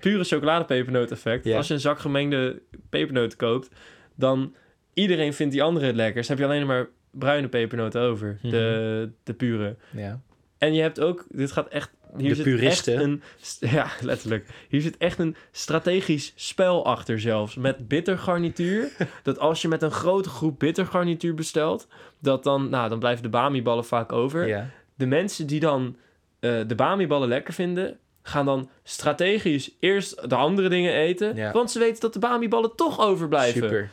[0.00, 1.44] pure chocoladepepernoot effect.
[1.44, 1.56] Ja.
[1.56, 3.68] Als je een zak gemengde pepernoten koopt...
[4.14, 4.54] dan
[4.94, 6.26] iedereen vindt die andere het lekkers.
[6.26, 8.38] Dan heb je alleen maar bruine pepernoten over.
[8.42, 8.50] Mhm.
[8.50, 9.76] De, de pure.
[9.90, 10.20] Ja.
[10.58, 11.24] En je hebt ook...
[11.28, 11.92] Dit gaat echt...
[12.16, 12.94] Hier De zit puristen.
[12.94, 13.22] echt een...
[13.76, 14.46] Ja, letterlijk.
[14.68, 17.54] Hier zit echt een strategisch spel achter zelfs.
[17.54, 18.88] Met bittergarnituur.
[19.22, 21.86] dat als je met een grote groep bittergarnituur bestelt...
[22.18, 22.68] dat dan...
[22.70, 24.46] Nou, dan blijven de bami-ballen vaak over.
[24.46, 24.70] ja.
[24.96, 25.96] De mensen die dan
[26.40, 27.98] eh, de bami-ballen lekker vinden...
[28.22, 31.36] gaan dan strategisch eerst de andere dingen eten.
[31.36, 31.52] Ja.
[31.52, 33.62] Want ze weten dat de bami-ballen toch overblijven.
[33.62, 33.90] Super.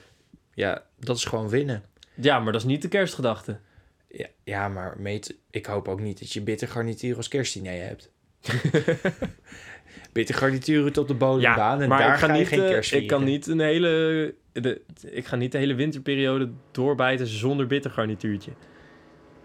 [0.53, 1.83] Ja, dat is gewoon winnen.
[2.13, 3.59] Ja, maar dat is niet de kerstgedachte.
[4.07, 8.11] Ja, ja, maar meet, ik hoop ook niet dat je bitter garnituur als kerstdiner hebt.
[10.13, 13.07] bitter garnituren tot de bodembaan en maar daar ik ga niet, geen eh, kerst Ik
[13.07, 14.35] kan niet een hele...
[14.51, 18.51] De, ik ga niet de hele winterperiode doorbijten zonder bittergarnituurtje.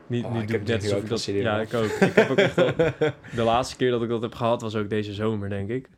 [0.07, 1.25] Niet, Oh, niet ik doe heb net alsof ik dat...
[1.25, 1.91] Ja, ik ook.
[1.91, 2.73] Ik heb ook echt wel...
[3.35, 5.89] De laatste keer dat ik dat heb gehad was ook deze zomer, denk ik.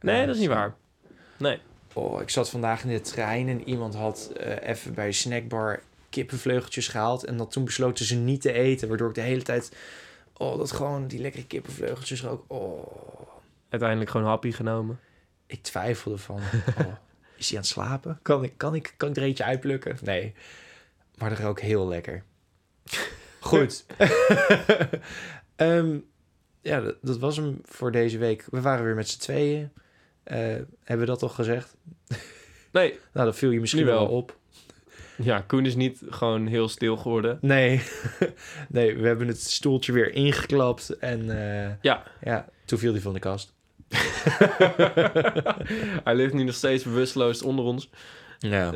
[0.00, 0.74] Nee, Ja, dat is niet waar.
[1.36, 1.58] Nee.
[1.92, 5.82] Oh, ik zat vandaag in de trein en iemand had eh, even bij de snackbar
[6.10, 7.24] kippenvleugeltjes gehaald.
[7.24, 8.88] En dat toen besloten ze niet te eten.
[8.88, 9.72] Waardoor ik de hele tijd...
[10.36, 12.44] Oh, dat gewoon die lekkere kippenvleugeltjes rook.
[12.46, 12.86] Oh,
[13.68, 15.00] Uiteindelijk gewoon happy genomen.
[15.46, 16.40] ik twijfelde van...
[16.78, 16.92] Oh,
[17.36, 18.18] is hij aan het slapen?
[18.22, 19.96] Kan ik, kan, ik, kan ik er eentje uitplukken?
[20.02, 20.34] Nee.
[21.18, 22.22] Maar dat rook heel lekker.
[23.40, 23.84] Goed.
[25.56, 25.98] Ehm,
[26.60, 28.46] ja, dat, dat was hem voor deze week.
[28.50, 29.70] We waren weer met z'n tweeën.
[30.24, 30.36] Eh,
[30.84, 31.76] hebben we dat al gezegd?
[32.72, 32.98] Nee.
[33.12, 33.98] Nou, dat viel je misschien wel.
[33.98, 34.36] wel op.
[35.16, 37.38] Ja, Koen is niet gewoon heel stil geworden.
[37.40, 37.82] Nee.
[38.68, 40.88] nee, we hebben het stoeltje weer ingeklapt.
[40.98, 42.02] En eh, Ja.
[42.20, 43.52] ja, toen viel hij van de kast.
[46.04, 47.90] Hij ligt nu nog steeds bewusteloos onder ons.
[48.38, 48.72] Ja.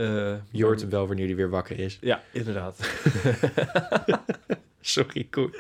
[0.50, 1.98] Je hoort hem wel wanneer hij weer wakker is.
[2.00, 2.90] Ja, inderdaad.
[4.80, 5.54] Sorry, Koen.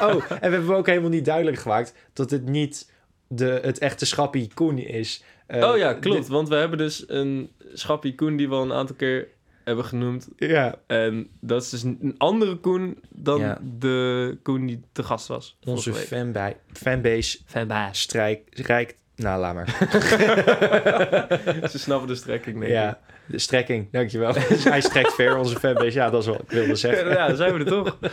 [0.00, 1.94] Oh, en we hebben ook helemaal niet duidelijk gemaakt...
[2.12, 2.90] dat het niet
[3.34, 5.22] de, het echte schappie Koen is.
[5.46, 6.18] Eh, oh ja, klopt.
[6.18, 9.28] dit- Want we hebben dus een schappie Koen die we al een aantal keer
[9.64, 10.28] hebben genoemd.
[10.36, 13.58] ja, En dat is dus een andere Koen dan Ja.
[13.78, 15.58] de Koen die te gast was.
[15.64, 18.00] onze fanbij, fanbase fanbaas.
[18.00, 19.02] strijk, rijkt...
[19.16, 19.68] Nou, laat maar.
[21.70, 24.34] Ze snappen de strekking, denk ja, de strekking, dankjewel.
[24.74, 25.92] Hij strekt ver, onze fanbase.
[25.98, 27.08] Ja, dat is wat ik wilde zeggen.
[27.08, 27.98] Ja, dan zijn we er toch.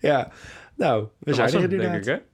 [0.00, 0.30] Ja,
[0.76, 1.90] nou, we Dat zijn er hem, inderdaad.
[1.92, 2.30] denk ik, hè?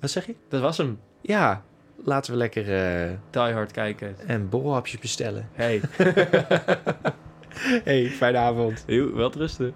[0.00, 0.34] Wat zeg je?
[0.48, 1.00] Dat was hem.
[1.20, 1.62] Ja,
[2.04, 4.16] laten we lekker eh, Die Hard kijken.
[4.26, 5.48] een borrelhapjes bestellen.
[5.52, 5.80] Hey,
[7.84, 8.84] hey, fijne avond.
[8.86, 9.74] heel, wel rusten.